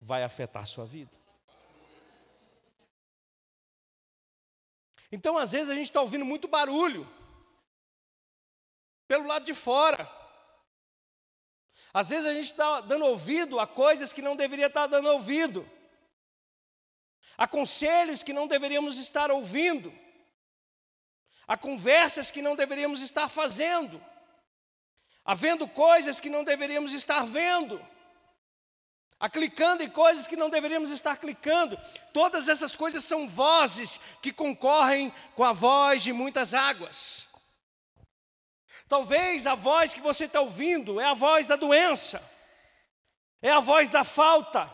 vai 0.00 0.24
afetar 0.24 0.64
a 0.64 0.66
sua 0.66 0.84
vida. 0.84 1.25
Então, 5.10 5.38
às 5.38 5.52
vezes, 5.52 5.70
a 5.70 5.74
gente 5.74 5.86
está 5.86 6.00
ouvindo 6.00 6.24
muito 6.24 6.48
barulho 6.48 7.06
pelo 9.06 9.26
lado 9.26 9.44
de 9.44 9.54
fora. 9.54 10.10
Às 11.92 12.10
vezes 12.10 12.26
a 12.26 12.34
gente 12.34 12.50
está 12.50 12.80
dando 12.80 13.06
ouvido 13.06 13.58
a 13.58 13.66
coisas 13.66 14.12
que 14.12 14.20
não 14.20 14.36
deveria 14.36 14.66
estar 14.66 14.86
dando 14.86 15.08
ouvido, 15.08 15.68
a 17.38 17.46
conselhos 17.46 18.22
que 18.22 18.32
não 18.32 18.46
deveríamos 18.46 18.98
estar 18.98 19.30
ouvindo, 19.30 19.92
a 21.46 21.56
conversas 21.56 22.30
que 22.30 22.42
não 22.42 22.56
deveríamos 22.56 23.00
estar 23.02 23.28
fazendo, 23.28 24.02
a 25.24 25.34
vendo 25.34 25.66
coisas 25.68 26.20
que 26.20 26.28
não 26.28 26.44
deveríamos 26.44 26.92
estar 26.92 27.24
vendo, 27.24 27.80
a 29.18 29.30
clicando 29.30 29.82
em 29.82 29.88
coisas 29.88 30.26
que 30.26 30.36
não 30.36 30.50
deveríamos 30.50 30.90
estar 30.90 31.16
clicando. 31.16 31.78
Todas 32.12 32.48
essas 32.48 32.76
coisas 32.76 33.04
são 33.04 33.26
vozes 33.26 33.98
que 34.20 34.32
concorrem 34.32 35.12
com 35.34 35.42
a 35.42 35.52
voz 35.52 36.02
de 36.02 36.12
muitas 36.12 36.52
águas. 36.52 37.26
Talvez 38.88 39.46
a 39.46 39.54
voz 39.54 39.92
que 39.92 40.00
você 40.00 40.26
está 40.26 40.40
ouvindo 40.40 41.00
é 41.00 41.06
a 41.06 41.14
voz 41.14 41.46
da 41.46 41.56
doença, 41.56 42.22
é 43.42 43.50
a 43.50 43.58
voz 43.58 43.90
da 43.90 44.04
falta, 44.04 44.72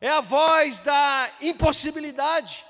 é 0.00 0.08
a 0.08 0.20
voz 0.20 0.80
da 0.80 1.30
impossibilidade, 1.42 2.64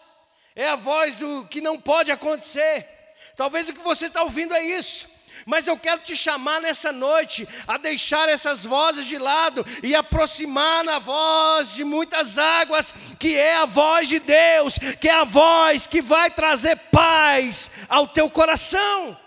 é 0.56 0.68
a 0.68 0.76
voz 0.76 1.18
do 1.20 1.46
que 1.46 1.60
não 1.60 1.80
pode 1.80 2.10
acontecer. 2.10 2.88
Talvez 3.36 3.68
o 3.68 3.72
que 3.72 3.80
você 3.80 4.06
está 4.06 4.22
ouvindo 4.22 4.54
é 4.54 4.64
isso. 4.64 5.13
Mas 5.46 5.66
eu 5.66 5.78
quero 5.78 6.00
te 6.02 6.16
chamar 6.16 6.60
nessa 6.60 6.90
noite 6.92 7.46
a 7.66 7.76
deixar 7.76 8.28
essas 8.28 8.64
vozes 8.64 9.06
de 9.06 9.18
lado 9.18 9.64
e 9.82 9.94
aproximar 9.94 10.82
na 10.84 10.98
voz 10.98 11.74
de 11.74 11.84
muitas 11.84 12.38
águas, 12.38 12.94
que 13.18 13.36
é 13.36 13.56
a 13.56 13.66
voz 13.66 14.08
de 14.08 14.18
Deus, 14.20 14.78
que 15.00 15.08
é 15.08 15.14
a 15.14 15.24
voz 15.24 15.86
que 15.86 16.00
vai 16.00 16.30
trazer 16.30 16.76
paz 16.90 17.72
ao 17.88 18.08
teu 18.08 18.30
coração. 18.30 19.18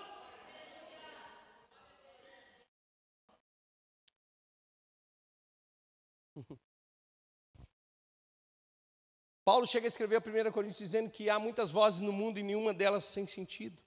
Paulo 9.45 9.65
chega 9.65 9.85
a 9.85 9.87
escrever 9.87 10.17
a 10.17 10.19
1 10.19 10.51
Coríntios 10.51 10.79
dizendo 10.79 11.09
que 11.09 11.29
há 11.29 11.39
muitas 11.39 11.71
vozes 11.71 11.99
no 12.01 12.11
mundo 12.11 12.37
e 12.39 12.43
nenhuma 12.43 12.73
delas 12.73 13.05
sem 13.05 13.25
sentido. 13.25 13.86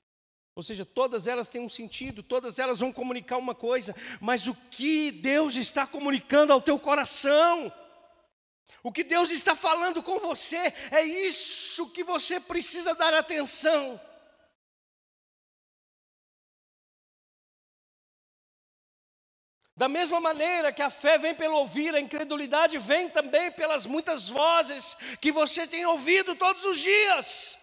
Ou 0.54 0.62
seja, 0.62 0.84
todas 0.84 1.26
elas 1.26 1.48
têm 1.48 1.60
um 1.60 1.68
sentido, 1.68 2.22
todas 2.22 2.58
elas 2.58 2.80
vão 2.80 2.92
comunicar 2.92 3.36
uma 3.36 3.54
coisa, 3.54 3.94
mas 4.20 4.46
o 4.46 4.54
que 4.54 5.10
Deus 5.10 5.56
está 5.56 5.86
comunicando 5.86 6.52
ao 6.52 6.60
teu 6.60 6.78
coração, 6.78 7.72
o 8.82 8.90
que 8.90 9.04
Deus 9.04 9.30
está 9.30 9.54
falando 9.54 10.02
com 10.02 10.18
você, 10.18 10.72
é 10.90 11.02
isso 11.02 11.90
que 11.92 12.02
você 12.02 12.40
precisa 12.40 12.94
dar 12.94 13.14
atenção. 13.14 14.00
Da 19.76 19.88
mesma 19.88 20.20
maneira 20.20 20.72
que 20.74 20.82
a 20.82 20.90
fé 20.90 21.16
vem 21.16 21.34
pelo 21.34 21.56
ouvir, 21.56 21.94
a 21.94 22.00
incredulidade 22.00 22.76
vem 22.76 23.08
também 23.08 23.50
pelas 23.50 23.86
muitas 23.86 24.28
vozes 24.28 24.94
que 25.22 25.32
você 25.32 25.66
tem 25.66 25.86
ouvido 25.86 26.34
todos 26.34 26.66
os 26.66 26.78
dias. 26.78 27.59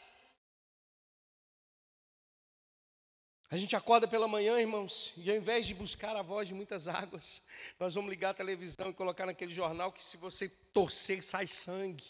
A 3.49 3.55
gente 3.55 3.77
acorda 3.77 4.05
pela 4.05 4.27
manhã, 4.27 4.59
irmãos, 4.59 5.13
e 5.15 5.29
ao 5.29 5.37
invés 5.37 5.65
de 5.65 5.73
buscar 5.73 6.17
a 6.17 6.21
voz 6.21 6.49
de 6.49 6.53
muitas 6.53 6.89
águas, 6.89 7.41
nós 7.79 7.95
vamos 7.95 8.09
ligar 8.09 8.31
a 8.31 8.33
televisão 8.33 8.89
e 8.89 8.93
colocar 8.93 9.25
naquele 9.25 9.51
jornal 9.51 9.89
que 9.89 10.03
se 10.03 10.17
você 10.17 10.49
torcer 10.73 11.23
sai 11.23 11.47
sangue. 11.47 12.03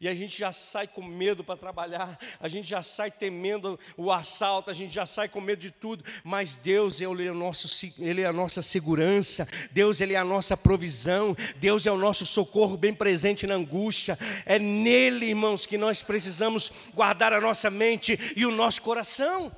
E 0.00 0.08
a 0.08 0.14
gente 0.14 0.36
já 0.36 0.50
sai 0.50 0.88
com 0.88 1.02
medo 1.02 1.44
para 1.44 1.56
trabalhar, 1.56 2.18
a 2.40 2.48
gente 2.48 2.66
já 2.66 2.82
sai 2.82 3.10
temendo 3.10 3.78
o 3.96 4.10
assalto, 4.10 4.70
a 4.70 4.72
gente 4.72 4.92
já 4.92 5.06
sai 5.06 5.28
com 5.28 5.40
medo 5.40 5.60
de 5.60 5.70
tudo, 5.70 6.02
mas 6.24 6.56
Deus 6.56 7.00
ele 7.00 7.26
é, 7.26 7.30
o 7.30 7.34
nosso, 7.34 7.68
ele 7.98 8.22
é 8.22 8.26
a 8.26 8.32
nossa 8.32 8.60
segurança, 8.60 9.46
Deus 9.70 10.00
ele 10.00 10.14
é 10.14 10.16
a 10.16 10.24
nossa 10.24 10.56
provisão, 10.56 11.36
Deus 11.56 11.86
é 11.86 11.92
o 11.92 11.98
nosso 11.98 12.26
socorro 12.26 12.76
bem 12.76 12.94
presente 12.94 13.46
na 13.46 13.54
angústia. 13.54 14.18
É 14.44 14.58
nele, 14.58 15.26
irmãos, 15.26 15.64
que 15.64 15.78
nós 15.78 16.02
precisamos 16.02 16.72
guardar 16.94 17.32
a 17.32 17.40
nossa 17.40 17.70
mente 17.70 18.18
e 18.34 18.44
o 18.44 18.50
nosso 18.50 18.82
coração. 18.82 19.54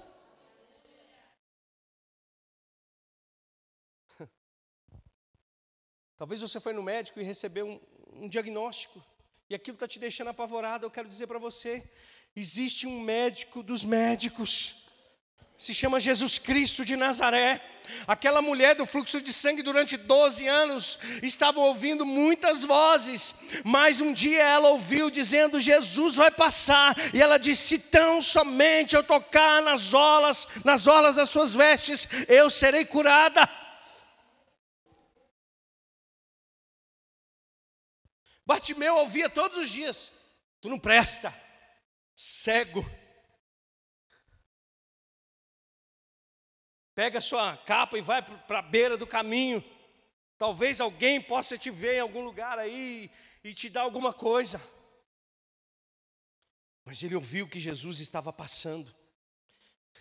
Talvez 6.21 6.43
você 6.43 6.61
foi 6.61 6.75
no 6.75 6.83
médico 6.83 7.19
e 7.19 7.25
recebeu 7.25 7.67
um, 7.67 7.81
um 8.25 8.29
diagnóstico 8.29 9.03
e 9.49 9.55
aquilo 9.55 9.77
está 9.77 9.89
te 9.89 9.99
deixando 9.99 10.29
apavorado, 10.29 10.85
eu 10.85 10.91
quero 10.91 11.09
dizer 11.09 11.27
para 11.27 11.39
você: 11.39 11.83
existe 12.37 12.87
um 12.87 13.01
médico 13.01 13.63
dos 13.63 13.85
médicos, 13.85 14.85
se 15.57 15.73
chama 15.73 15.99
Jesus 15.99 16.37
Cristo 16.39 16.85
de 16.85 16.95
Nazaré. 16.95 17.59
Aquela 18.07 18.43
mulher 18.43 18.75
do 18.75 18.85
fluxo 18.85 19.19
de 19.19 19.33
sangue 19.33 19.63
durante 19.63 19.97
12 19.97 20.47
anos 20.47 20.99
estava 21.23 21.59
ouvindo 21.59 22.05
muitas 22.05 22.65
vozes, 22.65 23.37
mas 23.65 24.03
um 24.03 24.13
dia 24.13 24.43
ela 24.43 24.69
ouviu 24.69 25.09
dizendo: 25.09 25.59
Jesus 25.59 26.17
vai 26.17 26.31
passar, 26.31 26.95
e 27.15 27.23
ela 27.23 27.39
disse: 27.39 27.79
Tão 27.79 28.21
somente 28.21 28.95
eu 28.95 29.03
tocar 29.03 29.63
nas 29.63 29.95
olas, 29.95 30.47
nas 30.67 30.87
olas 30.87 31.17
das 31.17 31.31
suas 31.31 31.55
vestes, 31.55 32.07
eu 32.29 32.51
serei 32.51 32.85
curada. 32.85 33.49
Bartimeu 38.51 38.97
ouvia 38.97 39.31
todos 39.31 39.57
os 39.59 39.71
dias: 39.71 40.11
Tu 40.61 40.69
não 40.69 40.77
presta, 40.77 41.33
cego. 42.17 42.85
Pega 46.97 47.21
sua 47.21 47.57
capa 47.59 47.97
e 47.97 48.01
vai 48.01 48.21
para 48.21 48.59
a 48.59 48.63
beira 48.63 48.97
do 48.97 49.07
caminho. 49.07 49.63
Talvez 50.37 50.81
alguém 50.81 51.23
possa 51.23 51.57
te 51.57 51.71
ver 51.71 51.99
em 51.99 52.01
algum 52.01 52.23
lugar 52.23 52.59
aí 52.59 53.09
e 53.45 53.55
te 53.55 53.71
dar 53.71 53.83
alguma 53.83 54.13
coisa. 54.13 54.61
Mas 56.85 57.05
ele 57.05 57.15
ouviu 57.15 57.47
que 57.47 57.61
Jesus 57.61 58.01
estava 58.01 58.33
passando. 58.33 58.93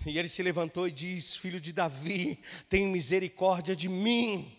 E 0.07 0.17
ele 0.17 0.27
se 0.27 0.41
levantou 0.41 0.87
e 0.87 0.91
disse: 0.91 1.37
Filho 1.37 1.61
de 1.61 1.71
Davi, 1.71 2.43
tem 2.67 2.87
misericórdia 2.87 3.75
de 3.75 3.87
mim. 3.87 4.58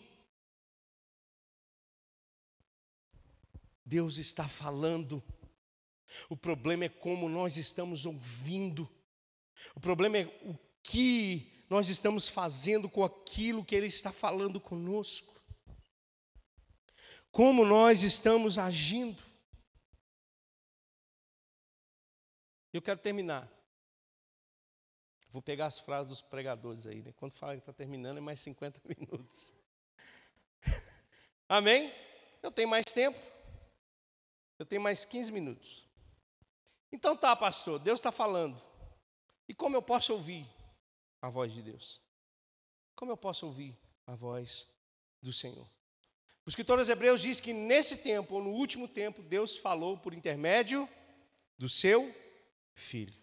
Deus 3.91 4.19
está 4.19 4.47
falando. 4.47 5.21
O 6.29 6.37
problema 6.37 6.85
é 6.85 6.89
como 6.89 7.29
nós 7.29 7.57
estamos 7.57 8.07
ouvindo. 8.07 8.89
O 9.75 9.81
problema 9.81 10.19
é 10.19 10.27
o 10.43 10.57
que 10.81 11.65
nós 11.69 11.89
estamos 11.89 12.29
fazendo 12.29 12.89
com 12.89 13.03
aquilo 13.03 13.65
que 13.65 13.75
Ele 13.75 13.89
está 13.89 14.13
falando 14.13 14.61
conosco. 14.61 15.43
Como 17.33 17.65
nós 17.65 18.05
estamos 18.05 18.61
agindo. 18.61 19.21
Eu 22.73 22.81
quero 22.81 23.01
terminar. 23.01 23.51
Vou 25.31 25.43
pegar 25.43 25.67
as 25.67 25.81
frases 25.81 26.09
dos 26.09 26.23
pregadores 26.23 26.87
aí. 26.87 27.03
Né? 27.03 27.13
Quando 27.17 27.33
fala 27.33 27.55
que 27.55 27.59
está 27.59 27.73
terminando, 27.73 28.19
é 28.19 28.21
mais 28.21 28.39
50 28.39 28.81
minutos. 28.87 29.53
Amém? 31.49 31.93
Eu 32.41 32.53
tenho 32.53 32.69
mais 32.69 32.85
tempo. 32.85 33.40
Eu 34.61 34.67
tenho 34.67 34.83
mais 34.83 35.07
15 35.07 35.33
minutos. 35.33 35.89
Então 36.93 37.17
tá, 37.17 37.35
pastor, 37.35 37.79
Deus 37.79 37.99
está 37.99 38.13
falando. 38.13 38.61
E 39.49 39.55
como 39.55 39.75
eu 39.75 39.81
posso 39.81 40.13
ouvir 40.13 40.47
a 41.23 41.31
voz 41.31 41.55
de 41.55 41.63
Deus? 41.63 41.99
Como 42.95 43.11
eu 43.11 43.17
posso 43.17 43.47
ouvir 43.47 43.75
a 44.07 44.15
voz 44.15 44.69
do 45.23 45.33
Senhor? 45.33 45.67
O 46.45 46.51
escritor 46.51 46.79
Hebreus 46.79 47.23
diz 47.23 47.41
que 47.41 47.55
nesse 47.55 48.03
tempo, 48.03 48.35
ou 48.35 48.45
no 48.45 48.51
último 48.51 48.87
tempo, 48.87 49.23
Deus 49.23 49.57
falou 49.57 49.97
por 49.97 50.13
intermédio 50.13 50.87
do 51.57 51.67
seu 51.67 52.15
filho. 52.75 53.19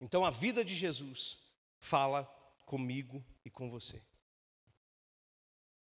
Então 0.00 0.24
a 0.24 0.30
vida 0.30 0.64
de 0.64 0.76
Jesus 0.76 1.40
fala 1.80 2.22
comigo 2.64 3.24
e 3.44 3.50
com 3.50 3.68
você. 3.68 4.00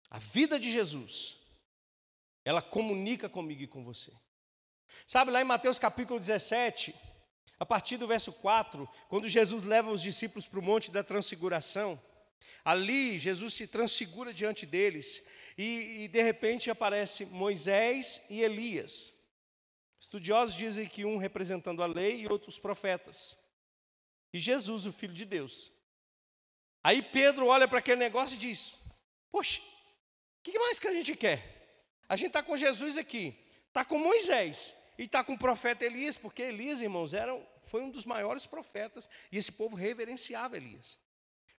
A 0.09 0.21
vida 0.21 0.57
de 0.57 0.71
Jesus, 0.71 1.43
ela 2.45 2.61
comunica 2.61 3.29
comigo 3.29 3.63
e 3.63 3.67
com 3.67 3.83
você. 3.83 4.13
Sabe 5.07 5.31
lá 5.31 5.41
em 5.41 5.45
Mateus 5.45 5.79
capítulo 5.79 6.21
17, 6.21 6.95
a 7.59 7.65
partir 7.65 7.97
do 7.97 8.07
verso 8.07 8.33
4, 8.33 8.89
quando 9.09 9.29
Jesus 9.29 9.65
leva 9.65 9.91
os 9.91 10.03
discípulos 10.03 10.47
para 10.47 10.59
o 10.59 10.63
monte 10.63 10.91
da 10.91 11.03
transfiguração, 11.03 12.01
ali 12.65 13.19
Jesus 13.19 13.55
se 13.55 13.67
transfigura 13.67 14.35
diante 14.35 14.67
deles 14.67 15.27
e, 15.57 16.05
e 16.05 16.09
de 16.09 16.23
repente 16.23 16.71
aparece 16.71 17.27
Moisés 17.27 18.27
e 18.29 18.43
Elias. 18.43 19.15
Estudiosos 19.99 20.55
dizem 20.55 20.87
que 20.87 21.05
um 21.05 21.17
representando 21.17 21.83
a 21.83 21.87
lei 21.87 22.21
e 22.21 22.29
outros 22.29 22.59
profetas. 22.59 23.39
E 24.33 24.39
Jesus, 24.39 24.85
o 24.85 24.93
Filho 24.93 25.15
de 25.15 25.25
Deus. 25.25 25.73
Aí 26.83 27.01
Pedro 27.01 27.47
olha 27.47 27.67
para 27.67 27.79
aquele 27.79 28.01
negócio 28.01 28.35
e 28.35 28.39
diz: 28.39 28.77
Poxa, 29.31 29.63
o 29.63 30.43
que 30.43 30.59
mais 30.59 30.79
que 30.79 30.89
a 30.89 30.93
gente 30.93 31.17
quer? 31.17 31.54
A 32.09 32.17
gente 32.17 32.29
está 32.29 32.43
com 32.43 32.57
Jesus 32.57 32.99
aqui, 32.99 33.37
está 33.69 33.85
com 33.85 33.99
Moisés 33.99 34.77
e 34.99 35.05
está 35.05 35.25
com 35.25 35.35
o 35.35 35.39
profeta 35.39 35.85
Elias, 35.85 36.17
porque 36.17 36.43
Elias, 36.43 36.81
irmãos, 36.81 37.15
era, 37.15 37.35
foi 37.63 37.83
um 37.83 37.91
dos 37.91 38.05
maiores 38.05 38.47
profetas 38.47 39.09
e 39.33 39.39
esse 39.39 39.53
povo 39.53 39.77
reverenciava 39.77 40.57
Elias. 40.57 40.99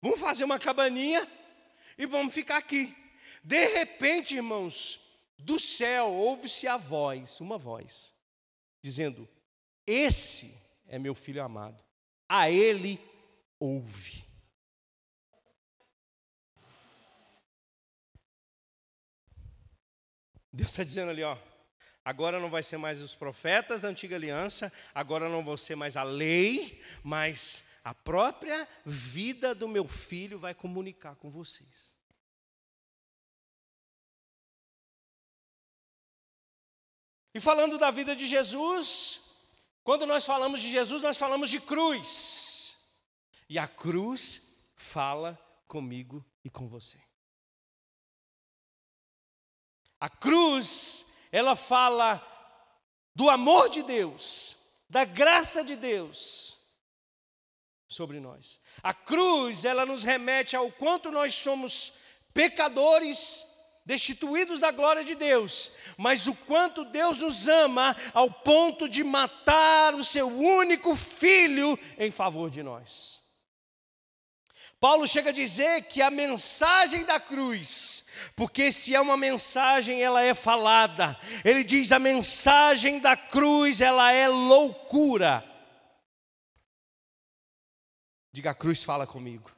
Vamos 0.01 0.19
fazer 0.19 0.43
uma 0.43 0.59
cabaninha 0.59 1.27
e 1.97 2.05
vamos 2.05 2.33
ficar 2.33 2.57
aqui. 2.57 2.95
De 3.43 3.67
repente, 3.67 4.35
irmãos, 4.35 5.01
do 5.37 5.59
céu 5.59 6.11
ouve-se 6.11 6.67
a 6.67 6.77
voz, 6.77 7.39
uma 7.39 7.57
voz, 7.57 8.13
dizendo: 8.81 9.27
Esse 9.85 10.55
é 10.87 10.97
meu 10.99 11.15
filho 11.15 11.43
amado, 11.43 11.83
a 12.29 12.49
ele 12.49 12.99
ouve. 13.59 14.25
Deus 20.55 20.69
está 20.69 20.83
dizendo 20.83 21.11
ali, 21.11 21.21
ó. 21.21 21.37
Agora 22.03 22.39
não 22.39 22.49
vai 22.49 22.63
ser 22.63 22.77
mais 22.77 23.01
os 23.01 23.13
profetas 23.13 23.81
da 23.81 23.89
antiga 23.89 24.15
aliança, 24.15 24.71
agora 24.93 25.27
não 25.27 25.43
vai 25.43 25.57
ser 25.57 25.75
mais 25.75 25.97
a 25.97 26.03
lei, 26.03 26.81
mas 27.03 27.67
a 27.83 27.93
própria 27.93 28.67
vida 28.85 29.53
do 29.53 29.67
meu 29.67 29.85
filho 29.85 30.39
vai 30.39 30.53
comunicar 30.53 31.15
com 31.15 31.29
vocês. 31.29 31.97
E 37.33 37.39
falando 37.41 37.77
da 37.77 37.91
vida 37.91 38.15
de 38.15 38.25
Jesus, 38.25 39.23
quando 39.83 40.05
nós 40.05 40.25
falamos 40.25 40.61
de 40.61 40.71
Jesus, 40.71 41.03
nós 41.03 41.19
falamos 41.19 41.49
de 41.49 41.59
cruz. 41.59 42.77
E 43.49 43.59
a 43.59 43.67
cruz 43.67 44.71
fala 44.77 45.37
comigo 45.67 46.25
e 46.45 46.49
com 46.49 46.69
você. 46.69 46.97
A 49.99 50.09
cruz 50.09 51.05
ela 51.35 51.53
fala 51.53 52.25
do 53.13 53.29
amor 53.29 53.69
de 53.69 53.83
Deus, 53.83 54.57
da 54.89 55.03
graça 55.03 55.63
de 55.63 55.75
Deus 55.75 56.59
sobre 57.89 58.21
nós. 58.21 58.61
A 58.81 58.93
cruz, 58.93 59.65
ela 59.65 59.85
nos 59.85 60.03
remete 60.05 60.55
ao 60.55 60.71
quanto 60.71 61.11
nós 61.11 61.35
somos 61.35 61.93
pecadores, 62.33 63.45
destituídos 63.85 64.61
da 64.61 64.71
glória 64.71 65.03
de 65.03 65.13
Deus, 65.13 65.71
mas 65.97 66.25
o 66.25 66.33
quanto 66.33 66.85
Deus 66.85 67.19
nos 67.19 67.49
ama 67.49 67.93
ao 68.13 68.31
ponto 68.31 68.87
de 68.87 69.03
matar 69.03 69.93
o 69.93 70.05
seu 70.05 70.27
único 70.27 70.95
filho 70.95 71.77
em 71.97 72.11
favor 72.11 72.49
de 72.49 72.63
nós. 72.63 73.24
Paulo 74.79 75.07
chega 75.07 75.29
a 75.29 75.33
dizer 75.33 75.83
que 75.83 76.01
a 76.01 76.11
mensagem 76.11 77.05
da 77.05 77.19
cruz, 77.19 78.09
porque 78.35 78.71
se 78.71 78.93
é 78.93 79.01
uma 79.01 79.17
mensagem, 79.17 80.01
ela 80.01 80.21
é 80.21 80.33
falada. 80.33 81.17
Ele 81.43 81.63
diz: 81.63 81.91
a 81.91 81.99
mensagem 81.99 82.99
da 82.99 83.15
cruz, 83.15 83.81
ela 83.81 84.11
é 84.11 84.27
loucura. 84.27 85.43
Diga, 88.31 88.51
a 88.51 88.55
cruz 88.55 88.83
fala 88.83 89.07
comigo. 89.07 89.49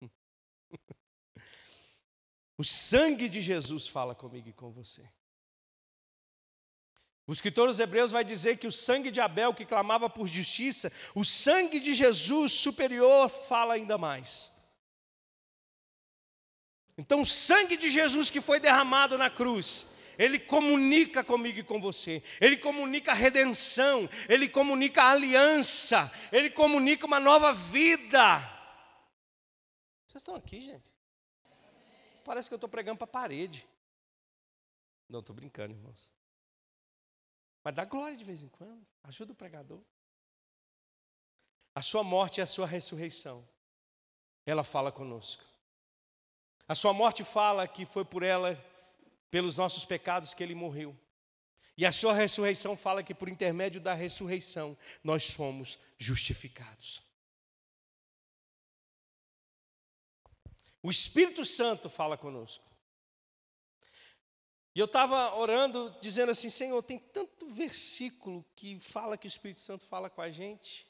O 2.58 2.64
sangue 2.64 3.28
de 3.28 3.40
Jesus 3.40 3.88
fala 3.88 4.14
comigo 4.14 4.48
e 4.48 4.52
com 4.52 4.70
você. 4.70 5.02
O 7.26 7.32
escritor 7.32 7.68
dos 7.68 7.78
Hebreus 7.78 8.10
vai 8.10 8.24
dizer 8.24 8.58
que 8.58 8.66
o 8.66 8.72
sangue 8.72 9.10
de 9.10 9.20
Abel, 9.20 9.54
que 9.54 9.64
clamava 9.64 10.10
por 10.10 10.26
justiça, 10.26 10.92
o 11.14 11.24
sangue 11.24 11.78
de 11.78 11.94
Jesus 11.94 12.52
superior 12.52 13.28
fala 13.28 13.74
ainda 13.74 13.96
mais. 13.96 14.50
Então, 16.98 17.20
o 17.20 17.26
sangue 17.26 17.76
de 17.76 17.90
Jesus 17.90 18.28
que 18.28 18.40
foi 18.40 18.58
derramado 18.58 19.16
na 19.16 19.30
cruz, 19.30 19.86
ele 20.18 20.38
comunica 20.38 21.24
comigo 21.24 21.60
e 21.60 21.64
com 21.64 21.80
você, 21.80 22.22
ele 22.40 22.56
comunica 22.56 23.12
a 23.12 23.14
redenção, 23.14 24.08
ele 24.28 24.48
comunica 24.48 25.02
a 25.02 25.10
aliança, 25.12 26.12
ele 26.30 26.50
comunica 26.50 27.06
uma 27.06 27.20
nova 27.20 27.52
vida. 27.52 28.38
Vocês 30.06 30.20
estão 30.20 30.34
aqui, 30.34 30.60
gente? 30.60 30.92
Parece 32.24 32.48
que 32.48 32.54
eu 32.54 32.56
estou 32.56 32.68
pregando 32.68 32.98
para 32.98 33.04
a 33.04 33.08
parede. 33.08 33.66
Não, 35.08 35.20
estou 35.20 35.34
brincando, 35.34 35.74
irmãos. 35.74 36.12
Mas 37.64 37.74
dá 37.74 37.84
glória 37.84 38.16
de 38.16 38.24
vez 38.24 38.42
em 38.42 38.48
quando. 38.48 38.86
Ajuda 39.04 39.32
o 39.32 39.36
pregador. 39.36 39.80
A 41.74 41.80
sua 41.80 42.02
morte 42.02 42.38
e 42.38 42.42
a 42.42 42.46
sua 42.46 42.66
ressurreição. 42.66 43.46
Ela 44.44 44.64
fala 44.64 44.90
conosco. 44.90 45.44
A 46.66 46.74
sua 46.74 46.92
morte 46.92 47.22
fala 47.24 47.66
que 47.68 47.84
foi 47.86 48.04
por 48.04 48.22
ela, 48.22 48.56
pelos 49.30 49.56
nossos 49.56 49.84
pecados, 49.84 50.34
que 50.34 50.42
ele 50.42 50.54
morreu. 50.54 50.96
E 51.76 51.86
a 51.86 51.92
sua 51.92 52.12
ressurreição 52.12 52.76
fala 52.76 53.02
que 53.02 53.14
por 53.14 53.28
intermédio 53.28 53.80
da 53.80 53.94
ressurreição 53.94 54.76
nós 55.02 55.24
somos 55.24 55.78
justificados. 55.98 57.02
O 60.82 60.90
Espírito 60.90 61.44
Santo 61.44 61.88
fala 61.88 62.18
conosco. 62.18 62.71
E 64.74 64.80
eu 64.80 64.86
estava 64.86 65.34
orando, 65.34 65.90
dizendo 66.00 66.32
assim: 66.32 66.48
Senhor, 66.48 66.82
tem 66.82 66.98
tanto 66.98 67.46
versículo 67.50 68.44
que 68.56 68.80
fala 68.80 69.18
que 69.18 69.26
o 69.26 69.28
Espírito 69.28 69.60
Santo 69.60 69.84
fala 69.86 70.08
com 70.08 70.22
a 70.22 70.30
gente. 70.30 70.86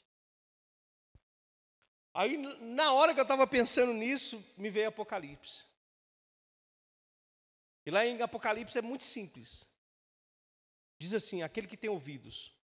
Aí, 2.13 2.37
na 2.37 2.93
hora 2.93 3.13
que 3.13 3.19
eu 3.19 3.23
estava 3.23 3.45
pensando 3.47 3.91
nisso, 3.93 4.43
me 4.57 4.69
veio 4.69 4.89
Apocalipse. 4.89 5.65
E 7.85 7.91
lá 7.91 8.05
em 8.05 8.21
Apocalipse 8.21 8.77
é 8.77 8.81
muito 8.81 9.03
simples. 9.03 9.67
Diz 10.99 11.13
assim: 11.13 11.41
aquele 11.41 11.67
que 11.67 11.75
tem 11.75 11.89
ouvidos, 11.89 12.55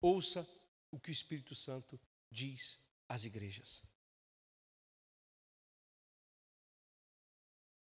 ouça 0.00 0.48
o 0.90 0.98
que 0.98 1.10
o 1.10 1.12
Espírito 1.12 1.54
Santo 1.54 2.00
diz 2.30 2.82
às 3.08 3.24
igrejas. 3.24 3.82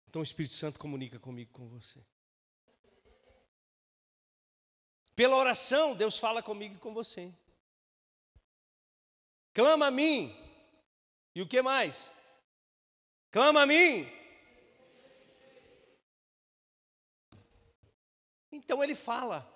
Então 0.07 0.21
o 0.21 0.23
Espírito 0.23 0.55
Santo 0.55 0.79
comunica 0.79 1.19
comigo, 1.19 1.51
com 1.51 1.69
você. 1.69 2.03
Pela 5.21 5.35
oração, 5.35 5.93
Deus 5.93 6.17
fala 6.17 6.41
comigo 6.41 6.73
e 6.73 6.79
com 6.79 6.95
você. 6.95 7.31
Clama 9.53 9.85
a 9.85 9.91
mim. 9.91 10.35
E 11.35 11.43
o 11.43 11.47
que 11.47 11.61
mais? 11.61 12.11
Clama 13.29 13.61
a 13.61 13.65
mim. 13.67 14.11
Então 18.51 18.83
ele 18.83 18.95
fala. 18.95 19.47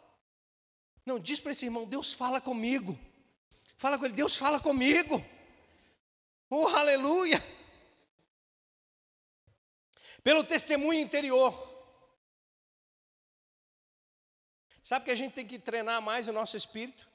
Não, 1.04 1.20
diz 1.20 1.40
para 1.40 1.52
esse 1.52 1.66
irmão: 1.66 1.88
Deus 1.88 2.14
fala 2.14 2.40
comigo. 2.40 2.96
Fala 3.76 3.98
com 3.98 4.06
ele: 4.06 4.14
Deus 4.14 4.38
fala 4.38 4.60
comigo. 4.60 5.26
Oh, 6.48 6.68
aleluia. 6.68 7.44
Pelo 10.24 10.44
testemunho 10.44 11.00
interior. 11.00 11.75
Sabe 14.86 15.06
que 15.06 15.10
a 15.10 15.16
gente 15.16 15.34
tem 15.34 15.48
que 15.48 15.58
treinar 15.58 16.00
mais 16.00 16.28
o 16.28 16.32
nosso 16.32 16.56
espírito? 16.56 17.10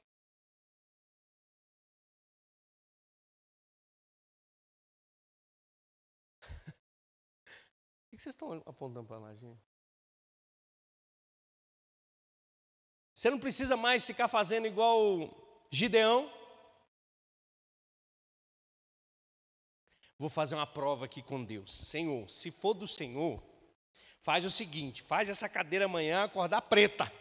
O 8.06 8.16
que 8.16 8.18
vocês 8.18 8.34
estão 8.34 8.60
apontando 8.66 9.06
para 9.06 9.18
lá, 9.18 9.34
gente? 9.36 9.62
Você 13.14 13.30
não 13.30 13.38
precisa 13.38 13.76
mais 13.76 14.04
ficar 14.04 14.26
fazendo 14.26 14.66
igual 14.66 15.30
Gideão. 15.70 16.28
Vou 20.18 20.28
fazer 20.28 20.56
uma 20.56 20.66
prova 20.66 21.04
aqui 21.04 21.22
com 21.22 21.44
Deus. 21.44 21.72
Senhor, 21.72 22.28
se 22.28 22.50
for 22.50 22.74
do 22.74 22.88
Senhor, 22.88 23.40
faz 24.18 24.44
o 24.44 24.50
seguinte: 24.50 25.02
faz 25.02 25.28
essa 25.30 25.48
cadeira 25.48 25.84
amanhã 25.84 26.24
acordar 26.24 26.62
preta. 26.62 27.19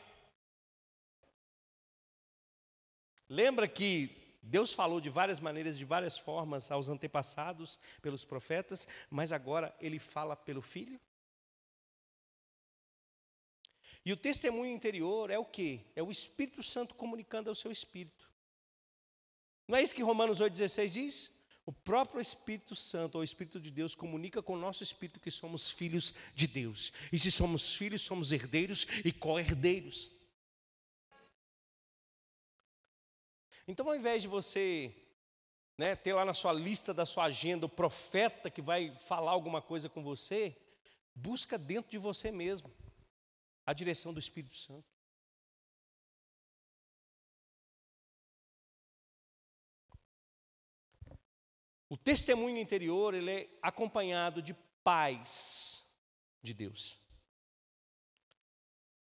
Lembra 3.30 3.68
que 3.68 4.38
Deus 4.42 4.74
falou 4.74 5.00
de 5.00 5.10
várias 5.10 5.40
maneiras, 5.40 5.78
de 5.78 5.86
várias 5.86 6.18
formas 6.18 6.72
aos 6.72 6.90
antepassados, 6.90 7.80
pelos 8.02 8.26
profetas, 8.26 8.88
mas 9.10 9.32
agora 9.32 9.76
ele 9.80 10.00
fala 10.00 10.36
pelo 10.36 10.62
Filho? 10.62 11.00
E 14.04 14.12
o 14.12 14.18
testemunho 14.18 14.74
interior 14.74 15.30
é 15.30 15.38
o 15.38 15.46
que? 15.46 15.86
É 15.96 16.02
o 16.02 16.10
Espírito 16.10 16.64
Santo 16.64 16.96
comunicando 16.96 17.50
ao 17.50 17.56
seu 17.56 17.72
espírito. 17.72 18.28
Não 19.68 19.78
é 19.78 19.84
isso 19.84 19.94
que 19.94 20.02
Romanos 20.02 20.40
8,16 20.42 20.90
diz? 20.90 21.40
O 21.66 21.72
próprio 21.72 22.20
Espírito 22.20 22.76
Santo, 22.76 23.20
ou 23.20 23.24
Espírito 23.24 23.60
de 23.60 23.70
Deus, 23.70 23.94
comunica 23.94 24.42
com 24.42 24.54
o 24.54 24.60
nosso 24.60 24.82
espírito 24.82 25.20
que 25.20 25.30
somos 25.30 25.70
filhos 25.70 26.16
de 26.34 26.48
Deus. 26.48 26.92
E 27.12 27.20
se 27.20 27.32
somos 27.32 27.76
filhos, 27.76 28.02
somos 28.02 28.32
herdeiros 28.32 28.88
e 29.06 29.12
co-herdeiros. 29.12 30.12
Então, 33.70 33.88
ao 33.88 33.96
invés 33.96 34.24
de 34.24 34.28
você 34.28 34.92
né, 35.78 35.96
ter 35.96 36.12
lá 36.12 36.26
na 36.26 36.34
sua 36.34 36.52
lista 36.52 36.92
da 36.92 37.06
sua 37.06 37.26
agenda 37.26 37.68
o 37.68 37.70
profeta 37.70 38.50
que 38.50 38.64
vai 38.64 38.98
falar 39.06 39.30
alguma 39.30 39.62
coisa 39.62 39.88
com 39.88 40.02
você, 40.02 40.58
busca 41.14 41.56
dentro 41.56 41.92
de 41.92 42.00
você 42.00 42.32
mesmo 42.32 42.76
a 43.64 43.72
direção 43.72 44.12
do 44.12 44.20
Espírito 44.20 44.56
Santo. 44.56 44.90
O 51.88 51.96
testemunho 51.96 52.58
interior 52.58 53.14
ele 53.14 53.32
é 53.32 53.50
acompanhado 53.62 54.42
de 54.42 54.56
paz 54.84 55.86
de 56.42 56.56
Deus. 56.56 56.98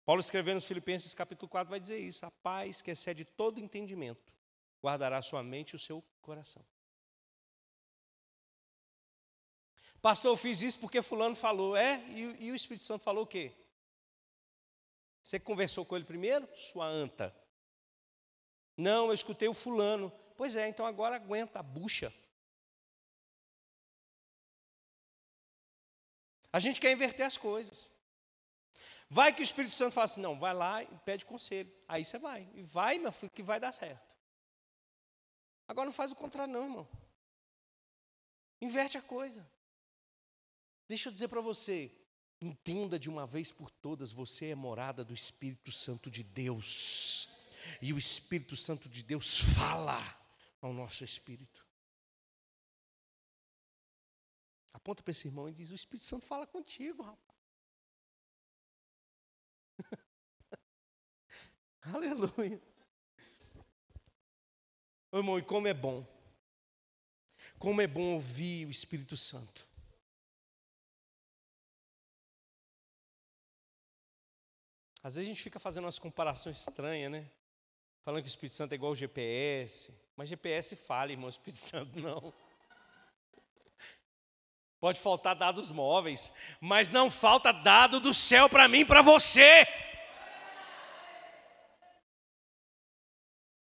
Paulo 0.04 0.20
escrevendo 0.20 0.56
nos 0.56 0.66
Filipenses 0.66 1.14
capítulo 1.14 1.48
4 1.48 1.70
vai 1.70 1.78
dizer 1.78 2.00
isso: 2.00 2.26
a 2.26 2.32
paz 2.32 2.82
que 2.82 2.90
excede 2.90 3.24
todo 3.24 3.60
entendimento 3.60 4.35
guardará 4.82 5.20
sua 5.22 5.42
mente 5.42 5.72
e 5.72 5.76
o 5.76 5.78
seu 5.78 6.02
coração. 6.20 6.64
Pastor, 10.00 10.32
eu 10.32 10.36
fiz 10.36 10.62
isso 10.62 10.78
porque 10.78 11.02
fulano 11.02 11.34
falou. 11.34 11.76
É? 11.76 11.98
E, 12.08 12.46
e 12.46 12.52
o 12.52 12.54
Espírito 12.54 12.84
Santo 12.84 13.02
falou 13.02 13.24
o 13.24 13.26
quê? 13.26 13.52
Você 15.22 15.40
conversou 15.40 15.84
com 15.84 15.96
ele 15.96 16.04
primeiro? 16.04 16.48
Sua 16.54 16.86
anta. 16.86 17.34
Não, 18.76 19.08
eu 19.08 19.12
escutei 19.12 19.48
o 19.48 19.54
fulano. 19.54 20.12
Pois 20.36 20.54
é, 20.54 20.68
então 20.68 20.86
agora 20.86 21.16
aguenta 21.16 21.58
a 21.58 21.62
bucha. 21.62 22.12
A 26.52 26.58
gente 26.58 26.80
quer 26.80 26.92
inverter 26.92 27.26
as 27.26 27.36
coisas. 27.36 27.94
Vai 29.10 29.32
que 29.32 29.40
o 29.40 29.42
Espírito 29.42 29.74
Santo 29.74 29.92
fala 29.92 30.04
assim: 30.06 30.20
não, 30.20 30.38
vai 30.38 30.54
lá 30.54 30.82
e 30.82 30.98
pede 31.04 31.24
conselho. 31.24 31.72
Aí 31.88 32.04
você 32.04 32.18
vai. 32.18 32.48
E 32.54 32.62
vai, 32.62 32.98
meu 32.98 33.12
filho, 33.12 33.32
que 33.32 33.42
vai 33.42 33.58
dar 33.58 33.72
certo. 33.72 34.15
Agora 35.68 35.86
não 35.86 35.92
faz 35.92 36.12
o 36.12 36.16
contrário, 36.16 36.52
não, 36.52 36.64
irmão. 36.64 36.88
Inverte 38.60 38.96
a 38.96 39.02
coisa. 39.02 39.48
Deixa 40.88 41.08
eu 41.08 41.12
dizer 41.12 41.28
para 41.28 41.40
você, 41.40 41.92
entenda 42.40 42.98
de 42.98 43.10
uma 43.10 43.26
vez 43.26 43.50
por 43.50 43.70
todas, 43.70 44.12
você 44.12 44.50
é 44.50 44.54
morada 44.54 45.04
do 45.04 45.12
Espírito 45.12 45.72
Santo 45.72 46.10
de 46.10 46.22
Deus. 46.22 47.28
E 47.82 47.92
o 47.92 47.98
Espírito 47.98 48.56
Santo 48.56 48.88
de 48.88 49.02
Deus 49.02 49.38
fala 49.38 49.98
ao 50.60 50.72
nosso 50.72 51.02
espírito. 51.02 51.66
Aponta 54.72 55.02
para 55.02 55.10
esse 55.10 55.26
irmão 55.26 55.48
e 55.48 55.52
diz: 55.52 55.70
O 55.70 55.74
Espírito 55.74 56.06
Santo 56.06 56.24
fala 56.26 56.46
contigo, 56.46 57.02
rapaz. 57.02 57.36
Aleluia. 61.82 62.75
Ô, 65.16 65.20
irmão, 65.20 65.38
e 65.38 65.42
como 65.42 65.66
é 65.66 65.72
bom. 65.72 66.06
Como 67.58 67.80
é 67.80 67.86
bom 67.86 68.16
ouvir 68.16 68.66
o 68.66 68.70
Espírito 68.70 69.16
Santo. 69.16 69.66
Às 75.02 75.14
vezes 75.14 75.26
a 75.26 75.32
gente 75.32 75.42
fica 75.42 75.58
fazendo 75.58 75.86
umas 75.86 75.98
comparações 75.98 76.58
estranhas, 76.58 77.10
né? 77.10 77.30
Falando 78.04 78.24
que 78.24 78.28
o 78.28 78.28
Espírito 78.28 78.56
Santo 78.56 78.72
é 78.72 78.74
igual 78.74 78.92
ao 78.92 78.94
GPS. 78.94 79.98
Mas 80.14 80.28
GPS 80.28 80.76
fala, 80.76 81.12
irmão, 81.12 81.28
o 81.28 81.30
Espírito 81.30 81.60
Santo 81.64 81.98
não. 81.98 82.30
Pode 84.78 85.00
faltar 85.00 85.34
dados 85.34 85.70
móveis, 85.70 86.30
mas 86.60 86.90
não 86.90 87.10
falta 87.10 87.52
dado 87.52 88.00
do 88.00 88.12
céu 88.12 88.50
para 88.50 88.68
mim 88.68 88.84
para 88.84 89.00
você. 89.00 89.66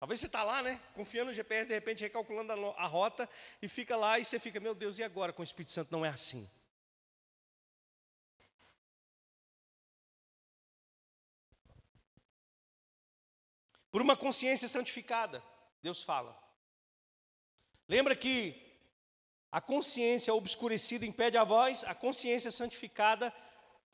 Talvez 0.05 0.19
você 0.19 0.27
está 0.27 0.43
lá, 0.43 0.61
né? 0.61 0.79
Confiando 0.93 1.31
no 1.31 1.33
GPS, 1.33 1.67
de 1.67 1.73
repente 1.73 2.03
recalculando 2.03 2.53
a, 2.53 2.83
a 2.83 2.85
rota 2.85 3.27
e 3.59 3.67
fica 3.67 3.97
lá 3.97 4.19
e 4.19 4.23
você 4.23 4.37
fica, 4.37 4.59
meu 4.59 4.75
Deus, 4.75 4.99
e 4.99 5.03
agora 5.03 5.33
com 5.33 5.41
o 5.41 5.43
Espírito 5.43 5.71
Santo 5.71 5.91
não 5.91 6.05
é 6.05 6.09
assim. 6.09 6.47
Por 13.89 13.99
uma 13.99 14.15
consciência 14.15 14.67
santificada, 14.67 15.43
Deus 15.81 16.03
fala. 16.03 16.39
Lembra 17.87 18.15
que 18.15 18.79
a 19.51 19.59
consciência 19.59 20.31
obscurecida 20.35 21.03
impede 21.03 21.35
a 21.35 21.43
voz, 21.43 21.83
a 21.83 21.95
consciência 21.95 22.51
santificada 22.51 23.33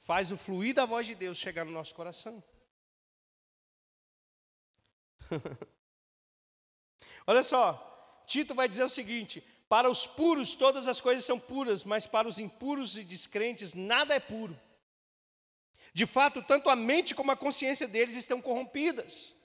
faz 0.01 0.29
o 0.29 0.37
fluir 0.37 0.75
da 0.75 0.83
voz 0.83 1.07
de 1.07 1.15
Deus 1.15 1.37
chegar 1.37 1.63
no 1.63 1.71
nosso 1.71 1.95
coração. 1.95 2.43
Olha 7.25 7.43
só, 7.43 8.23
Tito 8.25 8.53
vai 8.53 8.67
dizer 8.67 8.83
o 8.83 8.89
seguinte: 8.89 9.43
para 9.67 9.89
os 9.89 10.05
puros 10.05 10.55
todas 10.55 10.87
as 10.87 10.99
coisas 10.99 11.23
são 11.23 11.39
puras, 11.39 11.83
mas 11.83 12.05
para 12.05 12.27
os 12.27 12.39
impuros 12.39 12.97
e 12.97 13.03
descrentes 13.03 13.73
nada 13.73 14.13
é 14.13 14.19
puro. 14.19 14.59
De 15.93 16.05
fato, 16.05 16.41
tanto 16.41 16.69
a 16.69 16.75
mente 16.75 17.13
como 17.13 17.31
a 17.31 17.37
consciência 17.37 17.87
deles 17.87 18.15
estão 18.15 18.41
corrompidas. 18.41 19.35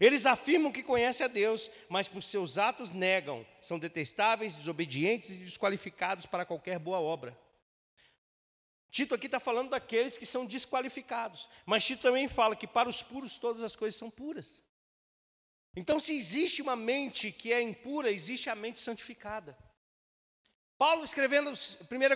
Eles 0.00 0.24
afirmam 0.26 0.72
que 0.72 0.82
conhecem 0.82 1.24
a 1.24 1.28
Deus, 1.28 1.70
mas 1.88 2.08
por 2.08 2.22
seus 2.22 2.56
atos 2.56 2.90
negam, 2.90 3.46
são 3.60 3.78
detestáveis, 3.78 4.54
desobedientes 4.54 5.30
e 5.30 5.38
desqualificados 5.38 6.24
para 6.24 6.46
qualquer 6.46 6.78
boa 6.78 6.98
obra. 6.98 7.38
Tito 8.90 9.14
aqui 9.14 9.26
está 9.26 9.38
falando 9.38 9.70
daqueles 9.70 10.16
que 10.16 10.26
são 10.26 10.46
desqualificados, 10.46 11.48
mas 11.66 11.84
Tito 11.84 12.02
também 12.02 12.26
fala 12.26 12.56
que 12.56 12.66
para 12.66 12.88
os 12.88 13.02
puros 13.02 13.38
todas 13.38 13.62
as 13.62 13.76
coisas 13.76 13.98
são 13.98 14.10
puras. 14.10 14.64
Então, 15.76 16.00
se 16.00 16.16
existe 16.16 16.60
uma 16.60 16.74
mente 16.74 17.30
que 17.30 17.52
é 17.52 17.62
impura, 17.62 18.10
existe 18.10 18.50
a 18.50 18.54
mente 18.54 18.80
santificada. 18.80 19.56
Paulo, 20.80 21.04
escrevendo 21.04 21.50
1 21.50 21.54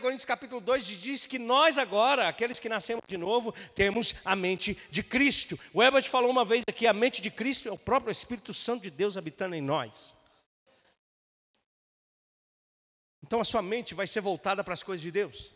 Coríntios 0.00 0.24
capítulo 0.24 0.59
2, 0.59 0.86
diz 0.86 1.26
que 1.26 1.38
nós 1.38 1.76
agora, 1.76 2.26
aqueles 2.26 2.59
que 2.59 2.66
nascemos 2.66 3.02
de 3.07 3.18
novo, 3.18 3.52
temos 3.74 4.22
a 4.24 4.34
mente 4.34 4.74
de 4.90 5.02
Cristo. 5.02 5.61
O 5.74 5.82
Ebert 5.82 6.09
falou 6.09 6.30
uma 6.30 6.46
vez 6.46 6.64
aqui, 6.66 6.86
a 6.86 6.94
mente 6.94 7.20
de 7.20 7.30
Cristo 7.30 7.68
é 7.68 7.72
o 7.72 7.78
próprio 7.78 8.11
Espírito 8.11 8.55
Santo 8.55 8.84
de 8.84 8.90
Deus 8.90 9.18
habitando 9.18 9.55
em 9.55 9.61
nós. 9.61 10.16
Então 13.22 13.38
a 13.38 13.44
sua 13.44 13.61
mente 13.61 13.92
vai 13.92 14.07
ser 14.07 14.22
voltada 14.22 14.64
para 14.64 14.72
as 14.72 14.82
coisas 14.82 15.02
de 15.02 15.11
Deus. 15.11 15.52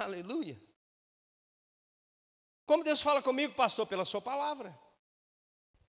Aleluia. 0.00 0.60
Como 2.64 2.82
Deus 2.82 3.00
fala 3.00 3.22
comigo, 3.22 3.54
pastor, 3.54 3.86
pela 3.86 4.04
sua 4.04 4.20
palavra. 4.20 4.76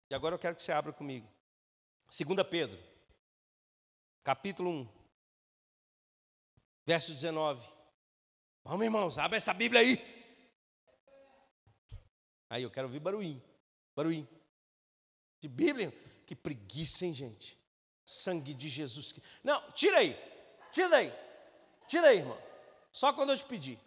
E 0.10 0.16
agora 0.16 0.36
eu 0.36 0.40
quero 0.40 0.56
que 0.56 0.64
você 0.64 0.72
abra 0.72 0.94
comigo. 0.94 1.28
2 2.10 2.48
Pedro, 2.48 2.82
capítulo 4.24 4.70
1, 4.70 4.90
verso 6.86 7.14
19. 7.14 7.66
Vamos, 8.64 8.84
irmãos, 8.84 9.18
abre 9.18 9.38
essa 9.38 9.54
Bíblia 9.54 9.82
aí. 9.82 10.18
Aí 12.50 12.64
eu 12.64 12.72
quero 12.72 12.88
ouvir 12.88 13.00
barulhinho. 13.00 13.44
Barulhinho. 13.96 14.28
De 15.42 15.48
Bíblia. 15.48 15.92
Que 16.26 16.36
preguiça, 16.36 17.06
hein, 17.06 17.14
gente? 17.14 17.58
Sangue 18.06 18.54
de 18.54 18.70
Jesus. 18.70 19.14
Não, 19.44 19.72
tira 19.72 19.98
aí. 19.98 20.18
Tira 20.72 20.90
daí. 20.90 21.14
Tira 21.88 22.08
aí, 22.08 22.20
irmão. 22.20 22.42
Só 22.92 23.12
quando 23.14 23.32
eu 23.32 23.38
te 23.38 23.44
pedir. 23.46 23.80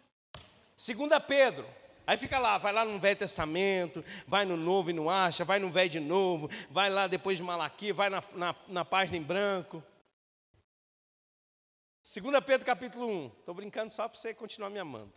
Segunda 0.75 1.19
Pedro, 1.19 1.67
aí 2.11 2.17
fica 2.17 2.37
lá, 2.37 2.57
vai 2.57 2.73
lá 2.73 2.83
no 2.83 2.99
Velho 2.99 3.15
Testamento, 3.15 4.03
vai 4.27 4.43
no 4.43 4.57
Novo 4.57 4.89
e 4.89 4.93
não 4.93 5.09
acha, 5.09 5.45
vai 5.45 5.59
no 5.59 5.69
Velho 5.69 5.89
de 5.89 5.99
novo, 6.01 6.49
vai 6.69 6.89
lá 6.89 7.07
depois 7.07 7.37
de 7.37 7.43
Malaquias, 7.43 7.95
vai 7.95 8.09
na, 8.09 8.21
na, 8.33 8.55
na 8.67 8.83
página 8.83 9.17
em 9.17 9.23
branco. 9.23 9.81
Segunda 12.03 12.41
Pedro 12.41 12.65
capítulo 12.65 13.07
1, 13.07 13.27
estou 13.39 13.55
brincando 13.55 13.91
só 13.91 14.09
para 14.09 14.19
você 14.19 14.33
continuar 14.33 14.69
me 14.69 14.79
amando. 14.79 15.13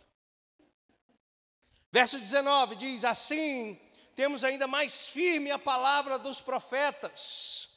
Verso 1.91 2.17
19 2.17 2.77
diz 2.77 3.03
assim: 3.03 3.77
temos 4.15 4.45
ainda 4.45 4.65
mais 4.65 5.09
firme 5.09 5.51
a 5.51 5.59
palavra 5.59 6.17
dos 6.17 6.39
profetas. 6.39 7.67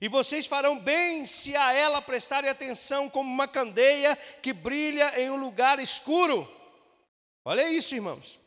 E 0.00 0.08
vocês 0.08 0.46
farão 0.46 0.76
bem 0.76 1.24
se 1.24 1.54
a 1.54 1.72
ela 1.72 2.02
prestarem 2.02 2.50
atenção 2.50 3.08
como 3.08 3.32
uma 3.32 3.46
candeia 3.46 4.16
que 4.16 4.52
brilha 4.52 5.20
em 5.20 5.30
um 5.30 5.36
lugar 5.36 5.78
escuro 5.78 6.61
Olha 7.44 7.68
isso, 7.70 7.94
irmãos. 7.94 8.40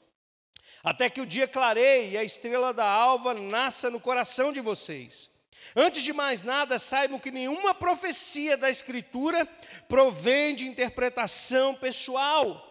Até 0.83 1.09
que 1.09 1.19
o 1.19 1.25
dia 1.25 1.47
clareie 1.47 2.11
e 2.11 2.17
a 2.17 2.23
estrela 2.23 2.73
da 2.73 2.87
alva 2.87 3.33
nasça 3.33 3.89
no 3.89 3.99
coração 3.99 4.53
de 4.53 4.61
vocês. 4.61 5.29
Antes 5.75 6.03
de 6.03 6.13
mais 6.13 6.43
nada, 6.43 6.77
saibam 6.77 7.19
que 7.19 7.31
nenhuma 7.31 7.73
profecia 7.73 8.55
da 8.55 8.69
Escritura 8.69 9.45
provém 9.89 10.53
de 10.53 10.67
interpretação 10.67 11.73
pessoal, 11.73 12.61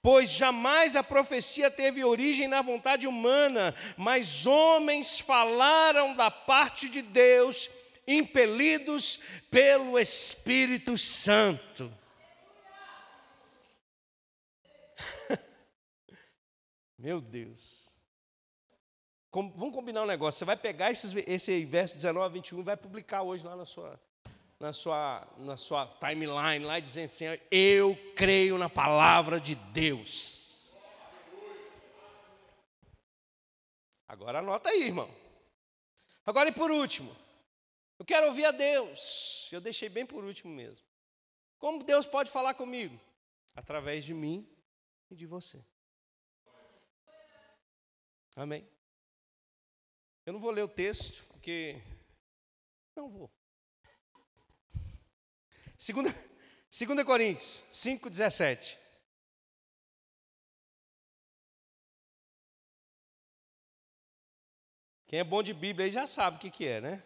pois 0.00 0.30
jamais 0.30 0.94
a 0.94 1.02
profecia 1.02 1.70
teve 1.70 2.04
origem 2.04 2.48
na 2.48 2.62
vontade 2.62 3.06
humana, 3.06 3.74
mas 3.96 4.46
homens 4.46 5.18
falaram 5.18 6.14
da 6.14 6.30
parte 6.30 6.88
de 6.88 7.02
Deus, 7.02 7.68
impelidos 8.06 9.20
pelo 9.50 9.98
Espírito 9.98 10.96
Santo. 10.96 11.92
Meu 17.02 17.20
Deus. 17.20 18.00
Com, 19.28 19.50
vamos 19.56 19.74
combinar 19.74 20.04
um 20.04 20.06
negócio. 20.06 20.38
Você 20.38 20.44
vai 20.44 20.56
pegar 20.56 20.92
esses, 20.92 21.12
esse 21.26 21.64
verso 21.64 21.96
19 21.96 22.24
a 22.24 22.28
21 22.28 22.60
e 22.60 22.62
vai 22.62 22.76
publicar 22.76 23.22
hoje 23.22 23.44
lá 23.44 23.56
na 23.56 23.64
sua, 23.64 24.00
na 24.60 24.72
sua, 24.72 25.28
na 25.36 25.56
sua 25.56 25.88
timeline, 25.98 26.64
lá 26.64 26.78
dizendo 26.78 27.06
assim: 27.06 27.24
Eu 27.50 27.98
creio 28.14 28.56
na 28.56 28.70
palavra 28.70 29.40
de 29.40 29.56
Deus. 29.56 30.76
Agora 34.06 34.38
anota 34.38 34.68
aí, 34.70 34.84
irmão. 34.84 35.12
Agora 36.24 36.50
e 36.50 36.52
por 36.52 36.70
último, 36.70 37.12
eu 37.98 38.04
quero 38.04 38.28
ouvir 38.28 38.44
a 38.44 38.52
Deus. 38.52 39.48
Eu 39.50 39.60
deixei 39.60 39.88
bem 39.88 40.06
por 40.06 40.22
último 40.22 40.54
mesmo. 40.54 40.86
Como 41.58 41.82
Deus 41.82 42.06
pode 42.06 42.30
falar 42.30 42.54
comigo? 42.54 42.96
Através 43.56 44.04
de 44.04 44.14
mim 44.14 44.48
e 45.10 45.16
de 45.16 45.26
você. 45.26 45.64
Amém? 48.34 48.66
Eu 50.24 50.32
não 50.32 50.40
vou 50.40 50.50
ler 50.50 50.62
o 50.62 50.68
texto, 50.68 51.22
porque. 51.26 51.82
Não 52.96 53.08
vou. 53.10 53.30
Segunda, 55.76 56.10
segunda 56.70 57.04
Coríntios 57.04 57.64
5,17. 57.72 58.78
Quem 65.06 65.18
é 65.18 65.24
bom 65.24 65.42
de 65.42 65.52
Bíblia 65.52 65.84
aí 65.84 65.90
já 65.90 66.06
sabe 66.06 66.38
o 66.38 66.40
que, 66.40 66.50
que 66.50 66.66
é, 66.66 66.80
né? 66.80 67.02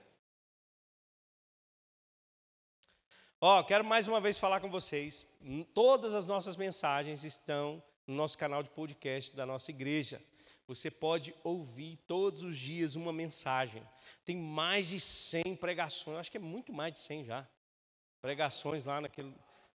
Ó, 3.40 3.64
quero 3.64 3.84
mais 3.84 4.06
uma 4.06 4.20
vez 4.20 4.38
falar 4.38 4.60
com 4.60 4.70
vocês. 4.70 5.26
Todas 5.74 6.14
as 6.14 6.28
nossas 6.28 6.54
mensagens 6.54 7.24
estão 7.24 7.82
no 8.06 8.14
nosso 8.14 8.38
canal 8.38 8.62
de 8.62 8.70
podcast 8.70 9.34
da 9.34 9.44
nossa 9.44 9.72
igreja. 9.72 10.22
Você 10.66 10.90
pode 10.90 11.34
ouvir 11.44 11.96
todos 12.08 12.42
os 12.42 12.58
dias 12.58 12.96
uma 12.96 13.12
mensagem. 13.12 13.82
Tem 14.24 14.36
mais 14.36 14.88
de 14.88 14.98
100 14.98 15.56
pregações, 15.56 16.18
acho 16.18 16.30
que 16.30 16.36
é 16.36 16.40
muito 16.40 16.72
mais 16.72 16.92
de 16.92 16.98
100 16.98 17.24
já. 17.24 17.48
Pregações 18.20 18.84
lá 18.84 19.00
naquele, 19.00 19.34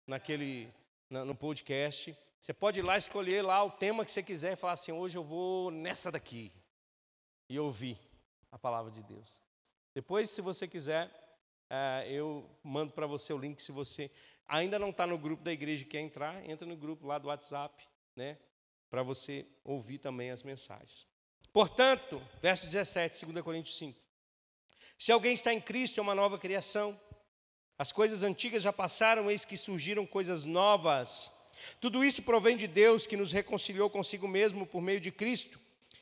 naquele 0.06 0.72
no 1.10 1.34
podcast. 1.34 2.16
Você 2.40 2.54
pode 2.54 2.80
ir 2.80 2.82
lá 2.82 2.96
escolher 2.96 3.42
lá 3.42 3.62
o 3.62 3.70
tema 3.70 4.04
que 4.04 4.10
você 4.10 4.22
quiser 4.22 4.52
e 4.52 4.56
falar 4.56 4.74
assim: 4.74 4.92
hoje 4.92 5.18
eu 5.18 5.24
vou 5.24 5.70
nessa 5.70 6.10
daqui. 6.10 6.50
E 7.50 7.58
ouvir 7.58 7.98
a 8.50 8.58
palavra 8.58 8.90
de 8.90 9.02
Deus. 9.02 9.42
Depois, 9.94 10.30
se 10.30 10.40
você 10.40 10.68
quiser, 10.68 11.10
é, 11.68 12.06
eu 12.08 12.48
mando 12.62 12.92
para 12.92 13.06
você 13.06 13.32
o 13.32 13.38
link. 13.38 13.60
Se 13.60 13.72
você 13.72 14.10
ainda 14.46 14.78
não 14.78 14.90
está 14.90 15.06
no 15.06 15.18
grupo 15.18 15.42
da 15.42 15.52
igreja 15.52 15.82
e 15.82 15.86
quer 15.86 16.00
entrar, 16.00 16.48
entra 16.48 16.66
no 16.66 16.76
grupo 16.76 17.06
lá 17.06 17.18
do 17.18 17.28
WhatsApp, 17.28 17.86
né? 18.14 18.38
Para 18.90 19.02
você 19.02 19.46
ouvir 19.64 19.98
também 19.98 20.30
as 20.30 20.42
mensagens. 20.42 21.06
Portanto, 21.52 22.22
verso 22.40 22.66
17, 22.66 23.26
2 23.26 23.44
Coríntios 23.44 23.76
5. 23.78 23.98
Se 24.98 25.12
alguém 25.12 25.32
está 25.32 25.52
em 25.52 25.60
Cristo, 25.60 25.98
é 25.98 26.02
uma 26.02 26.14
nova 26.14 26.38
criação. 26.38 26.98
As 27.78 27.92
coisas 27.92 28.22
antigas 28.22 28.62
já 28.62 28.72
passaram, 28.72 29.30
eis 29.30 29.44
que 29.44 29.56
surgiram 29.56 30.04
coisas 30.04 30.44
novas. 30.44 31.32
Tudo 31.80 32.04
isso 32.04 32.22
provém 32.22 32.56
de 32.56 32.66
Deus 32.66 33.06
que 33.06 33.16
nos 33.16 33.32
reconciliou 33.32 33.88
consigo 33.88 34.26
mesmo 34.26 34.66
por 34.66 34.80
meio 34.80 35.00
de 35.00 35.12
Cristo 35.12 35.58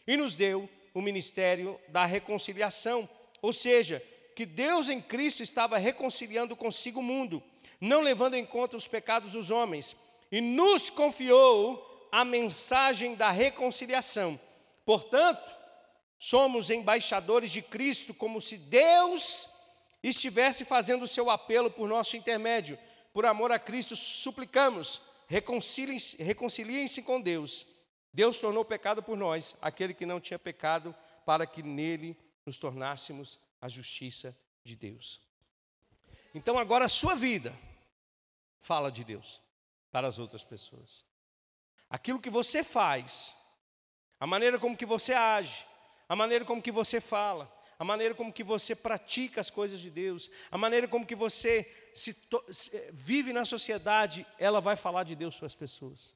e 0.07 0.17
nos 0.17 0.35
deu 0.35 0.69
o 0.95 1.03
ministério 1.03 1.79
da 1.89 2.07
reconciliação. 2.07 3.09
Ou 3.43 3.53
seja, 3.53 4.03
que 4.35 4.47
Deus 4.47 4.89
em 4.89 5.01
Cristo 5.01 5.43
estava 5.43 5.79
reconciliando 5.79 6.57
consigo 6.57 7.01
o 7.01 7.03
mundo, 7.03 7.43
não 7.81 8.01
levando 8.01 8.35
em 8.35 8.45
conta 8.45 8.77
os 8.77 8.89
pecados 8.89 9.33
dos 9.33 9.51
homens, 9.51 9.97
e 10.31 10.41
nos 10.41 10.91
confiou 10.91 11.96
a 12.17 12.25
mensagem 12.25 13.15
da 13.15 13.31
reconciliação. 13.31 14.41
Portanto, 14.87 15.55
somos 16.19 16.71
embaixadores 16.71 17.51
de 17.51 17.61
Cristo, 17.61 18.15
como 18.15 18.41
se 18.41 18.57
Deus 18.57 19.51
estivesse 20.03 20.65
fazendo 20.65 21.03
o 21.03 21.07
seu 21.07 21.29
apelo 21.29 21.71
por 21.71 21.87
nosso 21.87 22.17
intermédio. 22.17 22.79
Por 23.13 23.27
amor 23.27 23.53
a 23.53 23.59
Cristo, 23.59 23.95
suplicamos, 23.95 25.03
reconciliem-se 25.27 26.23
reconciliem 26.23 26.89
com 27.05 27.21
Deus. 27.21 27.67
Deus 28.15 28.39
tornou 28.39 28.65
pecado 28.65 29.03
por 29.03 29.15
nós, 29.15 29.55
aquele 29.61 29.93
que 29.93 30.07
não 30.07 30.19
tinha 30.19 30.39
pecado, 30.39 30.97
para 31.27 31.47
que 31.47 31.63
nele 31.63 32.17
nos 32.47 32.57
tornássemos 32.57 33.39
a 33.61 33.69
justiça 33.69 34.35
de 34.65 34.75
Deus. 34.75 35.21
Então 36.35 36.57
agora 36.57 36.87
a 36.87 36.89
sua 36.89 37.15
vida 37.15 37.55
fala 38.59 38.91
de 38.91 39.05
Deus 39.05 39.39
para 39.93 40.09
as 40.09 40.19
outras 40.19 40.45
pessoas. 40.45 41.06
Aquilo 41.89 42.21
que 42.21 42.31
você 42.31 42.65
faz, 42.65 43.35
a 44.19 44.27
maneira 44.27 44.59
como 44.59 44.77
que 44.77 44.87
você 44.87 45.13
age, 45.13 45.65
a 46.09 46.17
maneira 46.17 46.45
como 46.45 46.63
que 46.63 46.73
você 46.73 47.01
fala, 47.01 47.53
a 47.79 47.85
maneira 47.85 48.15
como 48.15 48.33
que 48.33 48.43
você 48.43 48.75
pratica 48.75 49.41
as 49.41 49.51
coisas 49.51 49.81
de 49.81 49.91
Deus, 49.91 50.31
a 50.51 50.57
maneira 50.57 50.89
como 50.89 51.07
que 51.07 51.15
você 51.15 51.65
se, 51.95 52.11
eh, 52.73 52.91
vive 52.93 53.33
na 53.33 53.45
sociedade, 53.45 54.27
ela 54.39 54.61
vai 54.61 54.77
falar 54.77 55.05
de 55.05 55.15
Deus 55.15 55.37
para 55.37 55.47
as 55.47 55.55
pessoas. 55.55 56.15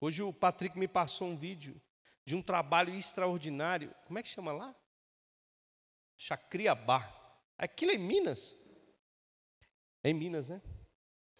Hoje 0.00 0.22
o 0.22 0.32
Patrick 0.32 0.78
me 0.78 0.88
passou 0.88 1.28
um 1.28 1.36
vídeo 1.36 1.80
de 2.26 2.34
um 2.34 2.42
trabalho 2.42 2.94
extraordinário. 2.94 3.94
Como 4.06 4.18
é 4.18 4.22
que 4.22 4.28
chama 4.28 4.52
lá? 4.52 4.74
Chacriabá. 6.16 7.12
Aquilo 7.56 7.92
é 7.92 7.94
em 7.94 7.98
Minas? 7.98 8.56
É 10.02 10.10
em 10.10 10.14
Minas, 10.14 10.48
né? 10.48 10.60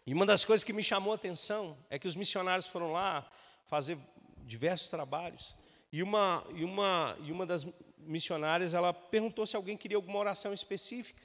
E 0.06 0.12
uma 0.12 0.26
das 0.26 0.44
coisas 0.44 0.62
que 0.62 0.72
me 0.72 0.82
chamou 0.82 1.12
a 1.12 1.16
atenção 1.16 1.78
é 1.88 1.98
que 1.98 2.06
os 2.06 2.16
missionários 2.16 2.66
foram 2.66 2.92
lá 2.92 3.30
fazer 3.64 3.98
diversos 4.44 4.90
trabalhos. 4.90 5.54
E 5.90 6.02
uma, 6.02 6.46
e 6.54 6.64
uma, 6.64 7.16
e 7.20 7.32
uma 7.32 7.46
das 7.46 7.66
missionárias, 7.98 8.74
ela 8.74 8.92
perguntou 8.92 9.46
se 9.46 9.56
alguém 9.56 9.76
queria 9.76 9.96
alguma 9.96 10.18
oração 10.18 10.52
específica. 10.52 11.22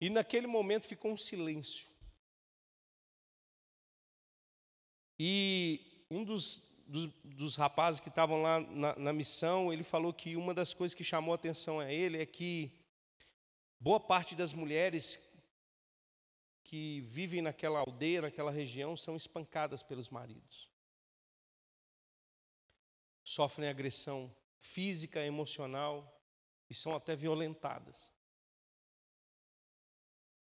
E 0.00 0.10
naquele 0.10 0.46
momento 0.46 0.86
ficou 0.86 1.12
um 1.12 1.16
silêncio. 1.16 1.88
E 5.18 6.04
um 6.10 6.22
dos, 6.22 6.62
dos, 6.86 7.06
dos 7.24 7.56
rapazes 7.56 8.00
que 8.00 8.08
estavam 8.08 8.42
lá 8.42 8.60
na, 8.60 8.96
na 8.96 9.12
missão, 9.12 9.72
ele 9.72 9.82
falou 9.82 10.12
que 10.12 10.36
uma 10.36 10.54
das 10.54 10.72
coisas 10.74 10.94
que 10.94 11.02
chamou 11.02 11.32
a 11.32 11.34
atenção 11.34 11.80
a 11.80 11.90
ele 11.90 12.20
é 12.20 12.26
que 12.26 12.70
boa 13.80 13.98
parte 13.98 14.34
das 14.34 14.52
mulheres 14.52 15.27
que 16.68 17.00
vivem 17.00 17.40
naquela 17.40 17.78
aldeia, 17.78 18.20
naquela 18.20 18.50
região, 18.50 18.94
são 18.94 19.16
espancadas 19.16 19.82
pelos 19.82 20.10
maridos. 20.10 20.70
Sofrem 23.24 23.70
agressão 23.70 24.30
física, 24.58 25.24
emocional 25.24 26.22
e 26.68 26.74
são 26.74 26.94
até 26.94 27.16
violentadas. 27.16 28.12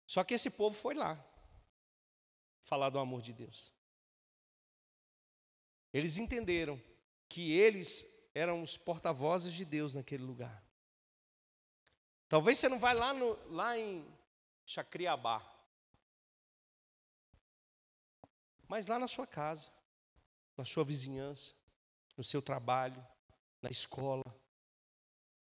Só 0.07 0.23
que 0.23 0.35
esse 0.35 0.51
povo 0.51 0.77
foi 0.77 0.95
lá 0.95 1.19
falar 2.63 2.91
do 2.91 3.01
amor 3.01 3.21
de 3.21 3.33
Deus. 3.33 3.75
Eles 5.93 6.17
entenderam 6.17 6.81
que 7.29 7.51
eles 7.51 8.07
eram 8.33 8.63
os 8.63 8.77
porta-vozes 8.77 9.53
de 9.53 9.65
Deus 9.65 9.95
naquele 9.95 10.23
lugar. 10.23 10.65
Talvez 12.29 12.57
você 12.57 12.69
não 12.69 12.79
vai 12.79 12.95
lá, 12.95 13.13
no, 13.13 13.37
lá 13.53 13.77
em 13.77 14.07
Chacriabá, 14.65 15.54
mas 18.69 18.87
lá 18.87 18.99
na 18.99 19.09
sua 19.09 19.27
casa, 19.27 19.71
na 20.57 20.65
sua 20.65 20.85
vizinhança, 20.85 21.55
no 22.17 22.25
seu 22.25 22.41
trabalho, 22.41 23.05
na 23.61 23.71
escola, 23.71 24.25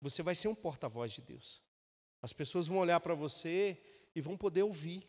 você 0.01 0.21
vai 0.21 0.35
ser 0.35 0.47
um 0.47 0.55
porta-voz 0.55 1.13
de 1.13 1.21
Deus. 1.21 1.61
As 2.21 2.33
pessoas 2.33 2.67
vão 2.67 2.77
olhar 2.77 2.99
para 2.99 3.13
você 3.13 3.81
e 4.15 4.21
vão 4.21 4.37
poder 4.37 4.63
ouvir 4.63 5.07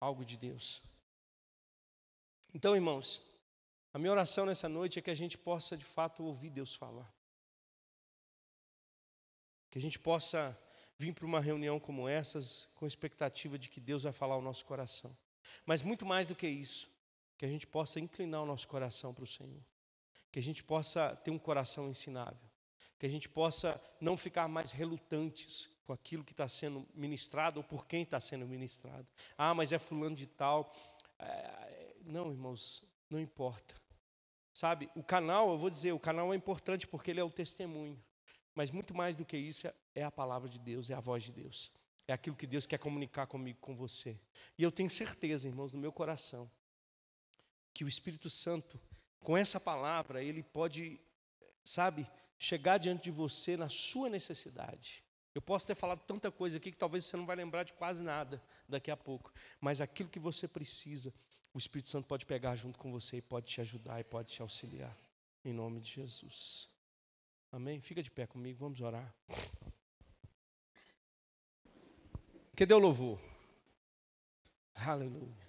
algo 0.00 0.24
de 0.24 0.36
Deus. 0.36 0.82
Então, 2.52 2.74
irmãos, 2.74 3.20
a 3.92 3.98
minha 3.98 4.12
oração 4.12 4.46
nessa 4.46 4.68
noite 4.68 4.98
é 4.98 5.02
que 5.02 5.10
a 5.10 5.14
gente 5.14 5.36
possa 5.36 5.76
de 5.76 5.84
fato 5.84 6.24
ouvir 6.24 6.50
Deus 6.50 6.74
falar. 6.74 7.12
Que 9.70 9.78
a 9.78 9.80
gente 9.80 9.98
possa 9.98 10.56
vir 10.98 11.12
para 11.12 11.26
uma 11.26 11.40
reunião 11.40 11.80
como 11.80 12.08
essas 12.08 12.66
com 12.76 12.86
expectativa 12.86 13.58
de 13.58 13.68
que 13.68 13.80
Deus 13.80 14.04
vai 14.04 14.12
falar 14.12 14.34
ao 14.34 14.42
nosso 14.42 14.64
coração. 14.64 15.16
Mas 15.66 15.82
muito 15.82 16.06
mais 16.06 16.28
do 16.28 16.34
que 16.34 16.46
isso, 16.46 16.88
que 17.44 17.46
a 17.46 17.52
gente 17.52 17.66
possa 17.66 18.00
inclinar 18.00 18.42
o 18.42 18.46
nosso 18.46 18.66
coração 18.66 19.12
para 19.12 19.24
o 19.24 19.26
Senhor. 19.26 19.60
Que 20.32 20.38
a 20.38 20.42
gente 20.42 20.62
possa 20.62 21.14
ter 21.16 21.30
um 21.30 21.38
coração 21.38 21.90
ensinável. 21.90 22.40
Que 22.98 23.04
a 23.04 23.08
gente 23.08 23.28
possa 23.28 23.78
não 24.00 24.16
ficar 24.16 24.48
mais 24.48 24.72
relutantes 24.72 25.68
com 25.86 25.92
aquilo 25.92 26.24
que 26.24 26.32
está 26.32 26.48
sendo 26.48 26.88
ministrado 26.94 27.60
ou 27.60 27.64
por 27.64 27.86
quem 27.86 28.00
está 28.00 28.18
sendo 28.18 28.46
ministrado. 28.46 29.06
Ah, 29.36 29.52
mas 29.52 29.72
é 29.72 29.78
fulano 29.78 30.16
de 30.16 30.26
tal. 30.26 30.74
É, 31.18 31.94
não, 32.06 32.30
irmãos, 32.30 32.82
não 33.10 33.20
importa. 33.20 33.74
Sabe, 34.54 34.88
o 34.94 35.02
canal, 35.02 35.50
eu 35.50 35.58
vou 35.58 35.68
dizer, 35.68 35.92
o 35.92 36.00
canal 36.00 36.32
é 36.32 36.36
importante 36.36 36.86
porque 36.86 37.10
ele 37.10 37.20
é 37.20 37.24
o 37.24 37.30
testemunho. 37.30 38.02
Mas 38.54 38.70
muito 38.70 38.94
mais 38.94 39.18
do 39.18 39.24
que 39.26 39.36
isso 39.36 39.70
é 39.94 40.02
a 40.02 40.10
palavra 40.10 40.48
de 40.48 40.58
Deus, 40.58 40.88
é 40.88 40.94
a 40.94 41.00
voz 41.00 41.24
de 41.24 41.32
Deus. 41.32 41.70
É 42.08 42.14
aquilo 42.14 42.36
que 42.36 42.46
Deus 42.46 42.64
quer 42.64 42.78
comunicar 42.78 43.26
comigo, 43.26 43.58
com 43.60 43.76
você. 43.76 44.18
E 44.56 44.62
eu 44.62 44.72
tenho 44.72 44.88
certeza, 44.88 45.46
irmãos, 45.46 45.72
no 45.72 45.78
meu 45.78 45.92
coração, 45.92 46.50
que 47.74 47.84
o 47.84 47.88
Espírito 47.88 48.30
Santo, 48.30 48.80
com 49.18 49.36
essa 49.36 49.58
palavra, 49.58 50.22
ele 50.22 50.42
pode, 50.42 51.00
sabe, 51.64 52.08
chegar 52.38 52.78
diante 52.78 53.04
de 53.04 53.10
você 53.10 53.56
na 53.56 53.68
sua 53.68 54.08
necessidade. 54.08 55.02
Eu 55.34 55.42
posso 55.42 55.66
ter 55.66 55.74
falado 55.74 56.00
tanta 56.06 56.30
coisa 56.30 56.58
aqui 56.58 56.70
que 56.70 56.78
talvez 56.78 57.04
você 57.04 57.16
não 57.16 57.26
vai 57.26 57.34
lembrar 57.34 57.64
de 57.64 57.72
quase 57.72 58.02
nada 58.02 58.40
daqui 58.68 58.90
a 58.90 58.96
pouco, 58.96 59.32
mas 59.60 59.80
aquilo 59.80 60.08
que 60.08 60.20
você 60.20 60.46
precisa, 60.46 61.12
o 61.52 61.58
Espírito 61.58 61.88
Santo 61.88 62.06
pode 62.06 62.24
pegar 62.24 62.54
junto 62.54 62.78
com 62.78 62.92
você 62.92 63.16
e 63.16 63.22
pode 63.22 63.46
te 63.46 63.60
ajudar 63.60 63.98
e 63.98 64.04
pode 64.04 64.32
te 64.32 64.40
auxiliar. 64.40 64.96
Em 65.44 65.52
nome 65.52 65.80
de 65.80 65.90
Jesus. 65.90 66.68
Amém? 67.50 67.80
Fica 67.80 68.02
de 68.02 68.10
pé 68.10 68.26
comigo, 68.26 68.60
vamos 68.60 68.80
orar. 68.80 69.12
Que 72.56 72.64
deu 72.64 72.78
louvor. 72.78 73.20
Aleluia. 74.74 75.43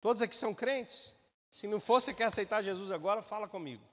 Todos 0.00 0.22
aqui 0.22 0.34
são 0.34 0.54
crentes? 0.54 1.18
Se 1.50 1.66
não 1.66 1.80
for, 1.80 2.00
você 2.00 2.14
quer 2.14 2.24
aceitar 2.24 2.62
Jesus 2.62 2.90
agora, 2.90 3.22
fala 3.22 3.48
comigo. 3.48 3.84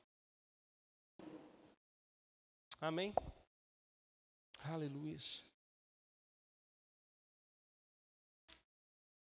Amém? 2.79 3.13
Aleluia. 4.59 5.17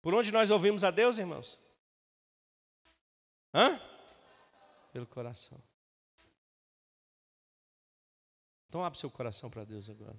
Por 0.02 0.14
onde 0.14 0.32
nós 0.32 0.50
ouvimos 0.50 0.84
a 0.84 0.90
Deus, 0.90 1.18
irmãos? 1.18 1.58
Hã? 3.54 3.80
Pelo 4.92 5.06
coração. 5.06 5.62
Então 8.68 8.84
abre 8.84 8.98
seu 8.98 9.10
coração 9.10 9.50
para 9.50 9.64
Deus 9.64 9.88
agora. 9.88 10.18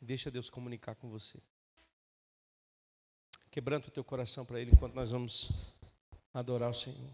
Deixa 0.00 0.30
Deus 0.30 0.48
comunicar 0.48 0.94
com 0.94 1.10
você. 1.10 1.42
Quebranta 3.58 3.88
o 3.88 3.90
teu 3.90 4.04
coração 4.04 4.44
para 4.44 4.60
Ele 4.60 4.70
enquanto 4.72 4.94
nós 4.94 5.10
vamos 5.10 5.50
adorar 6.32 6.70
o 6.70 6.74
Senhor. 6.74 7.10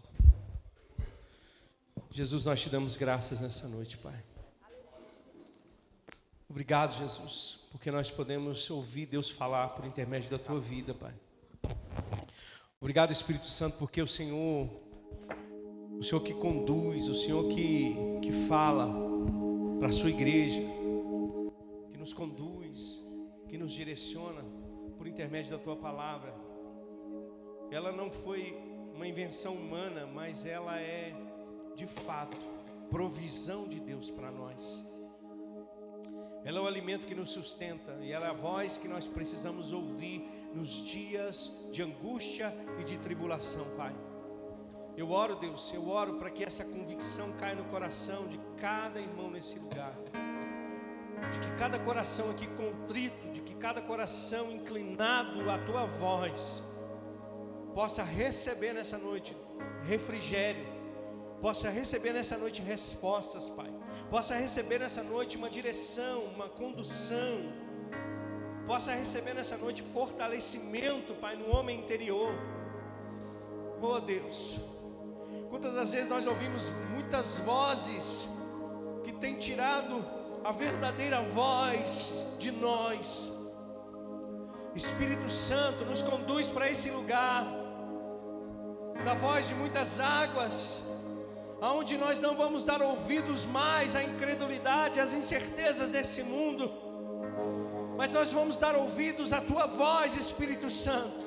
Jesus, 2.11 2.45
nós 2.45 2.61
te 2.61 2.69
damos 2.69 2.95
graças 2.95 3.41
nessa 3.41 3.67
noite, 3.67 3.97
Pai. 3.97 4.23
Obrigado, 6.47 6.95
Jesus, 6.99 7.67
porque 7.71 7.89
nós 7.89 8.11
podemos 8.11 8.69
ouvir 8.69 9.07
Deus 9.07 9.27
falar 9.27 9.69
por 9.69 9.85
intermédio 9.85 10.29
da 10.29 10.37
tua 10.37 10.59
vida, 10.59 10.93
Pai. 10.93 11.15
Obrigado, 12.79 13.11
Espírito 13.11 13.47
Santo, 13.47 13.77
porque 13.79 13.99
o 13.99 14.07
Senhor, 14.07 14.69
o 15.97 16.03
Senhor 16.03 16.21
que 16.21 16.35
conduz, 16.35 17.07
o 17.07 17.15
Senhor 17.15 17.49
que, 17.49 17.95
que 18.21 18.31
fala 18.31 18.87
para 19.79 19.87
a 19.87 19.91
sua 19.91 20.11
igreja, 20.11 20.61
que 21.89 21.97
nos 21.97 22.13
conduz, 22.13 23.01
que 23.49 23.57
nos 23.57 23.71
direciona 23.71 24.45
por 25.05 25.09
intermédio 25.09 25.51
da 25.51 25.59
tua 25.59 25.75
palavra. 25.75 26.33
Ela 27.69 27.91
não 27.91 28.09
foi 28.09 28.57
uma 28.91 29.07
invenção 29.07 29.53
humana, 29.53 30.07
mas 30.07 30.47
ela 30.47 30.79
é 30.81 31.13
de 31.75 31.85
fato, 31.85 32.35
provisão 32.89 33.67
de 33.67 33.79
Deus 33.79 34.09
para 34.09 34.31
nós. 34.31 34.83
Ela 36.43 36.57
é 36.57 36.61
o 36.61 36.65
alimento 36.65 37.05
que 37.05 37.13
nos 37.13 37.29
sustenta 37.29 37.99
e 38.01 38.11
ela 38.11 38.25
é 38.25 38.29
a 38.31 38.33
voz 38.33 38.77
que 38.77 38.87
nós 38.87 39.07
precisamos 39.07 39.71
ouvir 39.71 40.27
nos 40.55 40.83
dias 40.83 41.69
de 41.71 41.83
angústia 41.83 42.51
e 42.79 42.83
de 42.83 42.97
tribulação, 42.97 43.75
Pai. 43.77 43.93
Eu 44.97 45.11
oro, 45.11 45.35
Deus, 45.35 45.71
eu 45.71 45.87
oro 45.87 46.15
para 46.15 46.31
que 46.31 46.43
essa 46.43 46.65
convicção 46.65 47.31
caia 47.33 47.53
no 47.53 47.65
coração 47.65 48.27
de 48.27 48.39
cada 48.59 48.99
irmão 48.99 49.29
nesse 49.29 49.59
lugar. 49.59 49.93
De 51.31 51.39
que 51.39 51.51
cada 51.57 51.79
coração 51.79 52.29
aqui 52.31 52.47
contrito, 52.47 53.29
de 53.31 53.41
que 53.41 53.55
cada 53.55 53.81
coração 53.81 54.51
inclinado 54.51 55.49
à 55.49 55.57
tua 55.57 55.85
voz 55.85 56.63
possa 57.73 58.03
receber 58.03 58.73
nessa 58.73 58.97
noite 58.97 59.35
refrigério, 59.83 60.65
possa 61.41 61.69
receber 61.69 62.13
nessa 62.13 62.37
noite 62.37 62.61
respostas, 62.61 63.49
Pai. 63.49 63.69
Possa 64.09 64.35
receber 64.35 64.79
nessa 64.79 65.03
noite 65.03 65.37
uma 65.37 65.49
direção, 65.49 66.23
uma 66.35 66.47
condução. 66.47 67.51
Possa 68.65 68.93
receber 68.93 69.33
nessa 69.33 69.57
noite 69.57 69.83
fortalecimento, 69.83 71.13
Pai, 71.15 71.35
no 71.35 71.55
homem 71.55 71.79
interior. 71.79 72.33
Oh 73.81 73.99
Deus, 73.99 74.61
quantas 75.49 75.91
vezes 75.91 76.09
nós 76.09 76.25
ouvimos 76.25 76.71
muitas 76.91 77.39
vozes 77.39 78.29
que 79.03 79.11
têm 79.11 79.37
tirado 79.37 80.03
a 80.45 80.51
verdadeira 80.51 81.21
voz 81.23 82.35
de 82.37 82.51
nós. 82.51 83.33
Espírito 84.75 85.27
Santo 85.27 85.83
nos 85.85 86.03
conduz 86.03 86.49
para 86.49 86.69
esse 86.69 86.91
lugar 86.91 87.43
da 89.03 89.15
voz 89.15 89.47
de 89.47 89.55
muitas 89.55 89.99
águas 89.99 90.85
aonde 91.59 91.97
nós 91.97 92.21
não 92.21 92.35
vamos 92.35 92.63
dar 92.63 92.79
ouvidos 92.79 93.45
mais 93.45 93.95
à 93.95 94.03
incredulidade, 94.03 94.99
às 94.99 95.15
incertezas 95.15 95.89
desse 95.89 96.21
mundo, 96.21 96.71
mas 97.97 98.13
nós 98.13 98.31
vamos 98.31 98.59
dar 98.59 98.75
ouvidos 98.75 99.33
à 99.33 99.41
tua 99.41 99.65
voz, 99.65 100.15
Espírito 100.15 100.69
Santo. 100.69 101.25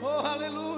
Oh, 0.00 0.26
aleluias. 0.26 0.71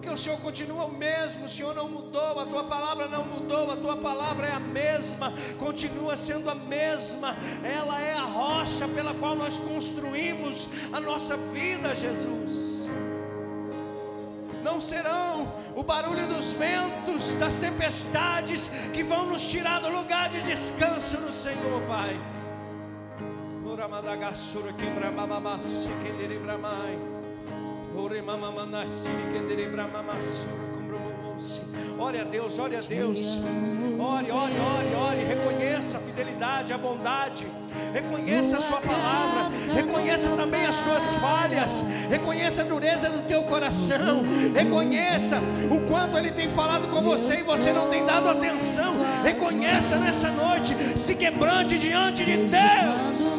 Porque 0.00 0.14
o 0.14 0.16
Senhor 0.16 0.40
continua 0.40 0.86
o 0.86 0.92
mesmo, 0.92 1.44
o 1.44 1.48
Senhor 1.48 1.74
não 1.74 1.86
mudou, 1.86 2.40
a 2.40 2.46
tua 2.46 2.64
palavra 2.64 3.06
não 3.06 3.22
mudou, 3.22 3.70
a 3.70 3.76
tua 3.76 3.98
palavra 3.98 4.46
é 4.46 4.52
a 4.52 4.58
mesma, 4.58 5.30
continua 5.58 6.16
sendo 6.16 6.48
a 6.48 6.54
mesma, 6.54 7.36
ela 7.62 8.00
é 8.00 8.14
a 8.14 8.22
rocha 8.22 8.88
pela 8.88 9.12
qual 9.12 9.34
nós 9.34 9.58
construímos 9.58 10.70
a 10.90 10.98
nossa 11.00 11.36
vida, 11.36 11.94
Jesus. 11.94 12.90
Não 14.62 14.80
serão 14.80 15.52
o 15.76 15.82
barulho 15.82 16.26
dos 16.26 16.54
ventos, 16.54 17.34
das 17.34 17.56
tempestades 17.56 18.68
que 18.94 19.02
vão 19.02 19.26
nos 19.26 19.50
tirar 19.50 19.82
do 19.82 19.90
lugar 19.90 20.30
de 20.30 20.40
descanso 20.44 21.20
no 21.20 21.30
Senhor, 21.30 21.82
Pai. 21.86 22.18
Uramadagasura 23.66 24.72
quebramamamassi 24.72 25.90
que 26.02 26.12
deribramai. 26.12 27.19
Ore 31.98 32.20
a 32.20 32.24
Deus, 32.24 32.58
ore 32.58 32.76
a 32.76 32.80
Deus. 32.80 33.42
Ore, 33.98 34.30
ore, 34.30 34.54
ore, 34.58 34.94
ore. 34.94 35.24
Reconheça 35.24 35.98
a 35.98 36.00
fidelidade, 36.00 36.72
a 36.72 36.78
bondade. 36.78 37.46
Reconheça 37.92 38.58
a 38.58 38.60
sua 38.60 38.80
palavra. 38.80 39.48
Reconheça 39.74 40.30
também 40.36 40.64
as 40.66 40.76
suas 40.76 41.14
falhas. 41.16 41.84
Reconheça 42.08 42.62
a 42.62 42.64
dureza 42.64 43.10
do 43.10 43.26
teu 43.26 43.42
coração. 43.42 44.22
Reconheça 44.54 45.38
o 45.70 45.86
quanto 45.88 46.16
Ele 46.16 46.30
tem 46.30 46.48
falado 46.48 46.88
com 46.88 47.02
você 47.02 47.34
e 47.34 47.42
você 47.42 47.72
não 47.72 47.88
tem 47.90 48.06
dado 48.06 48.28
atenção. 48.28 48.94
Reconheça 49.22 49.96
nessa 49.96 50.30
noite. 50.30 50.74
Se 50.96 51.14
quebrante 51.14 51.78
diante 51.78 52.24
de 52.24 52.36
Deus. 52.36 53.29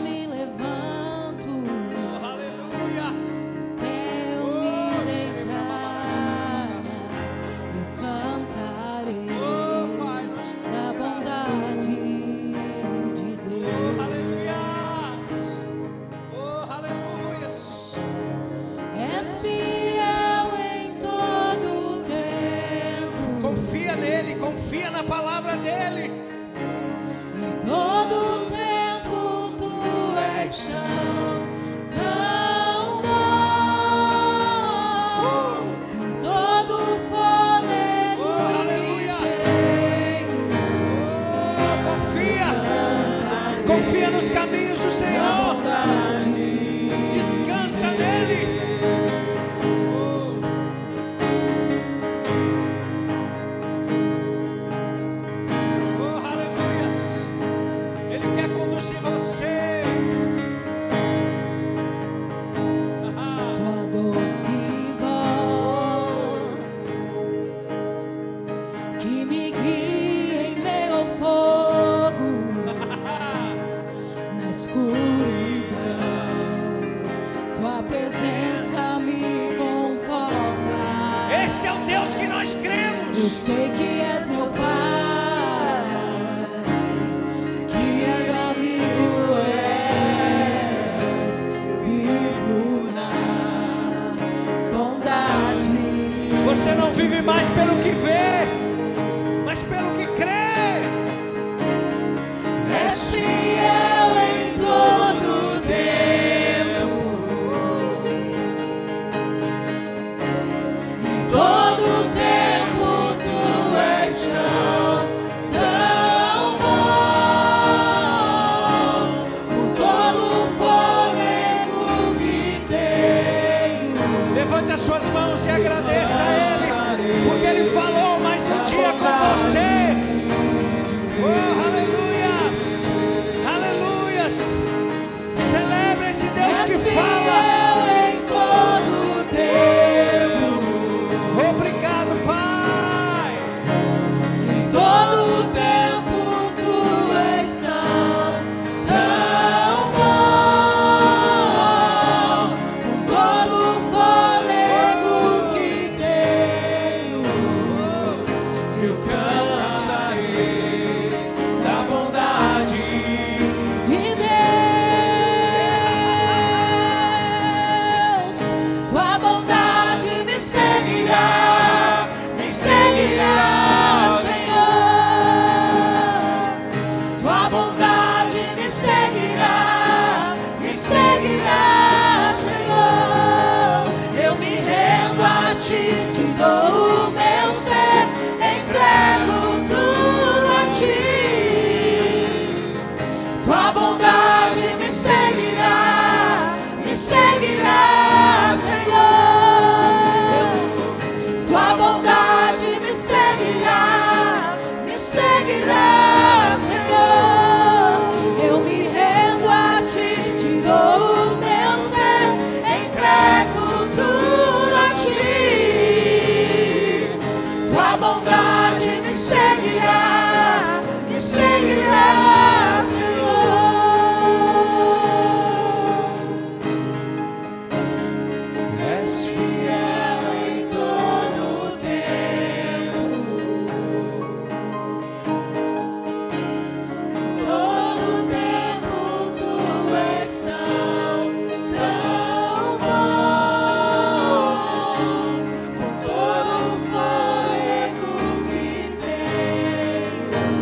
또 111.31 111.60